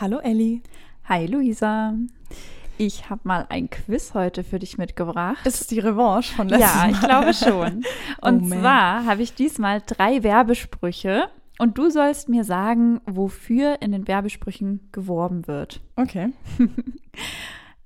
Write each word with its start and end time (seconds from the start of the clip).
Hallo 0.00 0.18
Elli. 0.18 0.62
Hi 1.10 1.26
Luisa. 1.26 1.92
Ich 2.78 3.10
habe 3.10 3.20
mal 3.24 3.44
ein 3.50 3.68
Quiz 3.68 4.14
heute 4.14 4.42
für 4.44 4.58
dich 4.58 4.78
mitgebracht. 4.78 5.44
Ist 5.46 5.60
es 5.60 5.66
die 5.66 5.78
Revanche 5.78 6.32
von 6.34 6.48
letztem 6.48 6.68
Ja, 6.68 6.76
Mal? 6.86 6.90
ich 6.92 7.00
glaube 7.00 7.34
schon. 7.34 7.84
Und 8.22 8.44
Oh, 8.44 8.58
zwar 8.60 9.04
habe 9.04 9.20
ich 9.22 9.34
diesmal 9.34 9.82
drei 9.84 10.22
Werbesprüche 10.22 11.28
und 11.58 11.76
du 11.76 11.90
sollst 11.90 12.30
mir 12.30 12.44
sagen, 12.44 13.02
wofür 13.04 13.82
in 13.82 13.92
den 13.92 14.08
Werbesprüchen 14.08 14.88
geworben 14.92 15.46
wird. 15.46 15.80
Okay. 15.96 16.32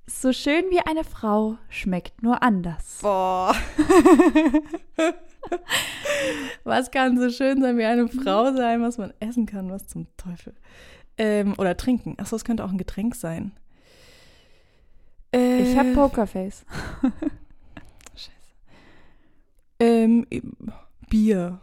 So 0.06 0.32
schön 0.32 0.64
wie 0.70 0.80
eine 0.80 1.02
Frau 1.02 1.56
schmeckt 1.68 2.22
nur 2.22 2.42
anders. 2.42 3.00
Boah. 3.02 3.54
was 6.64 6.90
kann 6.90 7.18
so 7.18 7.28
schön 7.30 7.60
sein 7.60 7.76
wie 7.76 7.84
eine 7.84 8.08
Frau 8.08 8.52
sein, 8.54 8.80
was 8.80 8.96
man 8.96 9.12
essen 9.20 9.44
kann, 9.44 9.70
was 9.70 9.86
zum 9.86 10.06
Teufel. 10.16 10.54
Ähm, 11.16 11.54
oder 11.58 11.76
trinken. 11.76 12.14
Achso, 12.18 12.34
es 12.36 12.44
könnte 12.44 12.64
auch 12.64 12.70
ein 12.70 12.78
Getränk 12.78 13.14
sein. 13.14 13.52
Äh, 15.34 15.62
Ich 15.62 15.76
habe 15.78 15.92
Pokerface. 15.92 16.64
ähm, 19.80 20.26
Bier. 21.08 21.60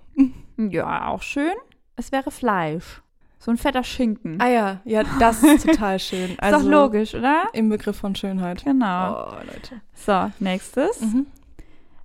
Ja, 0.58 1.08
auch 1.08 1.22
schön. 1.22 1.54
Es 1.96 2.12
wäre 2.12 2.32
Fleisch. 2.32 3.02
So 3.40 3.50
ein 3.50 3.58
fetter 3.58 3.84
Schinken. 3.84 4.40
Ah 4.40 4.50
ja, 4.50 4.82
ja, 4.86 5.04
das 5.20 5.42
ist 5.44 5.66
total 5.66 5.98
schön. 6.00 6.30
Ist 6.32 6.40
Also 6.44 6.60
doch 6.60 6.70
logisch, 6.70 7.16
oder? 7.16 7.46
Im 7.54 7.70
Begriff 7.70 7.98
von 7.98 8.14
Schönheit. 8.16 8.64
Genau. 8.64 9.30
Oh, 9.32 9.36
Leute. 9.38 9.82
So, 9.96 10.32
nächstes. 10.40 11.02
Mhm. 11.02 11.26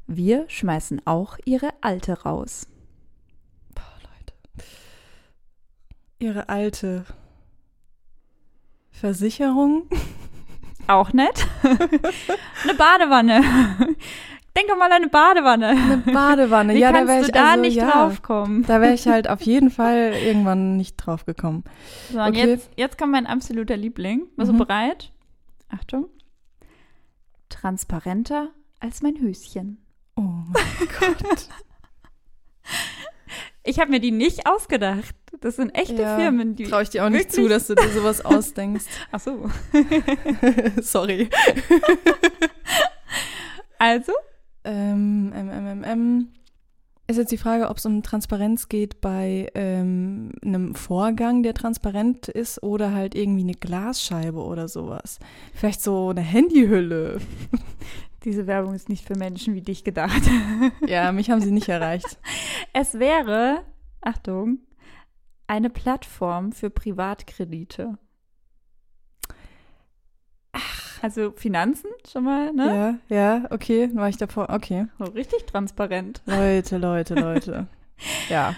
Wir 0.06 0.46
schmeißen 0.48 1.02
auch 1.04 1.36
ihre 1.44 1.74
Alte 1.82 2.22
raus. 2.22 2.66
Boah, 3.74 3.82
Leute. 4.02 4.64
Ihre 6.18 6.48
alte 6.48 7.04
Versicherung. 9.00 9.82
Auch 10.86 11.12
nett. 11.12 11.46
eine 11.62 12.74
Badewanne. 12.76 13.40
Denk 14.56 14.68
doch 14.68 14.76
mal 14.78 14.86
an 14.86 14.92
eine 14.92 15.08
Badewanne. 15.08 15.68
Eine 15.68 15.96
Badewanne. 15.98 16.74
Wie 16.74 16.78
ja, 16.78 16.92
da 16.92 17.06
wäre 17.06 17.20
ich 17.22 17.30
da 17.30 17.50
also, 17.50 17.60
nicht 17.60 17.76
ja, 17.76 17.90
draufkommen? 17.90 18.62
Da 18.62 18.80
wäre 18.80 18.94
ich 18.94 19.06
halt 19.06 19.28
auf 19.28 19.42
jeden 19.42 19.70
Fall 19.70 20.14
irgendwann 20.24 20.76
nicht 20.76 20.96
drauf 20.96 21.26
gekommen. 21.26 21.64
So, 22.12 22.20
und 22.20 22.28
Okay. 22.28 22.46
jetzt, 22.48 22.70
jetzt 22.76 22.96
kommt 22.98 23.12
mein 23.12 23.26
absoluter 23.26 23.76
Liebling. 23.76 24.28
Bist 24.36 24.50
Mhm. 24.52 24.58
du 24.58 24.64
bereit? 24.64 25.12
Achtung. 25.68 26.06
Transparenter 27.48 28.48
als 28.80 29.02
mein 29.02 29.20
Höschen. 29.20 29.78
Oh 30.16 30.22
mein 30.22 30.88
Gott. 31.00 31.48
Ich 33.66 33.80
habe 33.80 33.90
mir 33.90 34.00
die 34.00 34.12
nicht 34.12 34.46
ausgedacht. 34.46 35.14
Das 35.40 35.56
sind 35.56 35.70
echte 35.70 36.00
Ja, 36.00 36.16
Firmen, 36.16 36.54
die. 36.56 36.64
Traue 36.64 36.82
ich 36.82 36.90
dir 36.90 37.04
auch 37.04 37.10
nicht 37.10 37.32
zu, 37.32 37.48
dass 37.48 37.66
du 37.66 37.74
dir 37.74 37.88
sowas 37.90 38.24
ausdenkst. 38.24 38.86
Ach 39.12 39.20
so. 39.20 39.50
Sorry. 40.80 41.28
Also, 43.78 44.12
Ähm, 44.64 45.32
ähm, 45.36 45.50
ähm, 45.52 45.66
ähm, 45.66 45.84
ähm. 45.84 46.28
Ist 47.08 47.18
jetzt 47.18 47.30
die 47.30 47.36
Frage, 47.36 47.68
ob 47.68 47.76
es 47.76 47.86
um 47.86 48.02
Transparenz 48.02 48.68
geht 48.68 49.00
bei 49.00 49.48
ähm, 49.54 50.32
einem 50.42 50.74
Vorgang, 50.74 51.44
der 51.44 51.54
transparent 51.54 52.26
ist, 52.26 52.62
oder 52.64 52.92
halt 52.92 53.14
irgendwie 53.14 53.42
eine 53.42 53.52
Glasscheibe 53.54 54.42
oder 54.42 54.66
sowas. 54.66 55.20
Vielleicht 55.54 55.82
so 55.82 56.08
eine 56.08 56.22
Handyhülle. 56.22 57.18
Diese 58.26 58.46
Werbung 58.48 58.74
ist 58.74 58.88
nicht 58.88 59.06
für 59.06 59.16
Menschen 59.16 59.54
wie 59.54 59.62
dich 59.62 59.84
gedacht. 59.84 60.22
Ja, 60.86 61.12
mich 61.12 61.30
haben 61.30 61.40
sie 61.40 61.52
nicht 61.52 61.68
erreicht. 61.68 62.18
Es 62.72 62.98
wäre, 62.98 63.62
Achtung, 64.00 64.58
eine 65.46 65.70
Plattform 65.70 66.52
für 66.52 66.70
Privatkredite. 66.70 67.98
Ach. 70.52 71.02
Also 71.02 71.32
Finanzen 71.32 71.90
schon 72.10 72.24
mal, 72.24 72.52
ne? 72.52 72.98
Ja, 73.08 73.16
ja, 73.16 73.44
okay, 73.50 73.90
war 73.94 74.08
ich 74.08 74.16
davor. 74.16 74.48
Okay. 74.50 74.86
So 74.98 75.04
richtig 75.04 75.44
transparent. 75.46 76.20
Leute, 76.26 76.78
Leute, 76.78 77.14
Leute. 77.14 77.66
Ja, 78.28 78.54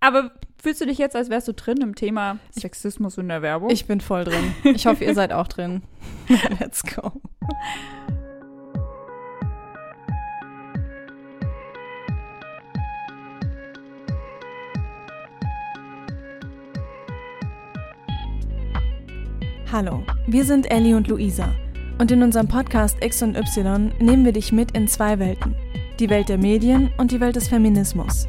Aber 0.00 0.30
fühlst 0.62 0.82
du 0.82 0.86
dich 0.86 0.98
jetzt, 0.98 1.16
als 1.16 1.30
wärst 1.30 1.48
du 1.48 1.54
drin 1.54 1.78
im 1.78 1.94
Thema 1.94 2.38
Sexismus 2.50 3.16
in 3.16 3.28
der 3.28 3.40
Werbung? 3.40 3.70
ich 3.70 3.86
bin 3.86 4.02
voll 4.02 4.24
drin. 4.24 4.54
Ich 4.64 4.86
hoffe, 4.86 5.04
ihr 5.04 5.14
seid 5.14 5.32
auch 5.32 5.48
drin. 5.48 5.82
Let's 6.60 6.82
go. 6.82 7.12
Hallo, 19.74 20.04
wir 20.28 20.44
sind 20.44 20.70
Ellie 20.70 20.96
und 20.96 21.08
Luisa 21.08 21.52
und 21.98 22.12
in 22.12 22.22
unserem 22.22 22.46
Podcast 22.46 22.96
X 23.04 23.24
und 23.24 23.36
Y 23.36 23.90
nehmen 23.98 24.24
wir 24.24 24.30
dich 24.30 24.52
mit 24.52 24.70
in 24.70 24.86
zwei 24.86 25.18
Welten. 25.18 25.56
Die 25.98 26.08
Welt 26.10 26.28
der 26.28 26.38
Medien 26.38 26.92
und 26.96 27.10
die 27.10 27.18
Welt 27.18 27.34
des 27.34 27.48
Feminismus. 27.48 28.28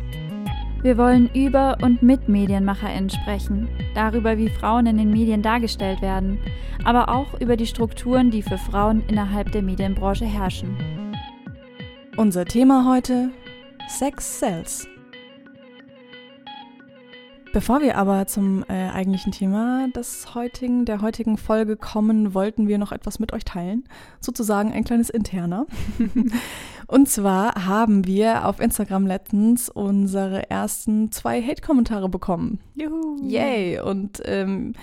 Wir 0.81 0.97
wollen 0.97 1.29
über 1.35 1.77
und 1.83 2.01
mit 2.01 2.27
MedienmacherInnen 2.27 3.11
sprechen, 3.11 3.69
darüber, 3.93 4.39
wie 4.39 4.49
Frauen 4.49 4.87
in 4.87 4.97
den 4.97 5.11
Medien 5.11 5.43
dargestellt 5.43 6.01
werden, 6.01 6.39
aber 6.83 7.09
auch 7.09 7.39
über 7.39 7.57
die 7.57 7.67
Strukturen, 7.67 8.31
die 8.31 8.41
für 8.41 8.57
Frauen 8.57 9.03
innerhalb 9.07 9.51
der 9.51 9.61
Medienbranche 9.61 10.25
herrschen. 10.25 10.75
Unser 12.17 12.45
Thema 12.45 12.89
heute: 12.89 13.29
Sex 13.87 14.39
Sells. 14.39 14.87
Bevor 17.55 17.79
wir 17.79 17.97
aber 17.97 18.27
zum 18.27 18.65
äh, 18.67 18.89
eigentlichen 18.89 19.31
Thema 19.31 19.87
des 19.95 20.35
heutigen, 20.35 20.83
der 20.83 21.01
heutigen 21.01 21.37
Folge 21.37 21.77
kommen, 21.77 22.33
wollten 22.33 22.67
wir 22.67 22.77
noch 22.77 22.91
etwas 22.91 23.17
mit 23.17 23.31
euch 23.31 23.45
teilen. 23.45 23.85
Sozusagen 24.19 24.73
ein 24.73 24.83
kleines 24.83 25.09
Interner. 25.09 25.65
Und 26.87 27.07
zwar 27.07 27.65
haben 27.65 28.05
wir 28.05 28.45
auf 28.45 28.59
Instagram 28.59 29.07
letztens 29.07 29.69
unsere 29.69 30.49
ersten 30.49 31.13
zwei 31.13 31.41
Hate-Kommentare 31.41 32.09
bekommen. 32.09 32.59
Juhu! 32.75 33.25
Yay! 33.25 33.79
Und 33.79 34.21
ähm, 34.25 34.73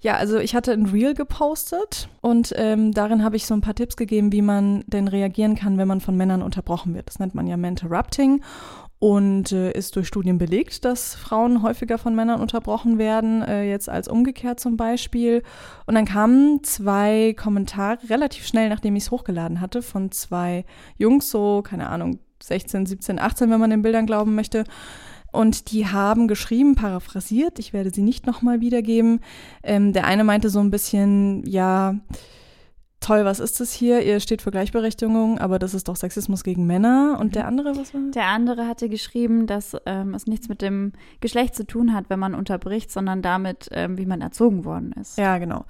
ja, 0.00 0.16
also 0.16 0.38
ich 0.38 0.56
hatte 0.56 0.72
ein 0.72 0.86
Reel 0.86 1.14
gepostet 1.14 2.08
und 2.20 2.52
ähm, 2.56 2.92
darin 2.92 3.24
habe 3.24 3.36
ich 3.36 3.46
so 3.46 3.54
ein 3.54 3.60
paar 3.60 3.74
Tipps 3.74 3.96
gegeben, 3.96 4.30
wie 4.32 4.42
man 4.42 4.84
denn 4.88 5.08
reagieren 5.08 5.54
kann, 5.54 5.78
wenn 5.78 5.88
man 5.88 6.00
von 6.00 6.16
Männern 6.16 6.42
unterbrochen 6.42 6.94
wird. 6.94 7.08
Das 7.08 7.18
nennt 7.18 7.34
man 7.34 7.46
ja 7.46 7.56
Mentorrupting 7.56 8.42
und 8.98 9.52
äh, 9.52 9.72
ist 9.72 9.96
durch 9.96 10.08
Studien 10.08 10.38
belegt, 10.38 10.84
dass 10.84 11.14
Frauen 11.14 11.62
häufiger 11.62 11.98
von 11.98 12.14
Männern 12.14 12.40
unterbrochen 12.40 12.98
werden, 12.98 13.42
äh, 13.42 13.68
jetzt 13.68 13.88
als 13.88 14.08
umgekehrt 14.08 14.58
zum 14.58 14.76
Beispiel. 14.76 15.42
Und 15.86 15.94
dann 15.94 16.06
kamen 16.06 16.64
zwei 16.64 17.34
Kommentare 17.36 17.98
relativ 18.08 18.46
schnell, 18.46 18.68
nachdem 18.70 18.96
ich 18.96 19.04
es 19.04 19.10
hochgeladen 19.10 19.60
hatte, 19.60 19.82
von 19.82 20.10
zwei 20.12 20.64
Jungs, 20.96 21.30
so, 21.30 21.62
keine 21.62 21.88
Ahnung, 21.88 22.20
16, 22.42 22.86
17, 22.86 23.18
18, 23.18 23.50
wenn 23.50 23.60
man 23.60 23.70
den 23.70 23.82
Bildern 23.82 24.06
glauben 24.06 24.34
möchte. 24.34 24.64
Und 25.30 25.70
die 25.70 25.86
haben 25.86 26.28
geschrieben, 26.28 26.74
paraphrasiert, 26.76 27.58
ich 27.58 27.74
werde 27.74 27.90
sie 27.92 28.00
nicht 28.00 28.26
nochmal 28.26 28.60
wiedergeben. 28.60 29.20
Ähm, 29.62 29.92
der 29.92 30.06
eine 30.06 30.24
meinte 30.24 30.48
so 30.48 30.60
ein 30.60 30.70
bisschen, 30.70 31.44
ja, 31.46 31.96
toll, 33.06 33.24
was 33.24 33.38
ist 33.38 33.60
das 33.60 33.72
hier? 33.72 34.02
Ihr 34.02 34.18
steht 34.18 34.42
für 34.42 34.50
Gleichberechtigung, 34.50 35.38
aber 35.38 35.60
das 35.60 35.74
ist 35.74 35.86
doch 35.86 35.94
Sexismus 35.94 36.42
gegen 36.42 36.66
Männer. 36.66 37.18
Und 37.20 37.36
der 37.36 37.46
andere, 37.46 37.76
was 37.76 37.94
war? 37.94 38.00
Der 38.10 38.26
andere 38.26 38.66
hatte 38.66 38.88
geschrieben, 38.88 39.46
dass 39.46 39.76
ähm, 39.86 40.12
es 40.14 40.26
nichts 40.26 40.48
mit 40.48 40.60
dem 40.60 40.92
Geschlecht 41.20 41.54
zu 41.54 41.64
tun 41.64 41.94
hat, 41.94 42.10
wenn 42.10 42.18
man 42.18 42.34
unterbricht, 42.34 42.90
sondern 42.90 43.22
damit, 43.22 43.68
ähm, 43.70 43.96
wie 43.96 44.06
man 44.06 44.20
erzogen 44.20 44.64
worden 44.64 44.92
ist. 45.00 45.18
Ja, 45.18 45.38
genau. 45.38 45.66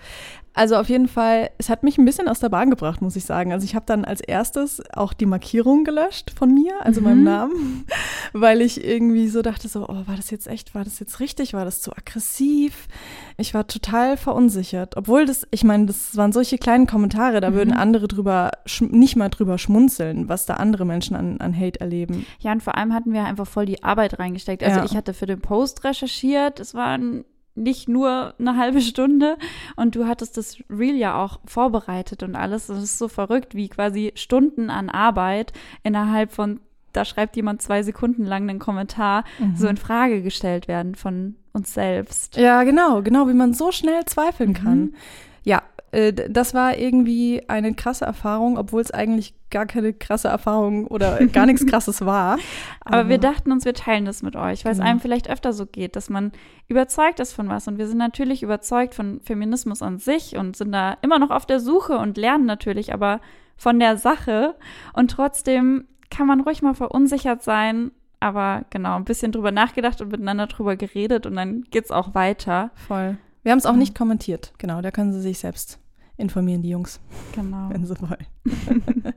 Also 0.57 0.77
auf 0.77 0.89
jeden 0.89 1.07
Fall, 1.07 1.51
es 1.59 1.69
hat 1.69 1.83
mich 1.83 1.99
ein 1.99 2.07
bisschen 2.07 2.29
aus 2.29 2.41
der 2.41 2.49
Bahn 2.49 2.71
gebracht, 2.71 3.03
muss 3.03 3.15
ich 3.15 3.25
sagen. 3.27 3.53
Also 3.53 3.65
ich 3.67 3.75
habe 3.75 3.85
dann 3.87 4.07
als 4.07 4.23
erstes 4.23 4.83
auch 4.95 5.13
die 5.13 5.27
Markierung 5.27 5.85
gelöscht 5.85 6.31
von 6.37 6.53
mir, 6.55 6.73
also 6.81 7.01
Mhm. 7.01 7.05
meinem 7.07 7.23
Namen, 7.25 7.85
weil 8.33 8.63
ich 8.63 8.83
irgendwie 8.83 9.29
so 9.29 9.43
dachte 9.43 9.69
so, 9.69 9.85
oh, 9.87 10.03
war 10.07 10.17
das 10.17 10.31
jetzt 10.31 10.47
echt, 10.49 10.75
war 10.75 10.83
das 10.83 10.99
jetzt 10.99 11.21
richtig, 11.21 11.53
war 11.53 11.67
das 11.67 11.83
zu 11.83 11.93
aggressiv? 11.93 12.89
Ich 13.37 13.53
war 13.53 13.67
total 13.67 14.17
verunsichert, 14.17 14.97
obwohl 14.97 15.27
das, 15.27 15.47
ich 15.51 15.63
meine, 15.63 15.85
das 15.87 16.17
waren 16.17 16.33
solche 16.33 16.57
kleinen 16.57 16.87
Kommentare, 16.87 17.41
da 17.43 17.53
würden 17.53 17.75
Mhm. 17.75 17.81
andere 17.81 18.09
drüber, 18.09 18.51
nicht 18.81 19.15
mal 19.17 19.29
drüber 19.29 19.59
schmunzeln, 19.59 20.29
was 20.31 20.47
da 20.47 20.55
andere 20.55 20.87
Menschen 20.87 21.17
an, 21.17 21.39
an 21.39 21.55
Hate 21.55 21.81
erleben. 21.83 22.25
Ja, 22.41 22.53
und 22.53 22.63
vor 22.63 22.77
allem 22.79 22.95
hatten 22.95 23.13
wir 23.13 23.25
einfach 23.25 23.47
voll 23.47 23.67
die 23.67 23.83
Arbeit 23.85 24.19
reingesteckt. 24.19 24.63
Also 24.63 24.79
Ja. 24.79 24.85
ich 24.87 24.97
hatte 24.97 25.13
für 25.13 25.27
den 25.27 25.41
Post 25.43 25.85
recherchiert, 25.85 26.61
es 26.61 26.73
waren 26.75 27.25
nicht 27.57 27.89
nur 27.89 28.35
eine 28.39 28.57
halbe 28.57 28.81
Stunde 28.81 29.37
und 29.77 29.95
du 29.97 30.07
hattest 30.07 30.37
das 30.37 30.59
Reel 30.71 30.97
ja 30.97 31.23
auch 31.23 31.41
vorbereitet 31.45 32.23
und 32.23 32.37
alles. 32.37 32.67
Das 32.67 32.83
ist 32.83 32.99
so 32.99 33.09
verrückt, 33.09 33.55
wie 33.55 33.69
quasi 33.69 34.13
Stunden 34.15 34.71
an 34.71 34.91
Arbeit 34.91 35.53
innerhalb 35.83 36.33
von, 36.33 36.61
da 36.93 37.05
schreibt 37.05 37.37
jemand 37.37 37.63
zwei 37.63 37.83
Sekunden 37.83 38.25
lang 38.25 38.49
einen 38.49 38.59
Kommentar, 38.59 39.25
so 39.55 39.69
in 39.69 39.77
Frage 39.77 40.23
gestellt 40.23 40.69
werden 40.69 40.95
von 40.95 41.35
uns 41.53 41.75
selbst. 41.75 42.37
Ja, 42.37 42.63
genau, 42.63 43.03
genau, 43.03 43.29
wie 43.29 43.35
man 43.35 43.55
so 43.55 43.73
schnell 43.73 44.05
zweifeln 44.05 44.53
kann. 44.53 44.79
Mhm. 44.79 44.95
Ja, 45.43 45.63
äh, 45.97 46.13
das 46.13 46.53
war 46.55 46.77
irgendwie 46.77 47.43
eine 47.49 47.73
krasse 47.75 48.05
Erfahrung, 48.05 48.59
obwohl 48.59 48.81
es 48.83 48.91
eigentlich 48.91 49.35
gar 49.51 49.67
keine 49.67 49.93
krasse 49.93 50.29
Erfahrung 50.29 50.87
oder 50.87 51.25
gar 51.33 51.47
nichts 51.47 51.67
Krasses 51.67 52.05
war. 52.05 52.39
Aber, 52.85 52.99
Aber 52.99 53.09
wir 53.09 53.19
dachten 53.19 53.51
uns, 53.53 53.65
wir 53.65 53.75
teilen 53.75 54.05
das 54.05 54.23
mit 54.23 54.37
euch, 54.37 54.65
weil 54.65 54.73
es 54.73 54.79
Genau. 54.79 54.91
einem 54.91 55.01
vielleicht 55.01 55.31
öfter 55.31 55.53
so 55.53 55.65
geht, 55.67 55.97
dass 55.97 56.11
man 56.11 56.33
überzeugt 56.69 57.21
ist 57.21 57.33
von 57.33 57.49
was. 57.49 57.67
Und 57.69 57.79
wir 57.79 57.87
sind 57.89 57.99
natürlich 57.99 58.43
überzeugt 58.43 58.95
von 58.95 59.21
Feminismus 59.21 59.83
an 59.83 59.99
sich 59.99 60.37
und 60.37 60.57
sind 60.57 60.73
da 60.73 60.97
immer 61.03 61.19
noch 61.19 61.31
auf 61.31 61.47
der 61.47 61.61
Suche 61.61 61.97
und 61.99 62.17
lernen 62.17 62.45
natürlich, 62.47 62.93
aber 62.93 63.21
von 63.57 63.79
der 63.79 63.97
Sache. 63.97 64.55
Und 64.93 65.11
trotzdem 65.13 65.87
kann 66.11 66.27
man 66.27 66.41
ruhig 66.41 66.61
mal 66.63 66.75
verunsichert 66.75 67.43
sein. 67.43 67.91
Aber 68.21 68.65
genau, 68.71 68.97
ein 68.97 69.05
bisschen 69.05 69.31
drüber 69.33 69.53
nachgedacht 69.53 70.01
und 70.01 70.11
miteinander 70.11 70.47
drüber 70.47 70.77
geredet 70.77 71.27
und 71.27 71.37
dann 71.37 71.63
geht's 71.71 71.91
auch 71.91 72.15
weiter. 72.15 72.71
voll. 72.75 73.19
Wir 73.43 73.53
haben 73.53 73.59
es 73.59 73.67
auch 73.67 73.75
Mhm. 73.75 73.79
nicht 73.79 73.97
kommentiert. 73.97 74.53
Genau, 74.59 74.81
da 74.81 74.91
können 74.91 75.13
sie 75.13 75.21
sich 75.21 75.39
selbst 75.39 75.79
informieren, 76.17 76.63
die 76.63 76.71
Jungs, 76.71 77.01
Genau. 77.35 77.69
wenn 77.71 77.85
sie 77.87 77.95
wollen. 78.01 78.27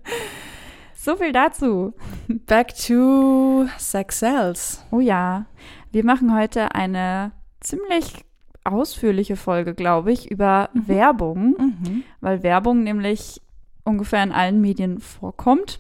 So 1.01 1.16
viel 1.16 1.31
dazu. 1.31 1.94
Back 2.28 2.75
to 2.75 3.68
Sex 3.78 4.19
Cells. 4.19 4.84
Oh 4.92 5.00
ja, 5.00 5.46
wir 5.94 6.04
machen 6.04 6.36
heute 6.36 6.75
eine 6.75 7.31
ziemlich 7.62 8.25
ausführliche 8.66 9.38
Folge, 9.38 9.74
glaube 9.74 10.12
ich, 10.12 10.30
über 10.30 10.69
Mhm. 10.74 10.88
Werbung, 10.90 11.56
Mhm. 11.57 12.04
weil 12.19 12.44
Werbung 12.44 12.84
nämlich 12.84 13.42
ungefähr 13.86 14.22
in 14.24 14.34
allen 14.34 14.60
Medien 14.60 15.00
vorkommt. 15.00 15.80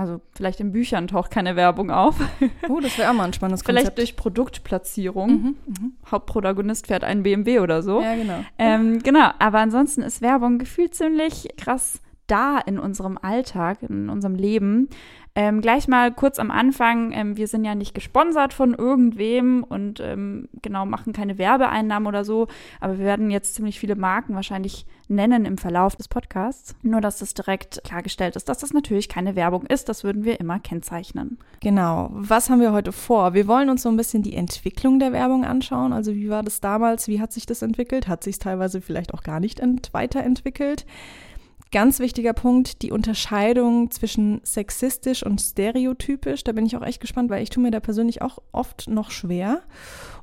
Also 0.00 0.22
vielleicht 0.32 0.60
in 0.60 0.72
Büchern 0.72 1.08
taucht 1.08 1.30
keine 1.30 1.56
Werbung 1.56 1.90
auf. 1.90 2.16
Oh, 2.68 2.80
das 2.80 2.96
wäre 2.96 3.10
auch 3.10 3.14
mal 3.14 3.24
ein 3.24 3.32
spannendes 3.34 3.62
Vielleicht 3.62 3.88
Konzept. 3.88 3.98
durch 3.98 4.16
Produktplatzierung. 4.16 5.30
Mhm. 5.30 5.56
Mhm. 5.66 5.92
Hauptprotagonist 6.10 6.86
fährt 6.86 7.04
einen 7.04 7.22
BMW 7.22 7.60
oder 7.60 7.82
so. 7.82 8.00
Ja, 8.00 8.14
genau. 8.14 8.44
Ähm, 8.58 9.00
genau, 9.02 9.30
aber 9.38 9.58
ansonsten 9.58 10.00
ist 10.02 10.22
Werbung 10.22 10.58
gefühlt 10.58 10.94
ziemlich 10.94 11.48
krass 11.58 12.00
da 12.26 12.58
in 12.58 12.78
unserem 12.78 13.18
Alltag, 13.20 13.82
in 13.82 14.08
unserem 14.08 14.36
Leben. 14.36 14.88
Ähm, 15.36 15.60
gleich 15.60 15.86
mal 15.86 16.12
kurz 16.12 16.40
am 16.40 16.50
Anfang, 16.50 17.12
ähm, 17.12 17.36
wir 17.36 17.46
sind 17.46 17.64
ja 17.64 17.76
nicht 17.76 17.94
gesponsert 17.94 18.52
von 18.52 18.74
irgendwem 18.74 19.62
und 19.62 20.00
ähm, 20.00 20.48
genau 20.60 20.86
machen 20.86 21.12
keine 21.12 21.38
Werbeeinnahmen 21.38 22.08
oder 22.08 22.24
so, 22.24 22.48
aber 22.80 22.98
wir 22.98 23.04
werden 23.04 23.30
jetzt 23.30 23.54
ziemlich 23.54 23.78
viele 23.78 23.94
Marken 23.94 24.34
wahrscheinlich 24.34 24.86
nennen 25.06 25.44
im 25.44 25.56
Verlauf 25.56 25.94
des 25.94 26.08
Podcasts. 26.08 26.74
Nur, 26.82 27.00
dass 27.00 27.18
das 27.18 27.34
direkt 27.34 27.80
klargestellt 27.84 28.34
ist, 28.34 28.48
dass 28.48 28.58
das 28.58 28.72
natürlich 28.72 29.08
keine 29.08 29.36
Werbung 29.36 29.66
ist, 29.66 29.88
das 29.88 30.02
würden 30.02 30.24
wir 30.24 30.40
immer 30.40 30.58
kennzeichnen. 30.58 31.38
Genau. 31.60 32.10
Was 32.12 32.50
haben 32.50 32.60
wir 32.60 32.72
heute 32.72 32.92
vor? 32.92 33.32
Wir 33.32 33.46
wollen 33.46 33.70
uns 33.70 33.82
so 33.82 33.88
ein 33.88 33.96
bisschen 33.96 34.22
die 34.22 34.34
Entwicklung 34.34 34.98
der 34.98 35.12
Werbung 35.12 35.44
anschauen. 35.44 35.92
Also 35.92 36.14
wie 36.14 36.28
war 36.28 36.42
das 36.42 36.60
damals? 36.60 37.06
Wie 37.06 37.20
hat 37.20 37.32
sich 37.32 37.46
das 37.46 37.62
entwickelt? 37.62 38.08
Hat 38.08 38.24
sich 38.24 38.34
es 38.34 38.38
teilweise 38.40 38.80
vielleicht 38.80 39.14
auch 39.14 39.22
gar 39.22 39.38
nicht 39.38 39.60
ent 39.60 39.90
weiterentwickelt? 39.92 40.86
Ganz 41.72 42.00
wichtiger 42.00 42.32
Punkt, 42.32 42.82
die 42.82 42.90
Unterscheidung 42.90 43.92
zwischen 43.92 44.40
sexistisch 44.42 45.24
und 45.24 45.40
stereotypisch. 45.40 46.42
Da 46.42 46.50
bin 46.50 46.66
ich 46.66 46.76
auch 46.76 46.82
echt 46.82 47.00
gespannt, 47.00 47.30
weil 47.30 47.44
ich 47.44 47.50
tue 47.50 47.62
mir 47.62 47.70
da 47.70 47.78
persönlich 47.78 48.22
auch 48.22 48.38
oft 48.50 48.88
noch 48.88 49.12
schwer. 49.12 49.62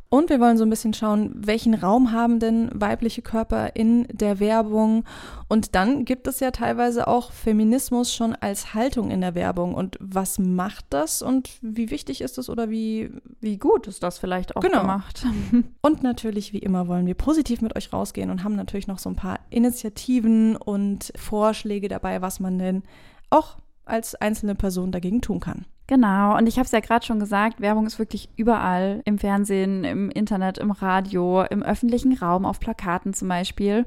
Und 0.10 0.30
wir 0.30 0.40
wollen 0.40 0.58
so 0.58 0.64
ein 0.64 0.70
bisschen 0.70 0.94
schauen, 0.94 1.32
welchen 1.36 1.74
Raum 1.74 2.14
haben 2.14 2.40
denn 2.40 2.70
weibliche 2.74 3.22
Körper 3.22 3.76
in 3.76 4.08
der 4.12 4.40
Werbung? 4.40 5.04
Und 5.50 5.76
dann 5.76 6.06
gibt 6.06 6.28
es 6.28 6.40
ja 6.40 6.52
teilweise 6.52 7.08
auch 7.08 7.32
Feminismus 7.34 8.14
schon 8.14 8.34
als 8.36 8.74
Haltung 8.74 9.12
in 9.12 9.20
der 9.20 9.36
Werbung. 9.36 9.74
Und 9.74 9.98
was 10.00 10.40
macht 10.40 10.86
das 10.92 11.22
und 11.22 11.50
wie 11.62 11.90
wichtig 11.90 12.22
ist 12.22 12.38
es 12.38 12.50
oder 12.50 12.70
wie. 12.70 13.12
Wie 13.42 13.58
gut 13.58 13.88
ist 13.88 14.02
das 14.02 14.18
vielleicht 14.18 14.56
auch 14.56 14.62
Genau. 14.62 14.82
gemacht? 14.82 15.26
Und 15.82 16.04
natürlich, 16.04 16.54
wie 16.54 16.58
immer, 16.60 16.88
wollen 16.88 17.06
wir 17.06 17.14
positiv 17.14 17.62
mit 17.62 17.76
euch 17.76 17.94
rausgehen 17.94 18.30
und 18.30 18.44
haben 18.44 18.56
natürlich 18.56 18.88
noch 18.88 19.00
so 19.00 19.10
ein 19.10 19.16
paar 19.16 19.40
Initiativen 19.50 20.56
und 20.56 21.12
Vorschläge 21.16 21.88
dabei, 21.88 22.22
was 22.22 22.40
man 22.40 22.58
denn 22.58 22.84
auch 23.30 23.58
als 23.86 24.16
einzelne 24.16 24.56
Person 24.56 24.92
dagegen 24.92 25.22
tun 25.22 25.40
kann. 25.40 25.66
Genau, 25.88 26.38
und 26.38 26.48
ich 26.48 26.58
habe 26.58 26.66
es 26.66 26.72
ja 26.72 26.82
gerade 26.82 27.06
schon 27.06 27.20
gesagt, 27.20 27.62
Werbung 27.62 27.86
ist 27.86 27.98
wirklich 27.98 28.30
überall, 28.36 29.02
im 29.06 29.18
Fernsehen, 29.18 29.86
im 29.86 30.10
Internet, 30.10 30.58
im 30.58 30.72
Radio, 30.72 31.44
im 31.44 31.64
öffentlichen 31.64 32.14
Raum, 32.14 32.46
auf 32.46 32.60
Plakaten 32.60 33.14
zum 33.14 33.30
Beispiel. 33.30 33.86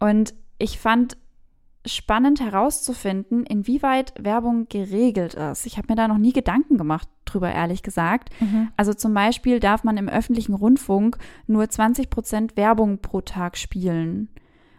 Und 0.00 0.34
ich 0.58 0.78
fand 0.78 1.18
spannend 1.86 2.40
herauszufinden, 2.40 3.44
inwieweit 3.44 4.14
Werbung 4.18 4.68
geregelt 4.70 5.34
ist. 5.34 5.66
Ich 5.66 5.76
habe 5.76 5.88
mir 5.90 5.96
da 5.96 6.08
noch 6.08 6.16
nie 6.16 6.32
Gedanken 6.32 6.78
gemacht 6.78 7.08
drüber, 7.26 7.52
ehrlich 7.52 7.82
gesagt. 7.82 8.30
Also 8.78 8.94
zum 8.94 9.12
Beispiel 9.12 9.60
darf 9.60 9.84
man 9.84 9.98
im 9.98 10.08
öffentlichen 10.08 10.54
Rundfunk 10.54 11.18
nur 11.46 11.68
20 11.68 12.08
Prozent 12.08 12.56
Werbung 12.56 13.00
pro 13.00 13.20
Tag 13.20 13.58
spielen. 13.58 14.30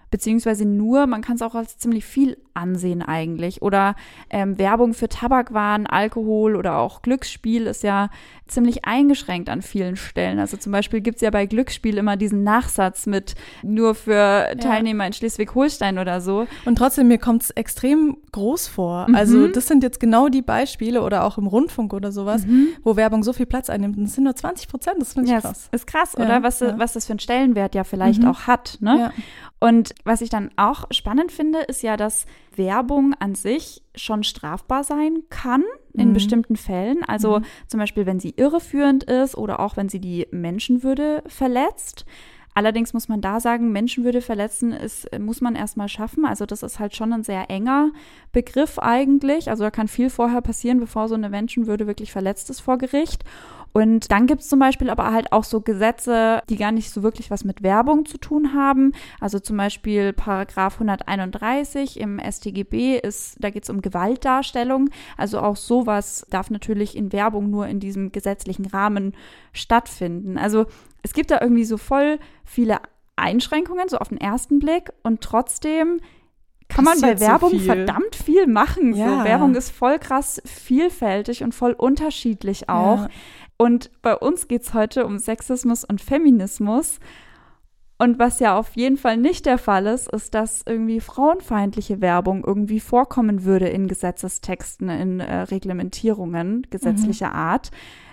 Beziehungsweise 0.10 0.66
nur, 0.66 1.06
man 1.06 1.22
kann 1.22 1.36
es 1.36 1.44
auch 1.44 1.54
als 1.54 1.78
ziemlich 1.78 2.06
viel 2.06 2.38
ansehen 2.56 3.02
eigentlich. 3.02 3.62
Oder 3.62 3.96
ähm, 4.30 4.58
Werbung 4.58 4.94
für 4.94 5.08
Tabakwaren, 5.10 5.88
Alkohol 5.88 6.56
oder 6.56 6.78
auch 6.78 7.02
Glücksspiel 7.02 7.68
ist 7.68 7.84
ja 7.84 8.10
ziemlich 8.48 8.86
eingeschränkt 8.86 9.50
an 9.50 9.62
vielen 9.62 9.96
Stellen. 9.96 10.40
Also 10.40 10.58
zum 10.58 10.72
Beispiel 10.72 11.02
gibt 11.02 11.16
es 11.18 11.22
ja 11.22 11.32
bei 11.32 11.46
Glücksspiel 11.48 11.98
immer 11.98 12.16
diesen 12.16 12.44
Nachsatz 12.44 13.06
mit 13.08 13.36
nur 13.64 13.96
für 13.96 14.56
Teilnehmer 14.60 15.08
in 15.08 15.14
Schleswig-Holstein 15.14 15.98
oder 16.00 16.22
so. 16.22 16.48
Und 16.66 16.78
trotzdem, 16.78 17.08
mir 17.08 17.18
kommt 17.18 17.44
es 17.44 17.50
extrem 17.52 18.18
groß 18.32 18.68
vor. 18.68 19.08
Mhm. 19.10 19.16
Also, 19.16 19.48
das 19.48 19.68
sind 19.68 19.82
jetzt 19.84 20.00
genau 20.00 20.30
die 20.30 20.44
Beispiele 20.44 21.02
oder 21.02 21.24
auch 21.24 21.38
im 21.38 21.48
Rundfunk 21.48 21.94
oder 21.94 22.12
sowas, 22.12 22.46
Mhm. 22.46 22.68
wo 22.84 22.96
Werbung 22.96 23.24
so 23.24 23.34
viel 23.34 23.48
Platz 23.48 23.70
einnimmt. 23.70 23.98
Und 23.98 24.04
es 24.06 24.14
sind 24.16 24.24
nur 24.26 24.36
20 24.36 24.68
Prozent, 24.68 24.98
das 25.02 25.14
finde 25.14 25.28
ich 25.28 25.34
Ja, 25.34 25.42
krass. 25.42 25.68
ist 25.72 25.88
krass, 25.88 26.14
Ja, 26.18 26.26
oder? 26.26 26.44
Was, 26.44 26.60
ja. 26.60 26.78
was 26.78 26.94
das 26.94 27.08
für 27.08 27.14
einen 27.14 27.20
Stellenwert 27.20 27.74
ja 27.76 27.84
vielleicht 27.84 28.22
Mhm. 28.22 28.28
auch 28.30 28.42
hat, 28.42 28.78
ne? 28.80 28.98
Ja. 29.00 29.12
Und 29.60 29.96
was 30.04 30.22
ich 30.22 30.30
dann 30.30 30.52
auch 30.58 30.86
spannend 30.92 31.32
finde, 31.32 31.60
ist 31.60 31.82
ja, 31.82 31.98
dass 31.98 32.26
Werbung 32.58 33.14
an 33.20 33.36
sich 33.36 33.82
schon 33.96 34.24
strafbar 34.24 34.84
sein 34.84 35.24
kann 35.30 35.64
in 35.94 36.10
Mhm. 36.10 36.14
bestimmten 36.14 36.56
Fällen. 36.56 37.04
Also 37.04 37.40
Mhm. 37.40 37.46
zum 37.68 37.80
Beispiel, 37.80 38.06
wenn 38.06 38.20
sie 38.20 38.34
irreführend 38.38 39.04
ist 39.06 39.36
oder 39.38 39.60
auch 39.60 39.78
wenn 39.78 39.90
sie 39.90 40.00
die 40.00 40.28
Menschenwürde 40.32 41.24
verletzt. 41.28 42.06
Allerdings 42.58 42.94
muss 42.94 43.10
man 43.10 43.20
da 43.20 43.42
sagen, 43.42 43.74
Menschenwürde 43.74 44.22
verletzen 44.22 44.72
ist, 44.72 45.10
muss 45.20 45.42
man 45.42 45.56
erstmal 45.56 45.90
schaffen. 45.90 46.26
Also 46.26 46.46
das 46.46 46.64
ist 46.64 46.80
halt 46.80 46.96
schon 46.96 47.12
ein 47.12 47.24
sehr 47.24 47.50
enger 47.50 47.92
Begriff 48.32 48.80
eigentlich. 48.80 49.50
Also 49.50 49.66
da 49.66 49.72
kann 49.72 49.90
viel 49.90 50.10
vorher 50.10 50.40
passieren, 50.42 50.80
bevor 50.80 51.10
so 51.10 51.16
eine 51.16 51.30
Menschenwürde 51.30 51.86
wirklich 51.86 52.14
verletzt 52.14 52.50
ist 52.50 52.62
vor 52.62 52.78
Gericht. 52.78 53.26
Und 53.76 54.10
dann 54.10 54.26
gibt 54.26 54.40
es 54.40 54.48
zum 54.48 54.60
Beispiel 54.60 54.90
aber 54.90 55.12
halt 55.12 55.34
auch 55.34 55.44
so 55.44 55.60
Gesetze, 55.60 56.42
die 56.48 56.56
gar 56.56 56.72
nicht 56.72 56.92
so 56.92 57.04
wirklich 57.04 57.30
was 57.30 57.44
mit 57.44 57.62
Werbung 57.62 58.06
zu 58.06 58.18
tun 58.18 58.54
haben. 58.54 58.94
Also 59.20 59.38
zum 59.38 59.58
Beispiel 59.58 60.14
Paragraph 60.14 60.76
131 60.76 62.00
im 62.00 62.18
StGB 62.18 62.98
ist, 62.98 63.36
da 63.42 63.50
geht 63.50 63.64
es 63.64 63.70
um 63.70 63.82
Gewaltdarstellung. 63.82 64.92
Also 65.18 65.42
auch 65.42 65.58
sowas 65.58 66.26
darf 66.30 66.52
natürlich 66.52 66.96
in 66.96 67.12
Werbung 67.12 67.50
nur 67.50 67.68
in 67.68 67.82
diesem 67.82 68.14
gesetzlichen 68.14 68.66
Rahmen 68.66 69.14
stattfinden. 69.52 70.38
Also 70.38 70.68
es 71.04 71.12
gibt 71.12 71.30
da 71.30 71.42
irgendwie 71.42 71.66
so 71.66 71.76
voll 71.76 72.20
viele 72.46 72.78
Einschränkungen, 73.18 73.90
so 73.90 73.98
auf 73.98 74.08
den 74.08 74.22
ersten 74.22 74.60
Blick. 74.60 74.94
Und 75.04 75.20
trotzdem 75.20 76.00
kann 76.68 76.86
man 76.86 77.00
bei 77.02 77.16
so 77.16 77.26
Werbung 77.26 77.50
viel. 77.52 77.60
verdammt 77.60 78.16
viel 78.16 78.48
machen. 78.48 78.96
Ja. 78.96 79.20
So, 79.20 79.24
Werbung 79.26 79.56
ist 79.56 79.70
voll 79.70 80.00
krass 80.00 80.42
vielfältig 80.46 81.44
und 81.44 81.54
voll 81.54 81.74
unterschiedlich 81.74 82.70
auch. 82.70 83.02
Ja. 83.02 83.10
Und 83.58 83.90
bei 84.02 84.16
uns 84.16 84.48
geht 84.48 84.64
es 84.64 84.74
heute 84.74 85.06
um 85.06 85.18
Sexismus 85.18 85.84
und 85.84 86.02
Feminismus. 86.02 87.00
Und 87.98 88.20
was 88.20 88.42
ja 88.42 88.58
auf 88.58 88.76
jeden 88.76 88.98
Fall 88.98 89.16
nicht 89.16 89.46
der 89.46 89.58
Fall 89.58 89.86
ist, 89.86 90.12
ist, 90.12 90.34
dass 90.34 90.64
irgendwie 90.66 91.00
frauenfeindliche 91.00 92.02
Werbung 92.02 92.44
irgendwie 92.46 92.82
vorkommen 92.82 93.46
würde 93.46 93.70
in 93.70 93.88
Gesetzestexten, 93.88 94.90
in 94.90 95.20
äh, 95.22 95.42
Reglementierungen 95.44 96.68
gesetzlicher 96.70 97.34
Art. 97.34 97.72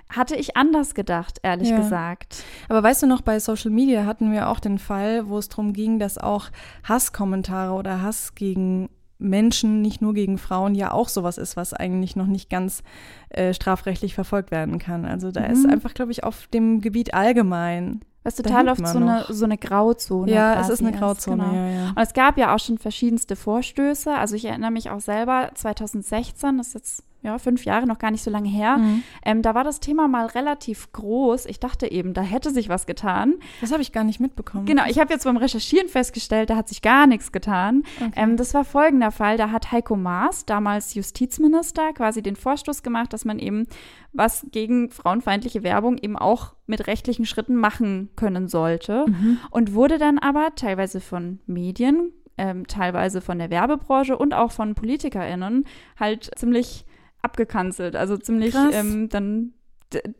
Hatte 0.08 0.36
ich 0.36 0.56
anders 0.56 0.94
gedacht, 0.94 1.40
ehrlich 1.42 1.70
Ja. 1.70 1.78
gesagt. 1.78 2.44
Aber 2.68 2.82
weißt 2.84 3.02
du 3.02 3.06
noch, 3.08 3.22
bei 3.22 3.40
Social 3.40 3.72
Media 3.72 4.04
hatten 4.06 4.30
wir 4.30 4.48
auch 4.50 4.60
den 4.60 4.78
Fall, 4.78 5.28
wo 5.28 5.38
es 5.38 5.48
darum 5.48 5.72
ging, 5.72 5.98
dass 5.98 6.16
auch 6.16 6.50
Hasskommentare 6.84 7.72
oder 7.72 8.02
Hass 8.02 8.36
gegen 8.36 8.88
Menschen, 9.22 9.80
nicht 9.82 10.02
nur 10.02 10.14
gegen 10.14 10.38
Frauen, 10.38 10.74
ja 10.74 10.90
auch 10.92 11.08
sowas 11.08 11.38
ist, 11.38 11.56
was 11.56 11.72
eigentlich 11.72 12.16
noch 12.16 12.26
nicht 12.26 12.50
ganz 12.50 12.82
äh, 13.30 13.54
strafrechtlich 13.54 14.14
verfolgt 14.14 14.50
werden 14.50 14.78
kann. 14.78 15.04
Also 15.04 15.30
da 15.30 15.44
ist 15.44 15.64
Mhm. 15.64 15.70
einfach, 15.70 15.94
glaube 15.94 16.12
ich, 16.12 16.24
auf 16.24 16.46
dem 16.48 16.80
Gebiet 16.80 17.14
allgemein. 17.14 18.00
Was 18.24 18.36
total 18.36 18.68
oft 18.68 18.86
so 18.86 18.98
eine, 18.98 19.24
so 19.30 19.44
eine 19.44 19.58
Grauzone 19.58 20.30
ja, 20.30 20.60
es 20.60 20.68
ist 20.68 20.80
eine 20.80 20.92
Grauzone, 20.92 21.42
genau. 21.42 21.54
ja, 21.54 21.68
ja. 21.68 21.88
Und 21.88 21.98
es 21.98 22.12
gab 22.12 22.38
ja 22.38 22.54
auch 22.54 22.60
schon 22.60 22.78
verschiedenste 22.78 23.34
Vorstöße. 23.34 24.14
Also 24.14 24.36
ich 24.36 24.44
erinnere 24.44 24.70
mich 24.70 24.90
auch 24.90 25.00
selber, 25.00 25.50
2016, 25.54 26.58
das 26.58 26.68
ist 26.68 26.74
jetzt 26.74 27.02
ja 27.22 27.38
fünf 27.38 27.64
Jahre, 27.64 27.86
noch 27.86 27.98
gar 27.98 28.10
nicht 28.10 28.22
so 28.22 28.30
lange 28.30 28.48
her. 28.48 28.78
Mhm. 28.78 29.02
Ähm, 29.24 29.42
da 29.42 29.54
war 29.54 29.64
das 29.64 29.80
Thema 29.80 30.08
mal 30.08 30.26
relativ 30.26 30.92
groß. 30.92 31.46
Ich 31.46 31.60
dachte 31.60 31.90
eben, 31.90 32.14
da 32.14 32.22
hätte 32.22 32.50
sich 32.50 32.68
was 32.68 32.86
getan. 32.86 33.34
Das 33.60 33.72
habe 33.72 33.82
ich 33.82 33.92
gar 33.92 34.04
nicht 34.04 34.20
mitbekommen. 34.20 34.66
Genau, 34.66 34.84
ich 34.88 34.98
habe 34.98 35.12
jetzt 35.12 35.24
beim 35.24 35.36
Recherchieren 35.36 35.88
festgestellt, 35.88 36.50
da 36.50 36.56
hat 36.56 36.68
sich 36.68 36.82
gar 36.82 37.06
nichts 37.06 37.32
getan. 37.32 37.84
Okay. 37.96 38.12
Ähm, 38.16 38.36
das 38.36 38.54
war 38.54 38.64
folgender 38.64 39.10
Fall. 39.10 39.36
Da 39.36 39.50
hat 39.50 39.72
Heiko 39.72 39.96
Maas, 39.96 40.46
damals 40.46 40.94
Justizminister, 40.94 41.92
quasi 41.92 42.22
den 42.22 42.36
Vorstoß 42.36 42.82
gemacht, 42.82 43.12
dass 43.12 43.24
man 43.24 43.38
eben 43.38 43.66
was 44.12 44.46
gegen 44.50 44.90
frauenfeindliche 44.90 45.62
Werbung 45.62 45.98
eben 45.98 46.18
auch 46.18 46.54
mit 46.66 46.86
rechtlichen 46.86 47.24
Schritten 47.24 47.56
machen 47.56 48.10
können 48.16 48.48
sollte. 48.48 49.06
Mhm. 49.06 49.38
Und 49.50 49.74
wurde 49.74 49.98
dann 49.98 50.18
aber 50.18 50.54
teilweise 50.54 51.00
von 51.00 51.38
Medien 51.46 52.12
ähm, 52.38 52.66
teilweise 52.66 53.20
von 53.20 53.38
der 53.38 53.50
Werbebranche 53.50 54.16
und 54.16 54.34
auch 54.34 54.52
von 54.52 54.74
PolitikerInnen 54.74 55.64
halt 55.98 56.30
ziemlich 56.36 56.84
abgekanzelt. 57.22 57.96
Also 57.96 58.16
ziemlich 58.16 58.54
ähm, 58.72 59.08
dann 59.08 59.54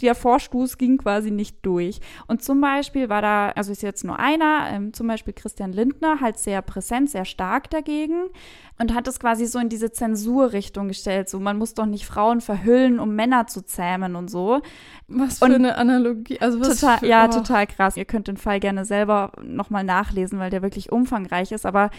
der 0.00 0.14
Vorstoß 0.14 0.78
ging 0.78 0.98
quasi 0.98 1.30
nicht 1.30 1.58
durch. 1.62 2.00
Und 2.26 2.42
zum 2.42 2.60
Beispiel 2.60 3.08
war 3.08 3.22
da, 3.22 3.50
also 3.50 3.72
ist 3.72 3.82
jetzt 3.82 4.04
nur 4.04 4.18
einer, 4.18 4.66
ähm, 4.70 4.92
zum 4.92 5.06
Beispiel 5.06 5.32
Christian 5.32 5.72
Lindner, 5.72 6.20
halt 6.20 6.38
sehr 6.38 6.62
präsent, 6.62 7.10
sehr 7.10 7.24
stark 7.24 7.70
dagegen 7.70 8.24
und 8.78 8.94
hat 8.94 9.08
es 9.08 9.18
quasi 9.18 9.46
so 9.46 9.58
in 9.58 9.68
diese 9.68 9.92
Zensurrichtung 9.92 10.88
gestellt. 10.88 11.28
So, 11.28 11.40
man 11.40 11.58
muss 11.58 11.74
doch 11.74 11.86
nicht 11.86 12.06
Frauen 12.06 12.40
verhüllen, 12.40 12.98
um 12.98 13.14
Männer 13.14 13.46
zu 13.46 13.64
zähmen 13.64 14.16
und 14.16 14.28
so. 14.28 14.60
Was 15.08 15.38
für 15.38 15.46
und 15.46 15.54
eine 15.54 15.76
Analogie. 15.76 16.40
Also 16.40 16.60
was 16.60 16.80
total, 16.80 16.98
für, 16.98 17.06
ja, 17.06 17.28
oh. 17.28 17.32
total 17.32 17.66
krass. 17.66 17.96
Ihr 17.96 18.04
könnt 18.04 18.28
den 18.28 18.36
Fall 18.36 18.60
gerne 18.60 18.84
selber 18.84 19.32
nochmal 19.42 19.84
nachlesen, 19.84 20.38
weil 20.38 20.50
der 20.50 20.62
wirklich 20.62 20.92
umfangreich 20.92 21.52
ist. 21.52 21.66
Aber 21.66 21.90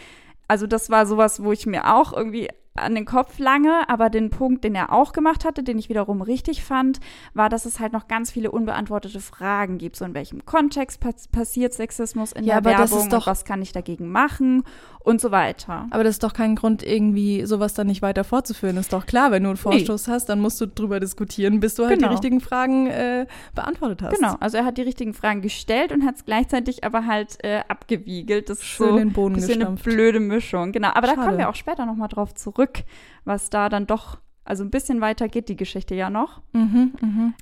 also 0.47 0.67
das 0.67 0.89
war 0.89 1.05
sowas, 1.05 1.43
wo 1.43 1.51
ich 1.51 1.65
mir 1.65 1.93
auch 1.93 2.13
irgendwie 2.13 2.49
an 2.75 2.95
den 2.95 3.05
Kopf 3.05 3.37
lange, 3.37 3.87
aber 3.87 4.09
den 4.09 4.29
Punkt, 4.31 4.63
den 4.63 4.73
er 4.73 4.91
auch 4.91 5.13
gemacht 5.13 5.45
hatte, 5.45 5.61
den 5.61 5.77
ich 5.77 5.89
wiederum 5.89 6.21
richtig 6.21 6.63
fand, 6.63 6.99
war, 7.33 7.49
dass 7.49 7.65
es 7.65 7.79
halt 7.79 7.93
noch 7.93 8.07
ganz 8.07 8.31
viele 8.31 8.49
unbeantwortete 8.49 9.19
Fragen 9.19 9.77
gibt. 9.77 9.95
So 9.95 10.05
in 10.05 10.13
welchem 10.13 10.45
Kontext 10.45 10.99
pass 10.99 11.27
passiert 11.27 11.73
Sexismus 11.73 12.31
in 12.31 12.45
ja, 12.45 12.61
der 12.61 12.77
Werbung 12.77 13.09
doch, 13.09 13.27
was 13.27 13.45
kann 13.45 13.61
ich 13.61 13.71
dagegen 13.71 14.09
machen 14.09 14.63
und 15.03 15.19
so 15.19 15.31
weiter. 15.31 15.87
Aber 15.91 16.03
das 16.03 16.15
ist 16.15 16.23
doch 16.23 16.33
kein 16.33 16.55
Grund, 16.55 16.81
irgendwie 16.81 17.45
sowas 17.45 17.73
dann 17.73 17.87
nicht 17.87 18.01
weiter 18.01 18.23
fortzuführen. 18.23 18.77
Ist 18.77 18.93
doch 18.93 19.05
klar, 19.05 19.31
wenn 19.31 19.43
du 19.43 19.49
einen 19.49 19.57
Vorstoß 19.57 20.07
nee. 20.07 20.13
hast, 20.13 20.29
dann 20.29 20.39
musst 20.39 20.61
du 20.61 20.65
drüber 20.65 20.99
diskutieren, 20.99 21.59
bis 21.59 21.75
du 21.75 21.85
halt 21.85 21.95
genau. 21.95 22.07
die 22.07 22.13
richtigen 22.13 22.39
Fragen 22.39 22.87
äh, 22.87 23.27
beantwortet 23.53 24.01
hast. 24.01 24.15
Genau, 24.15 24.35
also 24.39 24.57
er 24.57 24.65
hat 24.65 24.77
die 24.77 24.83
richtigen 24.83 25.13
Fragen 25.13 25.41
gestellt 25.41 25.91
und 25.91 26.05
hat 26.05 26.15
es 26.15 26.25
gleichzeitig 26.25 26.83
aber 26.83 27.05
halt 27.05 27.43
äh, 27.43 27.61
abgewiegelt. 27.67 28.49
Das 28.49 28.63
Schön 28.63 28.87
ist 28.87 28.91
so 28.91 28.97
den 28.97 29.13
Boden 29.13 29.35
ein 29.35 29.61
eine 29.61 29.75
blöde 29.75 30.19
Mischung. 30.19 30.71
Genau, 30.71 30.89
aber 30.89 31.07
Schade. 31.07 31.19
da 31.19 31.25
kommen 31.25 31.37
wir 31.37 31.49
auch 31.49 31.55
später 31.55 31.85
nochmal 31.85 32.07
drauf 32.07 32.33
zurück 32.33 32.53
zurück, 32.53 32.83
was 33.25 33.49
da 33.49 33.69
dann 33.69 33.87
doch, 33.87 34.17
also 34.45 34.63
ein 34.63 34.71
bisschen 34.71 35.01
weiter 35.01 35.27
geht 35.27 35.49
die 35.49 35.55
Geschichte 35.55 35.95
ja 35.95 36.09
noch. 36.09 36.41
Mhm, 36.53 36.93
mhm. 37.01 37.33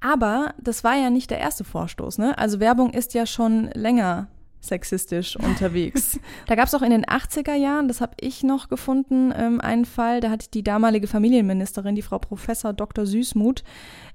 Aber 0.00 0.54
das 0.58 0.84
war 0.84 0.96
ja 0.96 1.10
nicht 1.10 1.30
der 1.30 1.38
erste 1.38 1.64
Vorstoß, 1.64 2.18
ne? 2.18 2.36
Also 2.38 2.60
Werbung 2.60 2.90
ist 2.90 3.14
ja 3.14 3.26
schon 3.26 3.70
länger 3.74 4.28
sexistisch 4.64 5.36
unterwegs. 5.44 6.18
da 6.46 6.54
gab 6.54 6.68
es 6.68 6.74
auch 6.74 6.82
in 6.82 6.90
den 6.90 7.04
80er 7.04 7.54
Jahren, 7.54 7.88
das 7.88 8.00
habe 8.00 8.14
ich 8.20 8.42
noch 8.42 8.68
gefunden, 8.68 9.32
ähm, 9.36 9.60
einen 9.60 9.84
Fall, 9.84 10.20
da 10.20 10.30
hat 10.30 10.54
die 10.54 10.62
damalige 10.62 11.06
Familienministerin, 11.06 11.94
die 11.94 12.02
Frau 12.02 12.18
Professor 12.18 12.72
Dr. 12.72 13.04
Süßmuth, 13.04 13.64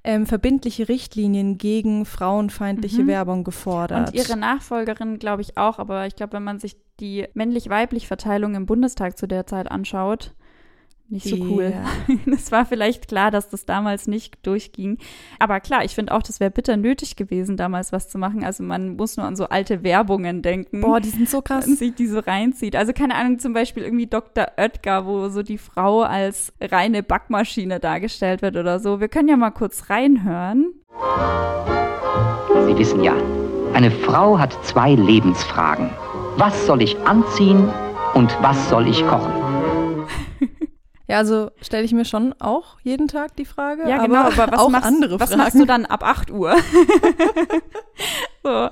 ähm, 0.04 0.26
verbindliche 0.26 0.90
Richtlinien 0.90 1.58
gegen 1.58 2.06
frauenfeindliche 2.06 3.04
mhm. 3.04 3.08
Werbung 3.08 3.44
gefordert. 3.44 4.10
Und 4.10 4.16
ihre 4.16 4.38
Nachfolgerin, 4.38 5.20
glaube 5.20 5.42
ich, 5.42 5.58
auch, 5.58 5.80
aber 5.80 6.08
ich 6.08 6.16
glaube, 6.16 6.34
wenn 6.34 6.44
man 6.44 6.60
sich 6.60 6.78
die 7.00 7.28
männlich-weiblich 7.34 8.08
Verteilung 8.08 8.56
im 8.56 8.66
Bundestag 8.66 9.18
zu 9.18 9.28
der 9.28 9.46
Zeit 9.46 9.70
anschaut, 9.70 10.34
nicht 11.10 11.28
so 11.28 11.38
cool. 11.38 11.74
Es 12.32 12.52
war 12.52 12.66
vielleicht 12.66 13.08
klar, 13.08 13.32
dass 13.32 13.50
das 13.50 13.66
damals 13.66 14.08
nicht 14.08 14.46
durchging. 14.46 14.98
Aber 15.40 15.60
klar, 15.60 15.86
ich 15.86 15.96
finde 15.96 16.14
auch, 16.14 16.22
das 16.22 16.40
wäre 16.40 16.52
bitter 16.52 16.76
nötig 16.76 17.16
gewesen, 17.16 17.56
damals 17.56 17.92
was 17.92 18.10
zu 18.10 18.18
machen. 18.18 18.44
Also 18.44 18.64
man 18.64 18.98
muss 18.98 19.16
nur 19.16 19.26
an 19.26 19.36
so 19.36 19.46
alte 19.46 19.84
Werbungen 19.84 20.42
denken. 20.42 20.82
Boah, 20.82 21.00
die 21.00 21.10
sind 21.10 21.30
so 21.30 21.42
krass. 21.42 21.66
Und 21.66 21.78
sich 21.78 21.96
die 21.96 22.08
so 22.08 22.20
reinzieht. 22.20 22.76
Also 22.76 22.92
keine 22.92 23.16
Ahnung, 23.16 23.40
zum 23.40 23.54
Beispiel 23.54 23.84
irgendwie 23.84 24.08
Dr. 24.08 24.48
Oetker, 24.58 25.06
wo 25.06 25.30
so 25.30 25.44
die 25.44 25.58
Frau 25.58 26.02
als 26.02 26.52
reine 26.60 27.04
Backmaschine 27.04 27.80
dargestellt 27.80 28.42
wird 28.42 28.58
oder 28.58 28.80
so. 28.80 29.00
Wir 29.00 29.08
können 29.08 29.30
ja 29.30 29.38
mal 29.38 29.52
kurz 29.52 29.90
reinhören. 29.90 30.74
Sie 32.66 32.78
wissen 32.78 33.04
ja, 33.04 33.14
eine 33.74 33.92
Frau 33.92 34.38
hat 34.38 34.54
zwei 34.66 34.96
Lebensfragen. 34.96 35.90
Was 36.36 36.66
soll 36.66 36.82
ich 36.82 36.98
anziehen 37.00 37.70
und 38.14 38.36
was 38.42 38.70
soll 38.70 38.88
ich 38.88 39.06
kochen? 39.08 39.37
Ja, 41.08 41.18
also 41.18 41.52
stelle 41.62 41.86
ich 41.86 41.94
mir 41.94 42.04
schon 42.04 42.34
auch 42.40 42.78
jeden 42.84 43.08
Tag 43.08 43.36
die 43.38 43.46
Frage. 43.46 43.88
Ja, 43.88 44.06
genau, 44.06 44.20
aber, 44.26 44.44
aber 44.44 44.52
was, 44.52 44.60
auch 44.60 44.70
machst, 44.70 44.88
andere 44.88 45.20
was 45.20 45.30
Fragen. 45.30 45.42
machst 45.42 45.56
du 45.60 45.66
dann 45.66 45.86
ab 45.86 46.04
8 46.04 46.32
Uhr? 46.32 46.56
so. 48.48 48.70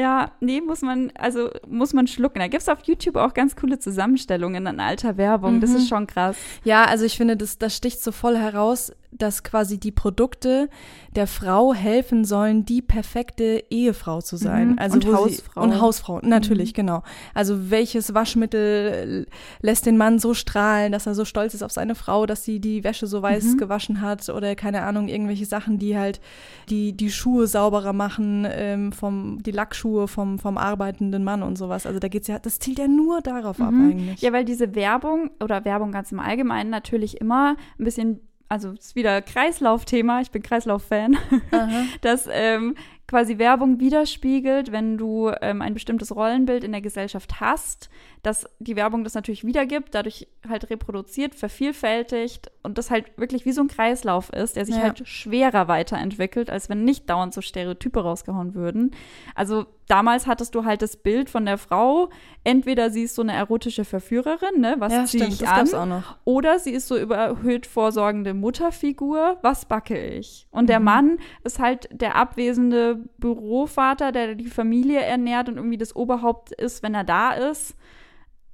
Ja, 0.00 0.30
nee, 0.40 0.60
muss 0.60 0.82
man, 0.82 1.10
also 1.18 1.50
muss 1.66 1.92
man 1.92 2.06
schlucken. 2.06 2.38
Da 2.38 2.46
gibt 2.46 2.62
es 2.62 2.68
auf 2.68 2.78
YouTube 2.84 3.16
auch 3.16 3.34
ganz 3.34 3.56
coole 3.56 3.78
Zusammenstellungen 3.78 4.66
an 4.66 4.80
alter 4.80 5.16
Werbung. 5.16 5.56
Mhm. 5.56 5.60
Das 5.60 5.70
ist 5.70 5.88
schon 5.88 6.06
krass. 6.06 6.36
Ja, 6.64 6.84
also 6.84 7.04
ich 7.04 7.16
finde, 7.16 7.36
das, 7.36 7.58
das 7.58 7.74
sticht 7.76 8.02
so 8.02 8.12
voll 8.12 8.36
heraus, 8.36 8.92
dass 9.10 9.42
quasi 9.42 9.78
die 9.78 9.90
Produkte 9.90 10.68
der 11.16 11.26
Frau 11.26 11.72
helfen 11.72 12.24
sollen, 12.24 12.64
die 12.64 12.82
perfekte 12.82 13.64
Ehefrau 13.70 14.20
zu 14.20 14.36
sein. 14.36 14.72
Mhm. 14.72 14.78
Also 14.78 14.96
und 14.96 15.06
Hausfrau. 15.06 15.62
Sie, 15.62 15.68
und 15.68 15.80
Hausfrau, 15.80 16.20
natürlich, 16.22 16.72
mhm. 16.72 16.76
genau. 16.76 17.02
Also 17.34 17.70
welches 17.70 18.12
Waschmittel 18.14 19.26
lässt 19.60 19.86
den 19.86 19.96
Mann 19.96 20.18
so 20.18 20.34
strahlen, 20.34 20.92
dass 20.92 21.06
er 21.06 21.14
so 21.14 21.24
stolz 21.24 21.54
ist 21.54 21.62
auf 21.62 21.72
seine 21.72 21.94
Frau, 21.94 22.26
dass 22.26 22.44
sie 22.44 22.60
die 22.60 22.84
Wäsche 22.84 23.06
so 23.06 23.22
weiß 23.22 23.44
mhm. 23.44 23.56
gewaschen 23.56 24.00
hat 24.00 24.28
oder 24.28 24.54
keine 24.54 24.82
Ahnung, 24.82 25.08
irgendwelche 25.08 25.46
Sachen, 25.46 25.78
die 25.78 25.96
halt 25.96 26.20
die, 26.68 26.92
die 26.92 27.10
Schuhe 27.10 27.46
sauberer 27.46 27.94
machen, 27.94 28.46
ähm, 28.48 28.87
vom, 28.92 29.42
die 29.42 29.50
Lackschuhe 29.50 30.08
vom, 30.08 30.38
vom 30.38 30.58
arbeitenden 30.58 31.24
Mann 31.24 31.42
und 31.42 31.56
sowas. 31.56 31.86
Also 31.86 31.98
da 31.98 32.08
geht's 32.08 32.28
ja, 32.28 32.38
das 32.38 32.58
zielt 32.58 32.78
ja 32.78 32.88
nur 32.88 33.20
darauf 33.20 33.60
ab 33.60 33.72
mhm. 33.72 33.90
eigentlich. 33.90 34.20
Ja, 34.20 34.32
weil 34.32 34.44
diese 34.44 34.74
Werbung 34.74 35.30
oder 35.42 35.64
Werbung 35.64 35.92
ganz 35.92 36.12
im 36.12 36.20
Allgemeinen 36.20 36.70
natürlich 36.70 37.20
immer 37.20 37.56
ein 37.78 37.84
bisschen 37.84 38.20
also 38.48 38.72
ist 38.72 38.96
wieder 38.96 39.20
Kreislaufthema, 39.20 40.20
ich 40.22 40.30
bin 40.30 40.42
Kreislauf-Fan, 40.42 41.18
dass 42.00 42.26
ähm, 42.32 42.74
quasi 43.08 43.38
Werbung 43.38 43.80
widerspiegelt, 43.80 44.70
wenn 44.70 44.98
du 44.98 45.32
ähm, 45.40 45.62
ein 45.62 45.72
bestimmtes 45.72 46.14
Rollenbild 46.14 46.62
in 46.62 46.72
der 46.72 46.82
Gesellschaft 46.82 47.40
hast, 47.40 47.88
dass 48.22 48.46
die 48.58 48.76
Werbung 48.76 49.02
das 49.02 49.14
natürlich 49.14 49.44
wiedergibt, 49.44 49.94
dadurch 49.94 50.28
halt 50.46 50.68
reproduziert, 50.68 51.34
vervielfältigt 51.34 52.50
und 52.62 52.76
das 52.76 52.90
halt 52.90 53.06
wirklich 53.16 53.46
wie 53.46 53.52
so 53.52 53.62
ein 53.62 53.68
Kreislauf 53.68 54.30
ist, 54.30 54.56
der 54.56 54.66
sich 54.66 54.76
ja. 54.76 54.82
halt 54.82 55.08
schwerer 55.08 55.68
weiterentwickelt, 55.68 56.50
als 56.50 56.68
wenn 56.68 56.84
nicht 56.84 57.08
dauernd 57.08 57.32
so 57.32 57.40
Stereotype 57.40 57.98
rausgehauen 57.98 58.54
würden. 58.54 58.90
Also 59.34 59.66
damals 59.88 60.26
hattest 60.26 60.54
du 60.54 60.64
halt 60.64 60.82
das 60.82 60.96
Bild 60.96 61.28
von 61.30 61.46
der 61.46 61.58
Frau, 61.58 62.10
entweder 62.44 62.90
sie 62.90 63.02
ist 63.02 63.14
so 63.14 63.22
eine 63.22 63.32
erotische 63.32 63.84
Verführerin, 63.84 64.60
ne, 64.60 64.76
was 64.78 64.92
ja, 64.92 65.04
ziehe 65.06 65.26
ich 65.26 65.48
an, 65.48 65.74
auch 65.74 65.86
noch. 65.86 66.16
oder 66.24 66.58
sie 66.58 66.70
ist 66.70 66.86
so 66.86 66.96
überhöht 66.96 67.66
vorsorgende 67.66 68.34
Mutterfigur, 68.34 69.38
was 69.42 69.64
backe 69.64 69.98
ich? 69.98 70.46
Und 70.50 70.68
der 70.68 70.78
mhm. 70.78 70.84
Mann 70.84 71.18
ist 71.42 71.58
halt 71.58 71.88
der 71.90 72.16
abwesende 72.16 72.96
Bürovater, 73.18 74.12
der 74.12 74.34
die 74.34 74.46
Familie 74.46 75.00
ernährt 75.00 75.48
und 75.48 75.56
irgendwie 75.56 75.78
das 75.78 75.96
Oberhaupt 75.96 76.52
ist, 76.52 76.82
wenn 76.82 76.94
er 76.94 77.04
da 77.04 77.32
ist. 77.32 77.74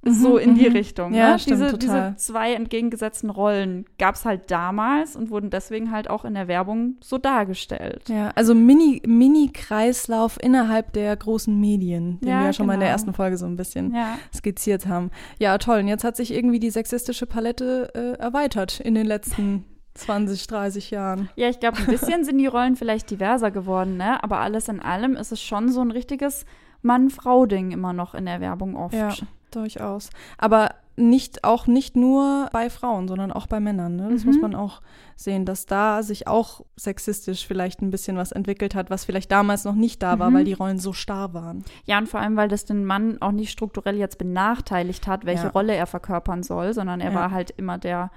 So 0.07 0.37
in 0.37 0.53
die 0.53 0.69
mhm. 0.69 0.75
Richtung. 0.75 1.13
Ja, 1.15 1.31
ne? 1.31 1.39
stimmt, 1.39 1.61
diese, 1.61 1.77
total. 1.77 2.11
diese 2.11 2.15
zwei 2.17 2.53
entgegengesetzten 2.53 3.31
Rollen 3.31 3.85
gab 3.97 4.13
es 4.15 4.23
halt 4.23 4.51
damals 4.51 5.15
und 5.15 5.31
wurden 5.31 5.49
deswegen 5.49 5.91
halt 5.91 6.09
auch 6.09 6.25
in 6.25 6.35
der 6.35 6.47
Werbung 6.47 6.97
so 7.01 7.17
dargestellt. 7.17 8.03
Ja, 8.07 8.29
also 8.35 8.53
Mini-Kreislauf 8.53 10.37
Mini 10.37 10.45
innerhalb 10.45 10.93
der 10.93 11.15
großen 11.15 11.59
Medien, 11.59 12.19
den 12.19 12.29
ja, 12.29 12.39
wir 12.39 12.45
ja 12.45 12.53
schon 12.53 12.65
genau. 12.65 12.67
mal 12.67 12.73
in 12.75 12.79
der 12.81 12.89
genau. 12.89 12.95
ersten 12.95 13.13
Folge 13.15 13.37
so 13.37 13.47
ein 13.47 13.55
bisschen 13.55 13.95
ja. 13.95 14.19
skizziert 14.33 14.85
haben. 14.85 15.09
Ja, 15.39 15.57
toll. 15.57 15.79
Und 15.79 15.87
jetzt 15.87 16.03
hat 16.03 16.15
sich 16.15 16.31
irgendwie 16.31 16.59
die 16.59 16.69
sexistische 16.69 17.25
Palette 17.25 17.91
äh, 17.95 18.21
erweitert 18.21 18.79
in 18.79 18.93
den 18.93 19.07
letzten 19.07 19.65
20, 19.95 20.45
30 20.45 20.91
Jahren. 20.91 21.29
Ja, 21.35 21.49
ich 21.49 21.59
glaube, 21.59 21.77
ein 21.79 21.87
bisschen 21.87 22.23
sind 22.25 22.37
die 22.37 22.47
Rollen 22.47 22.75
vielleicht 22.75 23.09
diverser 23.09 23.49
geworden, 23.49 23.97
ne? 23.97 24.23
Aber 24.23 24.39
alles 24.39 24.67
in 24.67 24.81
allem 24.81 25.15
ist 25.15 25.31
es 25.31 25.41
schon 25.41 25.69
so 25.69 25.81
ein 25.81 25.89
richtiges 25.89 26.45
Mann-Frau-Ding 26.83 27.71
immer 27.71 27.93
noch 27.93 28.13
in 28.13 28.25
der 28.25 28.39
Werbung 28.41 28.75
oft. 28.75 28.93
Ja, 28.93 29.13
durchaus. 29.55 30.09
Aber 30.37 30.69
nicht, 30.97 31.43
auch 31.43 31.67
nicht 31.67 31.95
nur 31.97 32.47
bei 32.53 32.69
Frauen, 32.69 33.07
sondern 33.07 33.31
auch 33.31 33.47
bei 33.47 33.59
Männern. 33.59 33.97
Ne? 33.97 34.09
Das 34.11 34.23
mhm. 34.23 34.31
muss 34.31 34.41
man 34.41 34.55
auch 34.55 34.81
sehen, 35.17 35.45
dass 35.45 35.65
da 35.65 36.03
sich 36.03 36.27
auch 36.27 36.61
sexistisch 36.77 37.45
vielleicht 37.45 37.81
ein 37.81 37.91
bisschen 37.91 38.15
was 38.15 38.31
entwickelt 38.31 38.75
hat, 38.75 38.89
was 38.89 39.03
vielleicht 39.03 39.31
damals 39.31 39.65
noch 39.65 39.75
nicht 39.75 40.01
da 40.01 40.19
war, 40.19 40.29
mhm. 40.29 40.35
weil 40.35 40.43
die 40.45 40.53
Rollen 40.53 40.79
so 40.79 40.93
starr 40.93 41.33
waren. 41.33 41.65
Ja, 41.85 41.97
und 41.97 42.07
vor 42.07 42.21
allem, 42.21 42.37
weil 42.37 42.47
das 42.47 42.65
den 42.65 42.85
Mann 42.85 43.21
auch 43.21 43.33
nicht 43.33 43.51
strukturell 43.51 43.97
jetzt 43.97 44.17
benachteiligt 44.17 45.05
hat, 45.07 45.25
welche 45.25 45.45
ja. 45.45 45.49
Rolle 45.49 45.75
er 45.75 45.85
verkörpern 45.85 46.43
soll, 46.43 46.73
sondern 46.73 47.01
er 47.01 47.11
ja. 47.11 47.15
war 47.15 47.31
halt 47.31 47.51
immer 47.51 47.77
der 47.77 48.11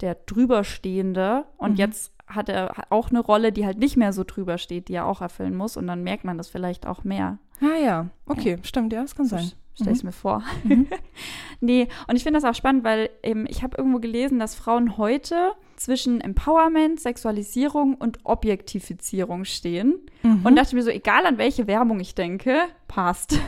der 0.00 0.14
drüberstehende 0.14 1.46
und 1.56 1.72
mhm. 1.72 1.76
jetzt 1.76 2.12
hat 2.26 2.48
er 2.48 2.74
auch 2.90 3.10
eine 3.10 3.20
Rolle, 3.20 3.52
die 3.52 3.64
halt 3.64 3.78
nicht 3.78 3.96
mehr 3.96 4.12
so 4.12 4.24
drüber 4.24 4.58
steht, 4.58 4.88
die 4.88 4.94
er 4.94 5.06
auch 5.06 5.20
erfüllen 5.20 5.56
muss 5.56 5.76
und 5.76 5.86
dann 5.86 6.02
merkt 6.02 6.24
man 6.24 6.36
das 6.36 6.48
vielleicht 6.48 6.86
auch 6.86 7.04
mehr. 7.04 7.38
Ah 7.60 7.78
ja, 7.82 8.06
okay, 8.26 8.56
ja. 8.56 8.64
stimmt, 8.64 8.92
ja, 8.92 9.02
das 9.02 9.14
kann 9.14 9.26
sein. 9.26 9.52
Stell 9.80 9.92
ich 9.92 10.02
mhm. 10.02 10.08
mir 10.08 10.12
vor. 10.12 10.42
Mhm. 10.64 10.86
nee, 11.60 11.88
und 12.08 12.16
ich 12.16 12.22
finde 12.22 12.40
das 12.40 12.48
auch 12.48 12.54
spannend, 12.54 12.82
weil 12.82 13.10
eben 13.22 13.46
ich 13.46 13.62
habe 13.62 13.76
irgendwo 13.76 13.98
gelesen, 13.98 14.38
dass 14.38 14.54
Frauen 14.54 14.96
heute 14.96 15.52
zwischen 15.76 16.22
Empowerment, 16.22 16.98
Sexualisierung 16.98 17.94
und 17.94 18.20
Objektifizierung 18.24 19.44
stehen. 19.44 20.00
Mhm. 20.22 20.40
Und 20.44 20.56
dachte 20.56 20.74
mir 20.74 20.82
so, 20.82 20.90
egal 20.90 21.26
an 21.26 21.36
welche 21.36 21.66
Werbung 21.66 22.00
ich 22.00 22.14
denke, 22.14 22.62
passt. 22.88 23.38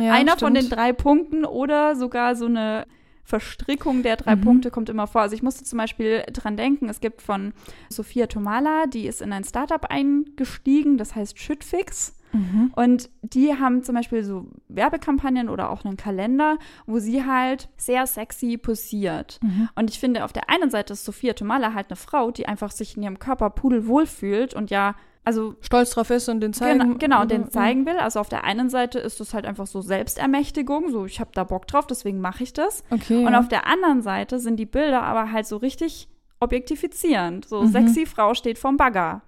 Ja, 0.00 0.12
Einer 0.12 0.32
stimmt. 0.32 0.40
von 0.40 0.54
den 0.54 0.68
drei 0.68 0.92
Punkten 0.92 1.44
oder 1.44 1.96
sogar 1.96 2.36
so 2.36 2.46
eine 2.46 2.86
Verstrickung 3.24 4.02
der 4.02 4.16
drei 4.16 4.36
mhm. 4.36 4.42
Punkte 4.42 4.70
kommt 4.70 4.88
immer 4.88 5.06
vor. 5.06 5.22
Also 5.22 5.34
ich 5.34 5.42
musste 5.42 5.64
zum 5.64 5.78
Beispiel 5.78 6.22
dran 6.32 6.56
denken, 6.56 6.88
es 6.88 7.00
gibt 7.00 7.22
von 7.22 7.54
Sophia 7.88 8.26
Tomala, 8.26 8.86
die 8.86 9.06
ist 9.06 9.22
in 9.22 9.32
ein 9.32 9.44
Startup 9.44 9.84
eingestiegen, 9.86 10.98
das 10.98 11.14
heißt 11.14 11.38
Shitfix. 11.38 12.14
Mhm. 12.32 12.72
Und 12.76 13.10
die 13.22 13.54
haben 13.58 13.82
zum 13.82 13.94
Beispiel 13.94 14.24
so 14.24 14.46
Werbekampagnen 14.68 15.48
oder 15.48 15.70
auch 15.70 15.84
einen 15.84 15.96
Kalender, 15.96 16.58
wo 16.86 16.98
sie 16.98 17.24
halt 17.24 17.68
sehr 17.76 18.06
sexy 18.06 18.56
posiert. 18.58 19.38
Mhm. 19.42 19.68
Und 19.74 19.90
ich 19.90 19.98
finde, 20.00 20.24
auf 20.24 20.32
der 20.32 20.48
einen 20.50 20.70
Seite 20.70 20.94
ist 20.94 21.04
Sophia 21.04 21.34
Tomala 21.34 21.74
halt 21.74 21.88
eine 21.90 21.96
Frau, 21.96 22.30
die 22.30 22.46
einfach 22.46 22.70
sich 22.70 22.96
in 22.96 23.02
ihrem 23.02 23.18
Körper 23.18 23.50
pudelwohl 23.50 24.06
fühlt 24.06 24.54
und 24.54 24.70
ja, 24.70 24.94
also 25.24 25.54
Stolz 25.60 25.90
drauf 25.90 26.10
ist 26.10 26.28
und 26.28 26.40
den 26.40 26.52
zeigen. 26.52 26.80
Genau, 26.80 26.94
genau, 26.98 27.20
und 27.20 27.26
oder- 27.26 27.38
den 27.38 27.50
zeigen 27.50 27.86
will. 27.86 27.96
Also 27.98 28.18
auf 28.18 28.28
der 28.28 28.42
einen 28.42 28.68
Seite 28.70 28.98
ist 28.98 29.20
es 29.20 29.34
halt 29.34 29.46
einfach 29.46 29.66
so 29.68 29.80
Selbstermächtigung, 29.80 30.90
so 30.90 31.04
ich 31.04 31.20
habe 31.20 31.30
da 31.32 31.44
Bock 31.44 31.68
drauf, 31.68 31.86
deswegen 31.86 32.20
mache 32.20 32.42
ich 32.42 32.52
das. 32.52 32.82
Okay. 32.90 33.24
Und 33.24 33.32
ja. 33.32 33.38
auf 33.38 33.46
der 33.46 33.66
anderen 33.68 34.02
Seite 34.02 34.40
sind 34.40 34.56
die 34.56 34.66
Bilder 34.66 35.02
aber 35.02 35.30
halt 35.30 35.46
so 35.46 35.58
richtig 35.58 36.08
objektifizierend. 36.40 37.44
So 37.48 37.62
Mhm. 37.62 37.68
sexy 37.68 38.06
Frau 38.06 38.34
steht 38.34 38.58
vorm 38.58 38.76
Bagger. 38.76 39.22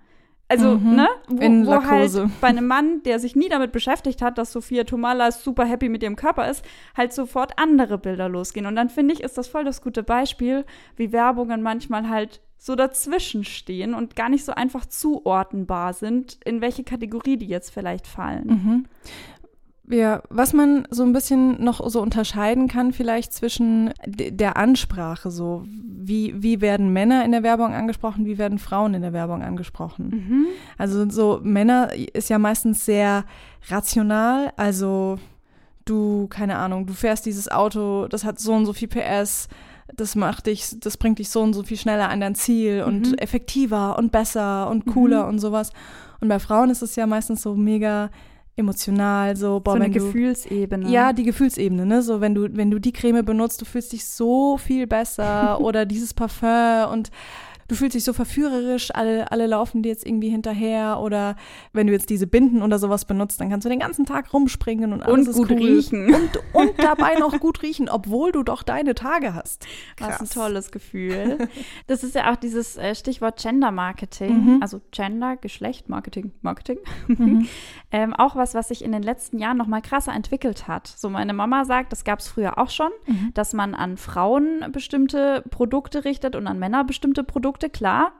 Also, 0.48 0.76
Mhm. 0.76 0.94
ne? 0.96 1.08
Wo, 1.26 1.40
In 1.42 1.66
wo 1.66 1.82
halt 1.84 2.12
bei 2.40 2.48
einem 2.48 2.66
Mann, 2.66 3.02
der 3.04 3.18
sich 3.18 3.34
nie 3.34 3.48
damit 3.48 3.72
beschäftigt 3.72 4.20
hat, 4.22 4.36
dass 4.38 4.52
Sophia 4.52 4.84
Tomala 4.84 5.32
super 5.32 5.64
happy 5.64 5.88
mit 5.88 6.02
ihrem 6.02 6.16
Körper 6.16 6.48
ist, 6.50 6.64
halt 6.96 7.12
sofort 7.12 7.58
andere 7.58 7.96
Bilder 7.98 8.28
losgehen. 8.28 8.66
Und 8.66 8.76
dann 8.76 8.90
finde 8.90 9.14
ich, 9.14 9.20
ist 9.22 9.38
das 9.38 9.48
voll 9.48 9.64
das 9.64 9.80
gute 9.80 10.02
Beispiel, 10.02 10.64
wie 10.96 11.12
Werbungen 11.12 11.62
manchmal 11.62 12.08
halt 12.10 12.40
so 12.58 12.76
dazwischen 12.76 13.44
stehen 13.44 13.92
und 13.94 14.16
gar 14.16 14.28
nicht 14.30 14.44
so 14.44 14.52
einfach 14.52 14.86
zuordnenbar 14.86 15.92
sind, 15.92 16.38
in 16.44 16.60
welche 16.60 16.82
Kategorie 16.84 17.36
die 17.36 17.46
jetzt 17.46 17.70
vielleicht 17.70 18.06
fallen. 18.06 18.46
Mhm. 18.46 18.84
Ja, 19.90 20.22
was 20.30 20.54
man 20.54 20.86
so 20.90 21.02
ein 21.02 21.12
bisschen 21.12 21.62
noch 21.62 21.86
so 21.90 22.00
unterscheiden 22.00 22.68
kann, 22.68 22.92
vielleicht 22.94 23.34
zwischen 23.34 23.92
der 24.06 24.56
Ansprache, 24.56 25.30
so 25.30 25.64
wie, 25.66 26.34
wie 26.42 26.62
werden 26.62 26.92
Männer 26.92 27.22
in 27.24 27.32
der 27.32 27.42
Werbung 27.42 27.74
angesprochen, 27.74 28.24
wie 28.24 28.38
werden 28.38 28.58
Frauen 28.58 28.94
in 28.94 29.02
der 29.02 29.12
Werbung 29.12 29.42
angesprochen. 29.42 30.08
Mhm. 30.08 30.46
Also 30.78 31.08
so 31.10 31.40
Männer 31.42 31.90
ist 32.14 32.30
ja 32.30 32.38
meistens 32.38 32.84
sehr 32.86 33.24
rational, 33.68 34.52
also 34.56 35.18
du, 35.84 36.28
keine 36.28 36.56
Ahnung, 36.56 36.86
du 36.86 36.94
fährst 36.94 37.26
dieses 37.26 37.50
Auto, 37.50 38.08
das 38.08 38.24
hat 38.24 38.38
so 38.38 38.54
und 38.54 38.64
so 38.64 38.72
viel 38.72 38.88
PS, 38.88 39.48
das 39.94 40.16
macht 40.16 40.46
dich, 40.46 40.80
das 40.80 40.96
bringt 40.96 41.18
dich 41.18 41.28
so 41.28 41.42
und 41.42 41.52
so 41.52 41.62
viel 41.62 41.76
schneller 41.76 42.08
an 42.08 42.20
dein 42.20 42.34
Ziel 42.34 42.82
und 42.86 43.08
Mhm. 43.10 43.14
effektiver 43.18 43.98
und 43.98 44.12
besser 44.12 44.70
und 44.70 44.86
cooler 44.86 45.24
Mhm. 45.24 45.28
und 45.28 45.38
sowas. 45.40 45.72
Und 46.22 46.28
bei 46.28 46.38
Frauen 46.38 46.70
ist 46.70 46.80
es 46.80 46.96
ja 46.96 47.06
meistens 47.06 47.42
so 47.42 47.54
mega 47.54 48.08
emotional, 48.56 49.36
so, 49.36 49.60
boah, 49.60 49.72
so 49.72 49.82
eine 49.82 49.90
du, 49.90 50.04
Gefühlsebene. 50.04 50.88
ja, 50.90 51.12
die 51.12 51.24
Gefühlsebene, 51.24 51.86
ne? 51.86 52.02
So, 52.02 52.20
wenn 52.20 52.34
du, 52.34 52.48
wenn 52.56 52.70
du 52.70 52.78
die 52.78 52.92
Creme 52.92 53.24
benutzt, 53.24 53.60
du 53.60 53.64
fühlst 53.64 53.92
dich 53.92 54.06
so 54.06 54.56
viel 54.58 54.86
besser 54.86 55.60
oder 55.60 55.86
dieses 55.86 56.14
Parfum 56.14 56.92
und 56.92 57.10
du 57.68 57.74
fühlst 57.74 57.94
dich 57.94 58.04
so 58.04 58.12
verführerisch, 58.12 58.94
alle, 58.94 59.30
alle 59.32 59.46
laufen 59.46 59.82
dir 59.82 59.88
jetzt 59.90 60.06
irgendwie 60.06 60.28
hinterher 60.28 61.00
oder 61.00 61.36
wenn 61.72 61.86
du 61.86 61.92
jetzt 61.92 62.10
diese 62.10 62.26
Binden 62.26 62.62
oder 62.62 62.78
sowas 62.78 63.04
benutzt, 63.04 63.40
dann 63.40 63.50
kannst 63.50 63.64
du 63.64 63.68
den 63.68 63.78
ganzen 63.80 64.04
Tag 64.06 64.32
rumspringen 64.32 64.92
und 64.92 65.02
alles 65.02 65.28
und 65.28 65.34
gut 65.34 65.50
cool. 65.50 65.56
riechen. 65.56 66.14
Und, 66.14 66.30
und 66.52 66.72
dabei 66.82 67.14
noch 67.18 67.38
gut 67.40 67.62
riechen, 67.62 67.88
obwohl 67.88 68.32
du 68.32 68.42
doch 68.42 68.62
deine 68.62 68.94
Tage 68.94 69.34
hast. 69.34 69.66
Was 69.98 70.08
ein 70.08 70.16
Krass. 70.18 70.30
tolles 70.30 70.70
Gefühl. 70.70 71.38
Das 71.86 72.02
ist 72.04 72.14
ja 72.14 72.32
auch 72.32 72.36
dieses 72.36 72.76
äh, 72.76 72.94
Stichwort 72.94 73.40
Gender 73.40 73.70
Marketing, 73.70 74.34
Mhm. 74.56 74.58
also 74.62 74.80
Gender, 74.90 75.36
Geschlecht, 75.36 75.88
Marketing, 75.88 76.32
Marketing. 76.42 76.78
Mhm. 77.08 77.46
ähm, 77.92 78.14
auch 78.14 78.36
was, 78.36 78.54
was 78.54 78.68
sich 78.68 78.82
in 78.84 78.92
den 78.92 79.02
letzten 79.02 79.38
Jahren 79.38 79.56
noch 79.56 79.66
mal 79.66 79.80
krasser 79.80 80.12
entwickelt 80.12 80.66
hat. 80.68 80.86
So 80.86 81.08
meine 81.10 81.32
Mama 81.32 81.64
sagt, 81.64 81.92
das 81.92 82.04
gab 82.04 82.18
es 82.20 82.28
früher 82.28 82.58
auch 82.58 82.70
schon, 82.70 82.90
Mhm. 83.06 83.32
dass 83.34 83.52
man 83.52 83.74
an 83.74 83.96
Frauen 83.96 84.64
bestimmte 84.72 85.42
Produkte 85.50 86.04
richtet 86.04 86.36
und 86.36 86.46
an 86.46 86.58
Männer 86.58 86.84
bestimmte 86.84 87.22
Produkte, 87.24 87.53
klar. 87.68 88.12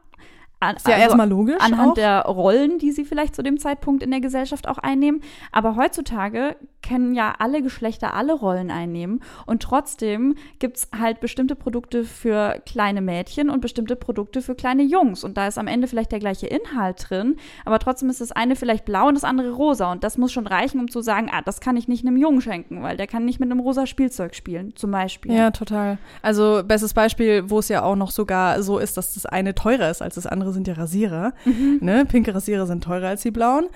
An, 0.65 0.77
Ist 0.77 0.89
ja 0.89 0.97
erstmal 0.97 1.29
logisch. 1.29 1.61
anhand 1.61 1.93
auch. 1.93 1.95
der 1.95 2.23
Rollen, 2.23 2.79
die 2.79 2.93
sie 2.93 3.05
vielleicht 3.05 3.35
zu 3.35 3.43
dem 3.43 3.59
Zeitpunkt 3.59 4.03
in 4.03 4.11
der 4.11 4.21
Gesellschaft 4.21 4.69
auch 4.69 4.79
einnehmen. 4.79 5.23
Aber 5.53 5.77
heutzutage 5.77 6.57
können 6.87 7.15
ja 7.15 7.35
alle 7.39 7.63
Geschlechter 7.63 8.15
alle 8.15 8.35
Rollen 8.35 8.71
einnehmen. 8.71 9.21
Und 9.47 9.63
trotzdem 9.63 10.35
gibt's 10.59 10.89
halt 10.99 11.21
bestimmte 11.21 11.57
Produkte 11.57 12.05
für 12.05 12.61
kleine 12.67 13.01
Mädchen 13.01 13.51
und 13.51 13.61
bestimmte 13.61 13.97
Produkte 13.97 14.43
für 14.43 14.55
kleine 14.55 14.83
Jungs. 14.83 15.25
Und 15.25 15.37
da 15.37 15.47
ist 15.47 15.59
am 15.59 15.67
Ende 15.67 15.89
vielleicht 15.89 16.13
der 16.13 16.19
gleiche 16.19 16.47
Inhalt 16.47 17.07
drin, 17.09 17.37
aber 17.65 17.79
trotzdem 17.79 18.11
ist 18.11 18.21
das 18.21 18.33
eine 18.33 18.57
vielleicht 18.57 18.85
blau 18.85 19.09
und 19.09 19.15
das 19.15 19.25
andere 19.25 19.53
rosa. 19.53 19.91
Und 19.93 20.05
das 20.05 20.19
muss 20.19 20.33
schon 20.33 20.47
reichen, 20.47 20.81
um 20.81 20.91
zu 20.91 21.01
sagen, 21.01 21.31
ah, 21.33 21.43
das 21.43 21.61
kann 21.61 21.77
ich 21.77 21.89
nicht 21.89 22.07
einem 22.07 22.17
Jungen 22.17 22.41
schenken, 22.41 22.83
weil 22.83 22.97
der 22.97 23.07
kann 23.07 23.25
nicht 23.25 23.41
mit 23.41 23.51
einem 23.51 23.61
rosa 23.61 23.87
Spielzeug 23.87 24.35
spielen, 24.35 24.77
zum 24.77 24.91
Beispiel. 24.91 25.33
Ja, 25.33 25.51
total. 25.51 25.99
Also 26.23 26.63
bestes 26.67 26.95
Beispiel, 26.95 27.49
wo 27.51 27.59
es 27.59 27.69
ja 27.69 27.83
auch 27.83 27.97
noch 27.97 28.11
sogar 28.11 28.63
so 28.63 28.79
ist, 28.79 28.97
dass 28.97 29.15
das 29.15 29.27
eine 29.27 29.55
teurer 29.55 29.91
ist 29.91 30.03
als 30.03 30.17
das 30.17 30.27
andere, 30.27 30.53
sind 30.55 30.67
ja 30.67 30.75
Rasierer. 30.75 31.35
Ne? 31.81 32.07
Pinke 32.07 32.35
Rasierer 32.35 32.67
sind 32.67 32.85
teurer 32.85 33.09
als 33.09 33.23
die 33.23 33.31
blauen. 33.31 33.67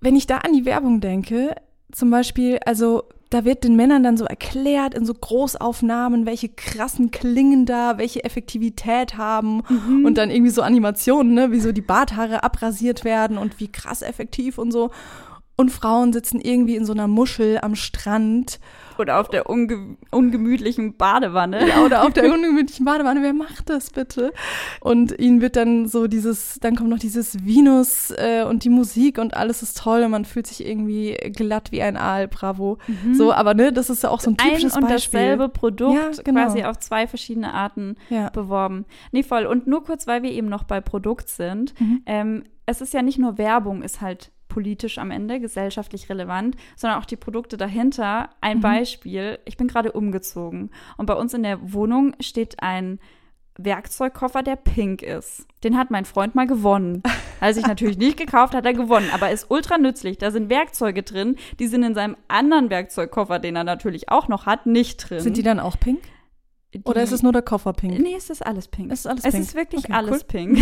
Wenn 0.00 0.16
ich 0.16 0.26
da 0.26 0.38
an 0.38 0.52
die 0.52 0.64
Werbung 0.66 1.00
denke, 1.00 1.54
zum 1.92 2.10
Beispiel, 2.10 2.58
also 2.66 3.04
da 3.30 3.44
wird 3.44 3.64
den 3.64 3.76
Männern 3.76 4.02
dann 4.02 4.16
so 4.16 4.24
erklärt 4.24 4.94
in 4.94 5.04
so 5.04 5.12
Großaufnahmen, 5.12 6.24
welche 6.24 6.48
krassen 6.48 7.10
Klingen 7.10 7.66
da, 7.66 7.98
welche 7.98 8.24
Effektivität 8.24 9.18
haben 9.18 9.62
und 10.04 10.16
dann 10.16 10.30
irgendwie 10.30 10.50
so 10.50 10.62
Animationen, 10.62 11.34
ne, 11.34 11.52
wie 11.52 11.60
so 11.60 11.72
die 11.72 11.82
Barthaare 11.82 12.42
abrasiert 12.42 13.04
werden 13.04 13.36
und 13.36 13.60
wie 13.60 13.68
krass 13.68 14.02
effektiv 14.02 14.56
und 14.58 14.70
so. 14.70 14.90
Und 15.60 15.70
Frauen 15.72 16.12
sitzen 16.12 16.40
irgendwie 16.40 16.76
in 16.76 16.84
so 16.84 16.92
einer 16.92 17.08
Muschel 17.08 17.58
am 17.60 17.74
Strand 17.74 18.60
Oder 18.96 19.18
auf 19.20 19.28
der 19.28 19.50
unge 19.50 19.96
ungemütlichen 20.12 20.96
Badewanne. 20.96 21.66
ja, 21.68 21.82
oder 21.84 22.04
auf 22.04 22.12
der 22.12 22.24
ungemütlichen 22.32 22.84
Badewanne, 22.84 23.22
wer 23.24 23.32
macht 23.32 23.68
das 23.68 23.90
bitte? 23.90 24.32
Und 24.80 25.18
ihnen 25.18 25.40
wird 25.40 25.56
dann 25.56 25.88
so 25.88 26.06
dieses, 26.06 26.58
dann 26.60 26.76
kommt 26.76 26.90
noch 26.90 27.00
dieses 27.00 27.44
Venus 27.44 28.12
äh, 28.16 28.44
und 28.48 28.62
die 28.62 28.68
Musik 28.70 29.18
und 29.18 29.34
alles 29.34 29.62
ist 29.62 29.78
toll 29.78 30.04
und 30.04 30.12
man 30.12 30.24
fühlt 30.24 30.46
sich 30.46 30.64
irgendwie 30.64 31.14
glatt 31.32 31.72
wie 31.72 31.82
ein 31.82 31.96
Aal, 31.96 32.28
bravo. 32.28 32.78
So, 33.12 33.32
aber 33.32 33.54
ne, 33.54 33.72
das 33.72 33.90
ist 33.90 34.04
ja 34.04 34.10
auch 34.10 34.20
so 34.20 34.30
ein 34.30 34.36
ein 34.38 34.48
typisches 34.50 34.76
und 34.76 34.86
Beispiel. 34.86 35.18
dasselbe 35.20 35.48
Produkt 35.48 35.96
Ja, 36.18 36.22
genau. 36.22 36.44
quasi 36.44 36.62
auf 36.62 36.78
zwei 36.78 37.08
verschiedene 37.08 37.52
Arten 37.52 37.96
Ja. 38.10 38.30
beworben. 38.30 38.84
Nee, 39.10 39.24
voll. 39.24 39.44
Und 39.44 39.66
nur 39.66 39.82
kurz, 39.82 40.06
weil 40.06 40.22
wir 40.22 40.30
eben 40.30 40.48
noch 40.48 40.62
bei 40.62 40.80
Produkt 40.80 41.28
sind. 41.28 41.74
Mhm. 41.80 42.02
Ähm, 42.06 42.44
es 42.66 42.80
ist 42.80 42.94
ja 42.94 43.02
nicht 43.02 43.18
nur 43.18 43.38
Werbung, 43.38 43.82
ist 43.82 44.00
halt 44.00 44.30
politisch 44.58 44.98
am 44.98 45.12
Ende, 45.12 45.38
gesellschaftlich 45.38 46.08
relevant, 46.08 46.56
sondern 46.74 46.98
auch 46.98 47.04
die 47.04 47.14
Produkte 47.14 47.56
dahinter. 47.56 48.30
Ein 48.40 48.56
Mhm. 48.56 48.62
Beispiel, 48.62 49.38
ich 49.44 49.56
bin 49.56 49.68
gerade 49.68 49.92
umgezogen 49.92 50.70
und 50.96 51.06
bei 51.06 51.14
uns 51.14 51.32
in 51.32 51.44
der 51.44 51.72
Wohnung 51.72 52.16
steht 52.18 52.60
ein 52.60 52.98
Werkzeugkoffer, 53.56 54.42
der 54.42 54.56
pink 54.56 55.02
ist. 55.02 55.46
Den 55.62 55.78
hat 55.78 55.92
mein 55.92 56.04
Freund 56.06 56.34
mal 56.34 56.48
gewonnen. 56.48 57.04
Hat 57.40 57.50
er 57.50 57.54
sich 57.54 57.66
natürlich 57.68 57.98
nicht 57.98 58.16
gekauft, 58.16 58.52
hat 58.52 58.66
er 58.66 58.72
gewonnen, 58.72 59.10
aber 59.14 59.30
ist 59.30 59.48
ultra 59.48 59.78
nützlich. 59.78 60.18
Da 60.18 60.32
sind 60.32 60.50
Werkzeuge 60.50 61.04
drin, 61.04 61.36
die 61.60 61.68
sind 61.68 61.84
in 61.84 61.94
seinem 61.94 62.16
anderen 62.26 62.68
Werkzeugkoffer, 62.68 63.38
den 63.38 63.54
er 63.54 63.62
natürlich 63.62 64.08
auch 64.08 64.26
noch 64.26 64.44
hat, 64.46 64.66
nicht 64.66 65.08
drin. 65.08 65.20
Sind 65.20 65.36
die 65.36 65.44
dann 65.44 65.60
auch 65.60 65.78
pink? 65.78 66.00
Die- 66.74 66.82
Oder 66.84 67.02
ist 67.02 67.12
es 67.12 67.22
nur 67.22 67.32
der 67.32 67.40
Koffer 67.42 67.72
pink? 67.72 67.98
Nee, 67.98 68.14
es 68.16 68.28
ist 68.28 68.44
alles 68.44 68.68
pink. 68.68 68.92
Es 68.92 69.00
ist 69.00 69.06
alles 69.06 69.24
es 69.24 69.32
pink. 69.32 69.44
ist 69.44 69.54
wirklich 69.54 69.84
Okay, 69.84 69.92
alles 69.94 70.24
pink. 70.24 70.58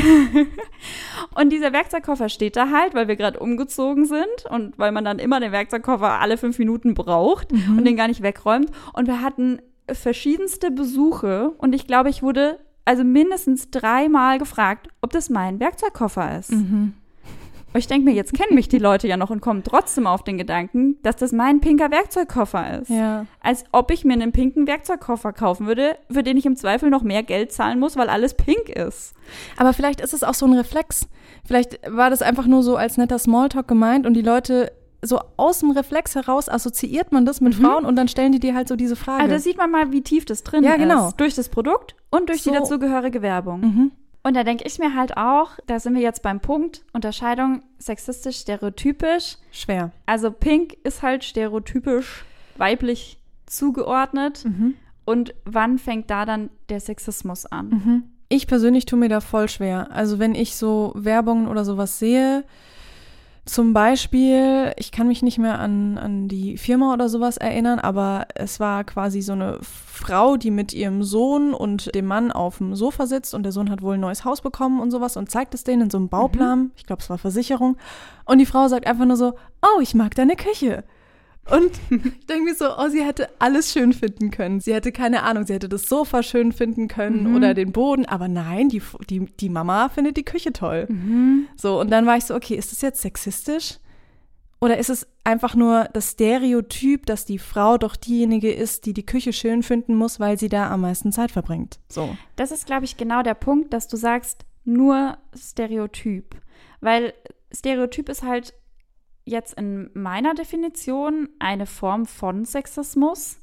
und 1.34 1.50
dieser 1.50 1.72
Werkzeugkoffer 1.72 2.28
steht 2.28 2.56
da 2.56 2.70
halt, 2.70 2.94
weil 2.94 3.08
wir 3.08 3.16
gerade 3.16 3.38
umgezogen 3.40 4.04
sind 4.06 4.26
und 4.50 4.78
weil 4.78 4.92
man 4.92 5.04
dann 5.04 5.18
immer 5.18 5.40
den 5.40 5.52
Werkzeugkoffer 5.52 6.20
alle 6.20 6.36
fünf 6.38 6.58
Minuten 6.58 6.94
braucht 6.94 7.52
Mhm. 7.52 7.78
und 7.78 7.84
den 7.84 7.96
gar 7.96 8.08
nicht 8.08 8.22
wegräumt. 8.22 8.70
Und 8.92 9.06
wir 9.08 9.20
hatten 9.20 9.60
verschiedenste 9.90 10.70
Besuche 10.70 11.50
und 11.58 11.74
ich 11.74 11.86
glaube, 11.86 12.08
ich 12.10 12.22
wurde 12.22 12.58
also 12.84 13.02
mindestens 13.02 13.70
dreimal 13.72 14.38
gefragt, 14.38 14.88
ob 15.02 15.10
das 15.10 15.28
mein 15.28 15.58
Werkzeugkoffer 15.58 16.38
ist. 16.38 16.52
Mhm. 16.52 16.94
Und 17.76 17.80
ich 17.80 17.88
denke 17.88 18.06
mir, 18.08 18.14
jetzt 18.14 18.32
kennen 18.32 18.54
mich 18.54 18.68
die 18.68 18.78
Leute 18.78 19.06
ja 19.06 19.18
noch 19.18 19.28
und 19.28 19.42
kommen 19.42 19.62
trotzdem 19.62 20.06
auf 20.06 20.24
den 20.24 20.38
Gedanken, 20.38 20.96
dass 21.02 21.16
das 21.16 21.30
mein 21.32 21.60
pinker 21.60 21.90
Werkzeugkoffer 21.90 22.80
ist 22.80 22.88
Ja. 22.88 23.26
als 23.42 23.64
ob 23.70 23.90
ich 23.90 24.02
mir 24.06 24.14
einen 24.14 24.32
pinken 24.32 24.66
Werkzeugkoffer 24.66 25.34
kaufen 25.34 25.66
würde, 25.66 25.98
für 26.10 26.22
den 26.22 26.38
ich 26.38 26.46
im 26.46 26.56
Zweifel 26.56 26.88
noch 26.88 27.02
mehr 27.02 27.22
Geld 27.22 27.52
zahlen 27.52 27.78
muss, 27.78 27.98
weil 27.98 28.08
alles 28.08 28.32
pink 28.32 28.70
ist. 28.70 29.12
Aber 29.58 29.74
vielleicht 29.74 30.00
ist 30.00 30.14
es 30.14 30.24
auch 30.24 30.32
so 30.32 30.46
ein 30.46 30.54
Reflex. 30.54 31.06
Vielleicht 31.46 31.78
war 31.86 32.08
das 32.08 32.22
einfach 32.22 32.46
nur 32.46 32.62
so 32.62 32.76
als 32.76 32.96
netter 32.96 33.18
Smalltalk 33.18 33.68
gemeint 33.68 34.06
und 34.06 34.14
die 34.14 34.22
Leute 34.22 34.72
so 35.02 35.20
aus 35.36 35.58
dem 35.60 35.72
Reflex 35.72 36.14
heraus 36.14 36.48
assoziiert 36.48 37.12
man 37.12 37.26
das 37.26 37.42
mit 37.42 37.54
Frauen 37.54 37.84
und 37.84 37.96
dann 37.96 38.08
stellen 38.08 38.32
die 38.32 38.40
dir 38.40 38.54
halt 38.54 38.68
so 38.68 38.76
diese 38.76 38.96
Frage. 38.96 39.24
Also 39.24 39.34
da 39.34 39.38
sieht 39.38 39.58
man 39.58 39.70
mal, 39.70 39.92
wie 39.92 40.00
tief 40.00 40.24
das 40.24 40.42
drin 40.44 40.64
Ja, 40.64 40.76
genau. 40.76 41.08
ist. 41.08 41.20
Durch 41.20 41.34
das 41.34 41.50
Produkt 41.50 41.94
und 42.10 42.30
durch 42.30 42.42
So. 42.42 42.50
die 42.50 42.56
dazugehörige 42.56 43.20
Werbung. 43.20 43.60
mhm. 43.60 43.90
Und 44.26 44.34
da 44.34 44.42
denke 44.42 44.64
ich 44.66 44.80
mir 44.80 44.96
halt 44.96 45.16
auch, 45.16 45.50
da 45.68 45.78
sind 45.78 45.94
wir 45.94 46.02
jetzt 46.02 46.20
beim 46.22 46.40
Punkt, 46.40 46.82
Unterscheidung 46.92 47.62
sexistisch, 47.78 48.38
stereotypisch. 48.38 49.36
Schwer. 49.52 49.92
Also 50.04 50.32
pink 50.32 50.76
ist 50.82 51.02
halt 51.02 51.22
stereotypisch 51.22 52.24
weiblich 52.56 53.18
zugeordnet. 53.46 54.44
Mhm. 54.44 54.74
Und 55.04 55.32
wann 55.44 55.78
fängt 55.78 56.10
da 56.10 56.24
dann 56.24 56.50
der 56.70 56.80
Sexismus 56.80 57.46
an? 57.46 58.02
Ich 58.28 58.48
persönlich 58.48 58.84
tue 58.84 58.98
mir 58.98 59.08
da 59.08 59.20
voll 59.20 59.48
schwer. 59.48 59.92
Also 59.92 60.18
wenn 60.18 60.34
ich 60.34 60.56
so 60.56 60.90
Werbungen 60.96 61.46
oder 61.46 61.64
sowas 61.64 62.00
sehe, 62.00 62.42
Zum 63.46 63.72
Beispiel, 63.72 64.72
ich 64.76 64.90
kann 64.90 65.06
mich 65.06 65.22
nicht 65.22 65.38
mehr 65.38 65.60
an, 65.60 65.98
an 65.98 66.26
die 66.26 66.58
Firma 66.58 66.92
oder 66.92 67.08
sowas 67.08 67.36
erinnern, 67.36 67.78
aber 67.78 68.26
es 68.34 68.58
war 68.58 68.82
quasi 68.82 69.22
so 69.22 69.34
eine 69.34 69.58
Frau, 69.62 70.36
die 70.36 70.50
mit 70.50 70.72
ihrem 70.72 71.04
Sohn 71.04 71.54
und 71.54 71.94
dem 71.94 72.06
Mann 72.06 72.32
auf 72.32 72.58
dem 72.58 72.74
Sofa 72.74 73.06
sitzt 73.06 73.34
und 73.34 73.44
der 73.44 73.52
Sohn 73.52 73.70
hat 73.70 73.82
wohl 73.82 73.94
ein 73.94 74.00
neues 74.00 74.24
Haus 74.24 74.40
bekommen 74.40 74.80
und 74.80 74.90
sowas 74.90 75.16
und 75.16 75.30
zeigt 75.30 75.54
es 75.54 75.62
denen 75.62 75.82
in 75.82 75.90
so 75.90 75.98
einem 75.98 76.08
Bauplan. 76.08 76.58
Mhm. 76.58 76.70
Ich 76.74 76.86
glaube, 76.86 77.02
es 77.02 77.08
war 77.08 77.18
Versicherung. 77.18 77.76
Und 78.24 78.38
die 78.38 78.46
Frau 78.46 78.66
sagt 78.66 78.84
einfach 78.84 79.06
nur 79.06 79.16
so, 79.16 79.34
oh, 79.62 79.80
ich 79.80 79.94
mag 79.94 80.16
deine 80.16 80.34
Küche. 80.34 80.82
Und 81.50 81.70
ich 81.90 82.26
denke 82.26 82.44
mir 82.44 82.54
so, 82.54 82.76
oh, 82.76 82.88
sie 82.88 83.04
hätte 83.04 83.28
alles 83.38 83.72
schön 83.72 83.92
finden 83.92 84.30
können. 84.30 84.60
Sie 84.60 84.74
hätte 84.74 84.92
keine 84.92 85.22
Ahnung, 85.22 85.46
sie 85.46 85.54
hätte 85.54 85.68
das 85.68 85.88
Sofa 85.88 86.22
schön 86.22 86.52
finden 86.52 86.88
können 86.88 87.28
mhm. 87.28 87.36
oder 87.36 87.54
den 87.54 87.72
Boden. 87.72 88.06
Aber 88.06 88.28
nein, 88.28 88.68
die, 88.68 88.82
die, 89.08 89.26
die 89.26 89.48
Mama 89.48 89.88
findet 89.88 90.16
die 90.16 90.24
Küche 90.24 90.52
toll. 90.52 90.86
Mhm. 90.88 91.46
So, 91.56 91.80
und 91.80 91.90
dann 91.90 92.06
war 92.06 92.16
ich 92.16 92.24
so, 92.24 92.34
okay, 92.34 92.54
ist 92.54 92.72
das 92.72 92.80
jetzt 92.80 93.00
sexistisch? 93.00 93.78
Oder 94.60 94.78
ist 94.78 94.88
es 94.88 95.06
einfach 95.22 95.54
nur 95.54 95.84
das 95.92 96.12
Stereotyp, 96.12 97.06
dass 97.06 97.26
die 97.26 97.38
Frau 97.38 97.76
doch 97.76 97.94
diejenige 97.94 98.52
ist, 98.52 98.86
die 98.86 98.94
die 98.94 99.04
Küche 99.04 99.32
schön 99.32 99.62
finden 99.62 99.94
muss, 99.94 100.18
weil 100.18 100.38
sie 100.38 100.48
da 100.48 100.70
am 100.70 100.80
meisten 100.80 101.12
Zeit 101.12 101.30
verbringt? 101.30 101.78
So. 101.88 102.16
Das 102.36 102.50
ist, 102.50 102.66
glaube 102.66 102.86
ich, 102.86 102.96
genau 102.96 103.22
der 103.22 103.34
Punkt, 103.34 103.72
dass 103.72 103.86
du 103.86 103.96
sagst, 103.96 104.46
nur 104.64 105.18
Stereotyp. 105.36 106.36
Weil 106.80 107.12
Stereotyp 107.52 108.08
ist 108.08 108.22
halt 108.22 108.54
jetzt 109.26 109.54
in 109.58 109.90
meiner 109.92 110.34
Definition 110.34 111.28
eine 111.38 111.66
Form 111.66 112.06
von 112.06 112.44
Sexismus, 112.46 113.38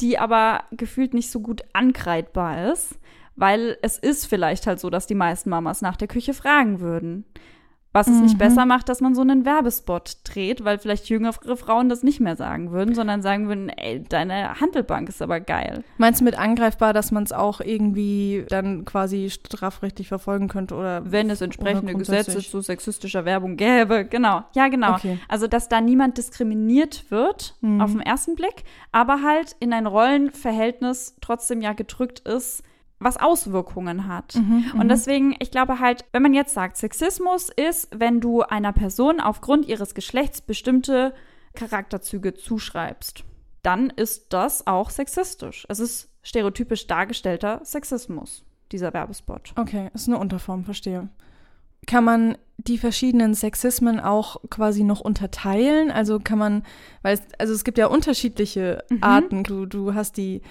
die 0.00 0.18
aber 0.18 0.64
gefühlt 0.72 1.14
nicht 1.14 1.30
so 1.30 1.40
gut 1.40 1.62
angreifbar 1.72 2.72
ist, 2.72 2.98
weil 3.36 3.78
es 3.82 3.98
ist 3.98 4.26
vielleicht 4.26 4.66
halt 4.66 4.80
so, 4.80 4.90
dass 4.90 5.06
die 5.06 5.14
meisten 5.14 5.50
Mamas 5.50 5.82
nach 5.82 5.96
der 5.96 6.08
Küche 6.08 6.34
fragen 6.34 6.80
würden. 6.80 7.24
Was 7.96 8.08
es 8.08 8.16
mhm. 8.16 8.24
nicht 8.24 8.36
besser 8.36 8.66
macht, 8.66 8.90
dass 8.90 9.00
man 9.00 9.14
so 9.14 9.22
einen 9.22 9.46
Werbespot 9.46 10.18
dreht, 10.22 10.62
weil 10.66 10.76
vielleicht 10.78 11.08
jüngere 11.08 11.56
Frauen 11.56 11.88
das 11.88 12.02
nicht 12.02 12.20
mehr 12.20 12.36
sagen 12.36 12.70
würden, 12.70 12.94
sondern 12.94 13.22
sagen 13.22 13.48
würden, 13.48 13.70
ey, 13.70 14.04
deine 14.06 14.60
Handelbank 14.60 15.08
ist 15.08 15.22
aber 15.22 15.40
geil. 15.40 15.82
Meinst 15.96 16.20
du 16.20 16.26
mit 16.26 16.38
angreifbar, 16.38 16.92
dass 16.92 17.10
man 17.10 17.22
es 17.22 17.32
auch 17.32 17.62
irgendwie 17.62 18.44
dann 18.50 18.84
quasi 18.84 19.30
strafrechtlich 19.30 20.08
verfolgen 20.08 20.48
könnte 20.48 20.74
oder 20.74 21.10
wenn 21.10 21.30
es 21.30 21.40
entsprechende 21.40 21.94
Gesetze 21.94 22.40
zu 22.40 22.60
sexistischer 22.60 23.24
Werbung 23.24 23.56
gäbe, 23.56 24.04
genau. 24.04 24.42
Ja, 24.54 24.68
genau. 24.68 24.96
Okay. 24.96 25.18
Also, 25.26 25.46
dass 25.46 25.70
da 25.70 25.80
niemand 25.80 26.18
diskriminiert 26.18 27.10
wird 27.10 27.54
mhm. 27.62 27.80
auf 27.80 27.92
den 27.92 28.02
ersten 28.02 28.34
Blick, 28.34 28.64
aber 28.92 29.22
halt 29.22 29.56
in 29.58 29.72
ein 29.72 29.86
Rollenverhältnis 29.86 31.16
trotzdem 31.22 31.62
ja 31.62 31.72
gedrückt 31.72 32.20
ist, 32.28 32.62
was 32.98 33.18
Auswirkungen 33.18 34.08
hat. 34.08 34.34
Mhm, 34.36 34.72
und 34.72 34.84
mhm. 34.84 34.88
deswegen, 34.88 35.36
ich 35.38 35.50
glaube 35.50 35.80
halt, 35.80 36.04
wenn 36.12 36.22
man 36.22 36.34
jetzt 36.34 36.54
sagt, 36.54 36.76
Sexismus 36.76 37.50
ist, 37.54 37.88
wenn 37.94 38.20
du 38.20 38.42
einer 38.42 38.72
Person 38.72 39.20
aufgrund 39.20 39.66
ihres 39.66 39.94
Geschlechts 39.94 40.40
bestimmte 40.40 41.14
Charakterzüge 41.54 42.34
zuschreibst, 42.34 43.24
dann 43.62 43.90
ist 43.90 44.32
das 44.32 44.66
auch 44.66 44.90
sexistisch. 44.90 45.66
Es 45.68 45.80
ist 45.80 46.08
stereotypisch 46.22 46.86
dargestellter 46.86 47.60
Sexismus, 47.64 48.44
dieser 48.72 48.94
Werbespot. 48.94 49.52
Okay, 49.56 49.90
ist 49.92 50.08
eine 50.08 50.18
Unterform, 50.18 50.64
verstehe. 50.64 51.08
Kann 51.86 52.04
man 52.04 52.38
die 52.58 52.78
verschiedenen 52.78 53.34
Sexismen 53.34 54.00
auch 54.00 54.38
quasi 54.50 54.82
noch 54.82 55.00
unterteilen? 55.00 55.90
Also 55.90 56.18
kann 56.18 56.38
man, 56.38 56.62
weil 57.02 57.14
es, 57.14 57.22
also 57.38 57.52
es 57.52 57.64
gibt 57.64 57.78
ja 57.78 57.86
unterschiedliche 57.86 58.84
mhm. 58.88 58.98
Arten. 59.02 59.42
Du, 59.44 59.66
du 59.66 59.94
hast 59.94 60.16
die 60.16 60.42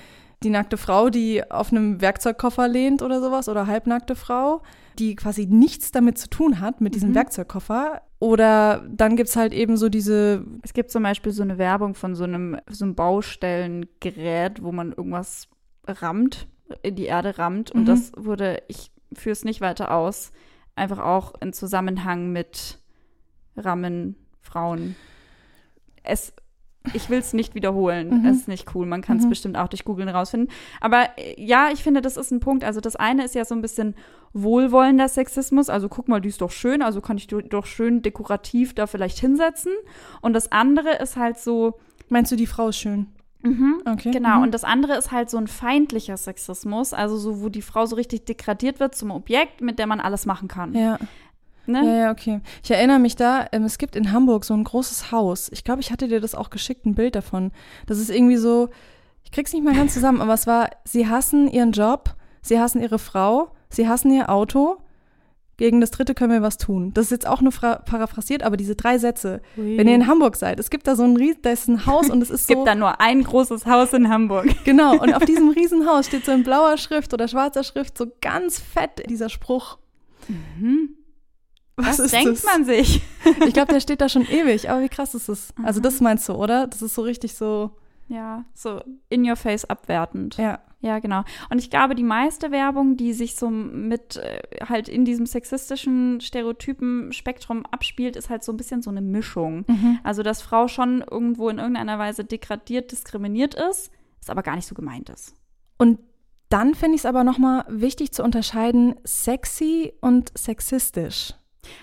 die 0.46 0.52
nackte 0.52 0.78
Frau, 0.78 1.10
die 1.10 1.50
auf 1.50 1.72
einem 1.72 2.00
Werkzeugkoffer 2.02 2.68
lehnt 2.68 3.02
oder 3.02 3.20
sowas, 3.20 3.50
oder 3.50 3.68
halbnackte 3.68 4.16
Frau, 4.16 4.62
die 5.00 5.16
quasi 5.16 5.48
nichts 5.48 5.92
damit 5.92 6.18
zu 6.18 6.30
tun 6.30 6.62
hat, 6.62 6.82
mit 6.82 6.96
diesem 6.96 7.10
mhm. 7.10 7.16
Werkzeugkoffer. 7.16 8.04
Oder 8.20 8.86
dann 8.90 9.16
gibt 9.16 9.30
es 9.30 9.36
halt 9.36 9.54
eben 9.54 9.76
so 9.76 9.90
diese. 9.90 10.46
Es 10.62 10.74
gibt 10.74 10.92
zum 10.92 11.04
Beispiel 11.04 11.32
so 11.32 11.42
eine 11.42 11.58
Werbung 11.58 11.96
von 11.96 12.16
so 12.16 12.24
einem, 12.24 12.58
so 12.70 12.86
einem 12.86 12.96
Baustellengerät, 12.96 14.64
wo 14.64 14.72
man 14.72 14.92
irgendwas 14.92 15.50
rammt, 15.88 16.48
in 16.84 16.96
die 16.96 17.06
Erde 17.06 17.38
rammt. 17.38 17.72
Und 17.72 17.82
mhm. 17.82 17.86
das 17.86 18.12
wurde, 18.16 18.62
ich 18.68 18.92
führe 19.14 19.34
es 19.34 19.44
nicht 19.44 19.62
weiter 19.62 19.92
aus, 19.92 20.32
einfach 20.76 21.00
auch 21.00 21.34
in 21.42 21.54
Zusammenhang 21.54 22.32
mit 22.32 22.80
Rammen, 23.58 24.16
Frauen. 24.42 24.96
Es 26.04 26.34
ich 26.94 27.10
will 27.10 27.20
es 27.20 27.34
nicht 27.34 27.56
wiederholen. 27.56 28.22
Mhm. 28.22 28.26
Es 28.26 28.38
ist 28.38 28.48
nicht 28.48 28.76
cool. 28.76 28.86
Man 28.86 29.02
kann 29.02 29.18
es 29.18 29.26
mhm. 29.26 29.30
bestimmt 29.30 29.58
auch 29.58 29.68
durch 29.68 29.86
Googlen 29.86 30.10
rausfinden. 30.10 30.50
Aber 30.82 31.10
äh, 31.18 31.42
ja, 31.42 31.70
ich 31.72 31.84
finde, 31.84 32.02
das 32.02 32.18
ist 32.18 32.32
ein 32.32 32.40
Punkt. 32.40 32.64
Also 32.64 32.82
das 32.82 32.96
eine 32.96 33.24
ist 33.26 33.36
ja 33.36 33.46
so 33.46 33.56
ein 33.56 33.62
bisschen 33.62 33.96
wohlwollender 34.34 35.08
Sexismus. 35.08 35.70
Also 35.70 35.90
guck 35.90 36.08
mal, 36.08 36.22
die 36.22 36.30
ist 36.30 36.42
doch 36.42 36.52
schön. 36.52 36.82
Also 36.82 37.02
kann 37.02 37.18
ich 37.18 37.28
doch 37.28 37.66
schön 37.66 38.02
dekorativ 38.02 38.74
da 38.74 38.88
vielleicht 38.88 39.20
hinsetzen. 39.20 39.72
Und 40.22 40.34
das 40.34 40.52
andere 40.52 40.96
ist 40.96 41.18
halt 41.18 41.40
so. 41.40 41.80
Meinst 42.10 42.32
du, 42.32 42.36
die 42.36 42.48
Frau 42.48 42.70
ist 42.70 42.78
schön? 42.78 43.08
Mhm, 43.46 43.82
okay. 43.86 44.12
Genau. 44.12 44.38
Mhm. 44.38 44.44
Und 44.44 44.54
das 44.54 44.64
andere 44.64 44.96
ist 44.96 45.12
halt 45.12 45.30
so 45.30 45.38
ein 45.38 45.48
feindlicher 45.48 46.18
Sexismus. 46.18 46.94
Also 46.94 47.18
so, 47.18 47.42
wo 47.42 47.50
die 47.50 47.62
Frau 47.62 47.86
so 47.86 47.96
richtig 47.96 48.26
degradiert 48.26 48.80
wird 48.80 48.96
zum 48.96 49.12
Objekt, 49.12 49.62
mit 49.62 49.80
der 49.80 49.88
man 49.88 50.00
alles 50.00 50.26
machen 50.26 50.48
kann. 50.48 50.74
Ja. 50.74 50.98
Ne? 51.68 51.86
Ja, 51.86 51.96
ja, 51.96 52.12
okay. 52.12 52.42
Ich 52.64 52.72
erinnere 52.72 53.00
mich 53.00 53.16
da, 53.16 53.48
ähm, 53.52 53.64
es 53.64 53.78
gibt 53.78 53.96
in 53.96 54.12
Hamburg 54.12 54.46
so 54.46 54.54
ein 54.54 54.64
großes 54.64 55.12
Haus. 55.12 55.50
Ich 55.52 55.64
glaube, 55.64 55.82
ich 55.82 55.92
hatte 55.92 56.08
dir 56.08 56.20
das 56.20 56.36
auch 56.36 56.50
geschickt, 56.50 56.86
ein 56.86 56.96
Bild 56.96 57.16
davon. 57.16 57.52
Das 57.88 58.00
ist 58.00 58.10
irgendwie 58.10 58.38
so, 58.38 58.70
ich 59.24 59.32
krieg's 59.32 59.54
nicht 59.54 59.64
mal 59.64 59.76
ganz 59.76 59.94
zusammen, 59.94 60.22
aber 60.22 60.34
es 60.34 60.48
war, 60.48 60.70
sie 60.86 61.08
hassen 61.08 61.48
ihren 61.48 61.72
Job, 61.72 62.16
sie 62.42 62.60
hassen 62.60 62.82
ihre 62.82 63.00
Frau, 63.00 63.52
sie 63.70 63.88
hassen 63.88 64.12
ihr 64.12 64.30
Auto. 64.30 64.78
Gegen 65.58 65.80
das 65.80 65.92
dritte 65.92 66.16
können 66.16 66.34
wir 66.34 66.42
was 66.42 66.58
tun. 66.58 66.94
Das 66.94 67.06
ist 67.06 67.12
jetzt 67.12 67.28
auch 67.28 67.40
nur 67.40 67.54
paraphrasiert, 67.54 68.44
aber 68.44 68.58
diese 68.58 68.76
drei 68.76 68.98
Sätze. 68.98 69.42
Ui. 69.58 69.78
Wenn 69.78 69.88
ihr 69.88 69.96
in 69.96 70.06
Hamburg 70.06 70.36
seid, 70.36 70.60
es 70.60 70.70
gibt 70.70 70.86
da 70.86 70.98
so 70.98 71.04
ein, 71.04 71.16
Ries 71.16 71.38
da 71.42 71.52
ist 71.52 71.70
ein 71.70 71.86
Haus 71.86 72.10
und 72.10 72.22
es 72.22 72.30
ist 72.30 72.48
so. 72.48 72.54
Es 72.56 72.58
gibt 72.58 72.68
da 72.68 72.76
nur 72.76 73.00
ein 73.00 73.24
großes 73.24 73.66
Haus 73.66 73.94
in 73.94 74.10
Hamburg. 74.10 74.48
Genau, 74.66 75.02
und 75.02 75.14
auf 75.14 75.24
diesem 75.24 75.50
Riesenhaus 75.50 76.08
steht 76.08 76.26
so 76.26 76.34
in 76.34 76.44
blauer 76.44 76.78
Schrift 76.78 77.14
oder 77.14 77.28
schwarzer 77.30 77.64
Schrift 77.64 77.98
so 77.98 78.08
ganz 78.20 78.60
fett 78.60 79.10
dieser 79.10 79.30
Spruch. 79.30 79.78
Mhm. 80.28 80.90
Was, 81.78 82.00
Was 82.00 82.12
denkt 82.12 82.32
das? 82.38 82.44
man 82.44 82.66
sich? 82.66 83.02
ich 83.46 83.54
glaube, 83.54 83.74
der 83.74 83.80
steht 83.80 84.02
da 84.02 84.10
schon 84.10 84.26
ewig, 84.26 84.70
aber 84.70 84.82
wie 84.82 84.90
krass 84.90 85.14
ist 85.14 85.30
das? 85.30 85.54
Mhm. 85.58 85.66
Also 85.66 85.80
das 85.82 86.00
meinst 86.02 86.28
du, 86.30 86.34
oder? 86.34 86.68
Das 86.68 86.82
ist 86.82 86.96
so 86.96 87.02
richtig 87.02 87.36
so. 87.36 87.72
Ja, 88.08 88.46
so 88.54 88.82
in 89.10 89.28
your 89.28 89.36
face 89.36 89.66
abwertend. 89.66 90.38
Ja. 90.38 90.60
Ja, 90.86 91.00
genau. 91.00 91.24
Und 91.50 91.58
ich 91.58 91.72
glaube, 91.72 91.96
die 91.96 92.04
meiste 92.04 92.52
Werbung, 92.52 92.96
die 92.96 93.14
sich 93.14 93.36
so 93.36 93.50
mit 93.50 94.18
äh, 94.18 94.42
halt 94.70 94.88
in 94.88 95.04
diesem 95.04 95.26
sexistischen 95.26 96.22
Stereotypen-Spektrum 96.22 97.66
abspielt, 97.66 98.16
ist 98.16 98.30
halt 98.30 98.44
so 98.44 98.54
ein 98.54 98.58
bisschen 98.58 98.84
so 98.84 98.92
eine 98.92 99.02
Mischung. 99.02 99.66
Mhm. 99.68 100.00
Also, 100.04 100.22
dass 100.22 100.44
Frau 100.44 100.68
schon 100.68 101.02
irgendwo 101.02 101.50
in 101.50 101.58
irgendeiner 101.58 101.98
Weise 101.98 102.24
degradiert, 102.24 102.92
diskriminiert 102.92 103.56
ist, 103.56 103.90
ist 104.22 104.30
aber 104.30 104.44
gar 104.44 104.56
nicht 104.56 104.68
so 104.68 104.76
gemeint 104.76 105.10
ist. 105.10 105.34
Und 105.80 105.98
dann 106.50 106.76
finde 106.76 106.96
ich 106.96 107.02
es 107.02 107.06
aber 107.08 107.24
nochmal 107.24 107.66
wichtig 107.68 108.12
zu 108.12 108.24
unterscheiden, 108.24 108.94
sexy 109.04 109.94
und 110.02 110.38
sexistisch. 110.38 111.34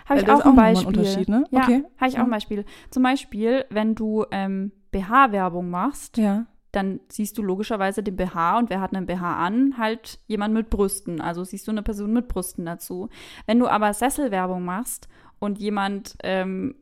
Habe 0.09 0.21
ich 0.21 0.29
auch, 0.29 0.45
ein 0.45 0.57
Beispiel. 0.57 0.87
Unterschied, 0.87 1.29
ne? 1.29 1.45
Ja, 1.51 1.63
okay. 1.63 1.85
habe 1.99 2.09
ich 2.09 2.19
auch 2.19 2.25
ein 2.25 2.31
Beispiel. 2.31 2.65
Zum 2.91 3.03
Beispiel, 3.03 3.65
wenn 3.71 3.95
du 3.95 4.25
ähm, 4.31 4.73
BH-Werbung 4.91 5.71
machst, 5.71 6.17
ja. 6.19 6.47
dann 6.73 7.01
siehst 7.09 7.39
du 7.39 7.43
logischerweise 7.43 8.03
den 8.03 8.17
BH 8.17 8.59
und 8.59 8.71
wer 8.71 8.81
hat 8.81 8.95
einen 8.95 9.07
BH 9.07 9.45
an? 9.45 9.79
Halt 9.79 10.19
jemand 10.27 10.55
mit 10.55 10.71
Brüsten. 10.71 11.21
Also 11.21 11.45
siehst 11.45 11.67
du 11.67 11.71
eine 11.71 11.83
Person 11.83 12.13
mit 12.13 12.29
Brüsten 12.29 12.65
dazu. 12.65 13.09
Wenn 13.47 13.59
du 13.59 13.69
aber 13.69 13.93
Sesselwerbung 13.95 14.65
machst 14.65 15.09
und 15.39 15.59
jemand 15.59 16.17
ähm, 16.23 16.75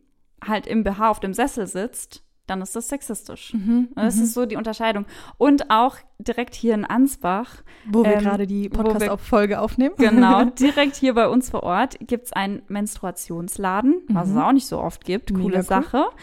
halt 0.45 0.67
im 0.67 0.85
BH 0.85 1.11
auf 1.11 1.21
dem 1.21 1.35
Sessel 1.35 1.67
sitzt, 1.67 2.25
dann 2.51 2.63
ist 2.63 2.75
das 2.75 2.89
sexistisch. 2.89 3.55
Mhm, 3.55 3.89
das 3.95 4.17
mhm. 4.17 4.23
ist 4.25 4.35
so 4.35 4.45
die 4.45 4.57
Unterscheidung. 4.57 5.07
Und 5.39 5.71
auch 5.71 5.97
direkt 6.19 6.55
hier 6.55 6.75
in 6.75 6.85
Ansbach. 6.85 7.63
Wo 7.87 8.05
wir 8.05 8.15
ähm, 8.15 8.21
gerade 8.21 8.47
die 8.47 8.69
Podcast-Folge 8.69 9.61
aufnehmen. 9.61 9.95
Genau, 9.97 10.45
direkt 10.59 10.97
hier 10.97 11.15
bei 11.15 11.29
uns 11.29 11.51
vor 11.51 11.63
Ort 11.63 11.97
gibt 12.01 12.27
es 12.27 12.33
einen 12.33 12.63
Menstruationsladen, 12.69 14.03
was 14.09 14.29
mhm. 14.29 14.37
es 14.37 14.43
auch 14.43 14.53
nicht 14.53 14.67
so 14.67 14.81
oft 14.81 15.05
gibt. 15.05 15.33
Coole 15.33 15.45
Mega 15.45 15.63
Sache. 15.63 15.99
Cool. 15.99 16.15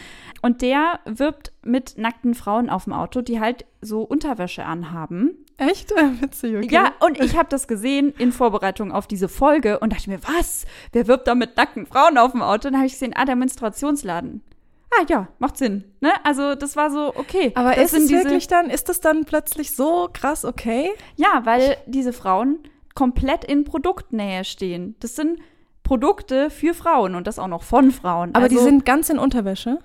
Und 0.41 0.61
der 0.61 0.99
wirbt 1.05 1.53
mit 1.63 1.97
nackten 1.97 2.35
Frauen 2.35 2.69
auf 2.69 2.83
dem 2.83 2.93
Auto, 2.93 3.21
die 3.21 3.39
halt 3.39 3.65
so 3.81 4.01
Unterwäsche 4.01 4.65
anhaben. 4.65 5.31
Echt? 5.57 5.91
Witzig, 6.21 6.57
okay. 6.57 6.67
Ja, 6.69 6.91
und 6.99 7.19
ich 7.19 7.37
habe 7.37 7.49
das 7.49 7.67
gesehen 7.67 8.13
in 8.17 8.31
Vorbereitung 8.31 8.91
auf 8.91 9.07
diese 9.07 9.29
Folge 9.29 9.79
und 9.79 9.93
dachte 9.93 10.09
mir, 10.09 10.19
was? 10.23 10.65
Wer 10.91 11.07
wirbt 11.07 11.27
da 11.27 11.35
mit 11.35 11.57
nackten 11.57 11.85
Frauen 11.85 12.17
auf 12.17 12.33
dem 12.33 12.41
Auto? 12.41 12.67
Und 12.67 12.73
dann 12.73 12.77
habe 12.77 12.87
ich 12.87 12.93
gesehen, 12.93 13.13
ah, 13.15 13.25
der 13.25 13.35
Menstruationsladen 13.35 14.41
ah 14.91 15.05
ja, 15.07 15.27
macht 15.39 15.57
Sinn. 15.57 15.83
Ne? 16.01 16.11
Also 16.23 16.55
das 16.55 16.75
war 16.75 16.91
so, 16.91 17.15
okay. 17.15 17.51
Aber 17.55 17.77
ist 17.77 17.93
es 17.93 18.09
wirklich 18.09 18.47
dann, 18.47 18.69
ist 18.69 18.89
das 18.89 18.99
dann 18.99 19.25
plötzlich 19.25 19.75
so 19.75 20.09
krass 20.11 20.45
okay? 20.45 20.91
Ja, 21.15 21.41
weil 21.45 21.77
diese 21.85 22.13
Frauen 22.13 22.59
komplett 22.95 23.43
in 23.43 23.63
Produktnähe 23.63 24.43
stehen. 24.43 24.95
Das 24.99 25.15
sind 25.15 25.39
Produkte 25.83 26.49
für 26.49 26.73
Frauen 26.73 27.15
und 27.15 27.27
das 27.27 27.39
auch 27.39 27.47
noch 27.47 27.63
von 27.63 27.91
Frauen. 27.91 28.33
Aber 28.33 28.45
also, 28.45 28.57
die 28.57 28.63
sind 28.63 28.85
ganz 28.85 29.09
in 29.09 29.19
Unterwäsche? 29.19 29.79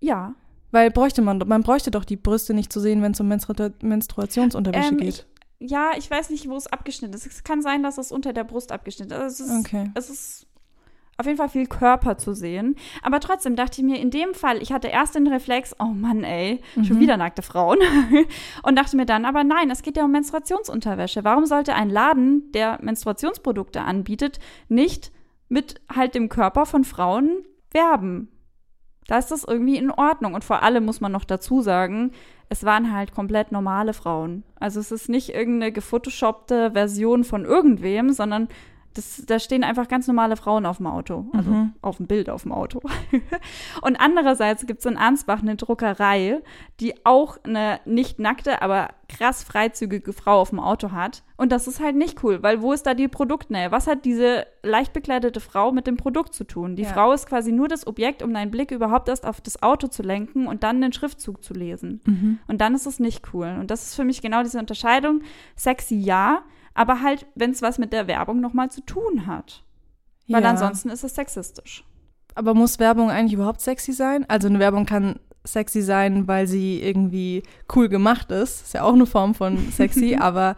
Ja. 0.00 0.34
Weil 0.70 0.90
bräuchte 0.90 1.22
man, 1.22 1.38
man 1.46 1.62
bräuchte 1.62 1.90
doch 1.90 2.04
die 2.04 2.16
Brüste 2.16 2.52
nicht 2.52 2.72
zu 2.72 2.80
sehen, 2.80 3.02
wenn 3.02 3.12
es 3.12 3.20
um 3.20 3.28
Menstru 3.28 3.54
Menstruationsunterwäsche 3.80 4.90
ähm, 4.90 4.98
geht. 4.98 5.26
Ich, 5.58 5.70
ja, 5.70 5.92
ich 5.96 6.10
weiß 6.10 6.30
nicht, 6.30 6.48
wo 6.48 6.56
es 6.56 6.66
abgeschnitten 6.66 7.14
ist. 7.14 7.26
Es 7.26 7.44
kann 7.44 7.62
sein, 7.62 7.82
dass 7.82 7.96
es 7.96 8.12
unter 8.12 8.32
der 8.32 8.44
Brust 8.44 8.72
abgeschnitten 8.72 9.12
ist. 9.12 9.18
Also 9.18 9.44
es 9.44 9.50
ist, 9.50 9.58
okay. 9.60 9.90
Es 9.94 10.10
ist 10.10 10.46
auf 11.18 11.26
jeden 11.26 11.38
Fall 11.38 11.48
viel 11.48 11.66
Körper 11.66 12.18
zu 12.18 12.34
sehen. 12.34 12.76
Aber 13.02 13.20
trotzdem 13.20 13.56
dachte 13.56 13.80
ich 13.80 13.86
mir, 13.86 13.98
in 13.98 14.10
dem 14.10 14.34
Fall, 14.34 14.60
ich 14.60 14.72
hatte 14.72 14.88
erst 14.88 15.14
den 15.14 15.26
Reflex, 15.26 15.74
oh 15.78 15.84
Mann, 15.86 16.24
ey, 16.24 16.60
schon 16.86 17.00
wieder 17.00 17.16
nackte 17.16 17.42
Frauen. 17.42 17.78
und 18.62 18.76
dachte 18.76 18.96
mir 18.96 19.06
dann, 19.06 19.24
aber 19.24 19.42
nein, 19.42 19.70
es 19.70 19.82
geht 19.82 19.96
ja 19.96 20.04
um 20.04 20.12
Menstruationsunterwäsche. 20.12 21.24
Warum 21.24 21.46
sollte 21.46 21.74
ein 21.74 21.88
Laden, 21.88 22.52
der 22.52 22.78
Menstruationsprodukte 22.82 23.80
anbietet, 23.80 24.38
nicht 24.68 25.10
mit 25.48 25.80
halt 25.94 26.14
dem 26.14 26.28
Körper 26.28 26.66
von 26.66 26.84
Frauen 26.84 27.44
werben? 27.70 28.28
Da 29.06 29.18
ist 29.18 29.30
das 29.30 29.44
irgendwie 29.44 29.76
in 29.76 29.90
Ordnung. 29.90 30.34
Und 30.34 30.44
vor 30.44 30.62
allem 30.62 30.84
muss 30.84 31.00
man 31.00 31.12
noch 31.12 31.24
dazu 31.24 31.62
sagen, 31.62 32.12
es 32.48 32.64
waren 32.64 32.92
halt 32.92 33.12
komplett 33.12 33.52
normale 33.52 33.92
Frauen. 33.92 34.44
Also 34.56 34.80
es 34.80 34.92
ist 34.92 35.08
nicht 35.08 35.30
irgendeine 35.30 35.72
gefotoshoppte 35.72 36.72
Version 36.72 37.24
von 37.24 37.44
irgendwem, 37.44 38.12
sondern 38.12 38.48
das, 38.96 39.22
da 39.26 39.38
stehen 39.38 39.62
einfach 39.62 39.88
ganz 39.88 40.06
normale 40.06 40.36
Frauen 40.36 40.64
auf 40.64 40.78
dem 40.78 40.86
Auto, 40.86 41.26
also 41.32 41.50
mhm. 41.50 41.74
auf 41.82 41.98
dem 41.98 42.06
Bild 42.06 42.30
auf 42.30 42.42
dem 42.42 42.52
Auto. 42.52 42.80
und 43.82 44.00
andererseits 44.00 44.66
gibt 44.66 44.80
es 44.80 44.86
in 44.86 44.96
Ansbach 44.96 45.42
eine 45.42 45.56
Druckerei, 45.56 46.40
die 46.80 46.94
auch 47.04 47.38
eine 47.44 47.80
nicht 47.84 48.18
nackte, 48.18 48.62
aber 48.62 48.90
krass 49.08 49.44
freizügige 49.44 50.12
Frau 50.12 50.40
auf 50.40 50.50
dem 50.50 50.60
Auto 50.60 50.92
hat. 50.92 51.22
Und 51.36 51.52
das 51.52 51.68
ist 51.68 51.80
halt 51.80 51.96
nicht 51.96 52.24
cool, 52.24 52.42
weil 52.42 52.62
wo 52.62 52.72
ist 52.72 52.86
da 52.86 52.94
die 52.94 53.08
Produktnähe? 53.08 53.70
Was 53.70 53.86
hat 53.86 54.04
diese 54.04 54.46
leicht 54.62 54.92
bekleidete 54.92 55.40
Frau 55.40 55.70
mit 55.72 55.86
dem 55.86 55.96
Produkt 55.96 56.34
zu 56.34 56.44
tun? 56.44 56.76
Die 56.76 56.84
ja. 56.84 56.88
Frau 56.88 57.12
ist 57.12 57.26
quasi 57.26 57.52
nur 57.52 57.68
das 57.68 57.86
Objekt, 57.86 58.22
um 58.22 58.32
deinen 58.32 58.50
Blick 58.50 58.70
überhaupt 58.70 59.08
erst 59.08 59.26
auf 59.26 59.40
das 59.40 59.62
Auto 59.62 59.88
zu 59.88 60.02
lenken 60.02 60.46
und 60.46 60.62
dann 60.62 60.80
den 60.80 60.92
Schriftzug 60.92 61.44
zu 61.44 61.52
lesen. 61.52 62.00
Mhm. 62.06 62.38
Und 62.48 62.60
dann 62.60 62.74
ist 62.74 62.86
es 62.86 62.98
nicht 62.98 63.34
cool. 63.34 63.56
Und 63.60 63.70
das 63.70 63.86
ist 63.86 63.94
für 63.94 64.04
mich 64.04 64.22
genau 64.22 64.42
diese 64.42 64.58
Unterscheidung. 64.58 65.20
Sexy 65.56 65.96
ja, 65.96 66.42
aber 66.76 67.02
halt, 67.02 67.26
wenn 67.34 67.50
es 67.50 67.62
was 67.62 67.78
mit 67.78 67.92
der 67.92 68.06
Werbung 68.06 68.40
nochmal 68.40 68.70
zu 68.70 68.82
tun 68.82 69.26
hat. 69.26 69.64
Weil 70.28 70.42
ja. 70.42 70.50
ansonsten 70.50 70.90
ist 70.90 71.04
es 71.04 71.14
sexistisch. 71.14 71.84
Aber 72.34 72.54
muss 72.54 72.78
Werbung 72.78 73.10
eigentlich 73.10 73.32
überhaupt 73.32 73.60
sexy 73.60 73.92
sein? 73.92 74.26
Also 74.28 74.48
eine 74.48 74.58
Werbung 74.58 74.84
kann 74.84 75.18
sexy 75.44 75.80
sein, 75.80 76.28
weil 76.28 76.46
sie 76.46 76.82
irgendwie 76.82 77.42
cool 77.74 77.88
gemacht 77.88 78.30
ist. 78.30 78.62
Ist 78.62 78.74
ja 78.74 78.82
auch 78.82 78.92
eine 78.92 79.06
Form 79.06 79.34
von 79.34 79.56
sexy, 79.70 80.16
aber 80.16 80.56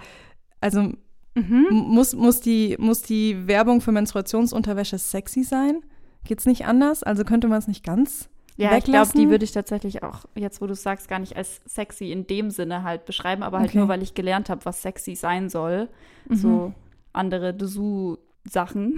also 0.60 0.92
mhm. 1.34 1.66
muss, 1.70 2.14
muss, 2.14 2.40
die, 2.40 2.76
muss 2.78 3.02
die 3.02 3.46
Werbung 3.46 3.80
für 3.80 3.92
Menstruationsunterwäsche 3.92 4.98
sexy 4.98 5.44
sein? 5.44 5.82
Geht's 6.24 6.46
nicht 6.46 6.66
anders? 6.66 7.04
Also 7.04 7.24
könnte 7.24 7.46
man 7.46 7.58
es 7.58 7.68
nicht 7.68 7.84
ganz 7.84 8.28
ja, 8.58 8.72
weglassen? 8.72 8.78
ich 8.78 8.92
glaube, 8.92 9.18
die 9.18 9.30
würde 9.30 9.44
ich 9.44 9.52
tatsächlich 9.52 10.02
auch, 10.02 10.24
jetzt 10.34 10.60
wo 10.60 10.66
du 10.66 10.72
es 10.72 10.82
sagst, 10.82 11.08
gar 11.08 11.20
nicht 11.20 11.36
als 11.36 11.60
sexy 11.64 12.10
in 12.10 12.26
dem 12.26 12.50
Sinne 12.50 12.82
halt 12.82 13.04
beschreiben, 13.04 13.42
aber 13.42 13.60
halt 13.60 13.70
okay. 13.70 13.78
nur, 13.78 13.88
weil 13.88 14.02
ich 14.02 14.14
gelernt 14.14 14.50
habe, 14.50 14.64
was 14.64 14.82
sexy 14.82 15.14
sein 15.14 15.48
soll. 15.48 15.88
Mhm. 16.28 16.34
So 16.34 16.72
andere 17.12 17.54
Dessous-Sachen. 17.54 18.96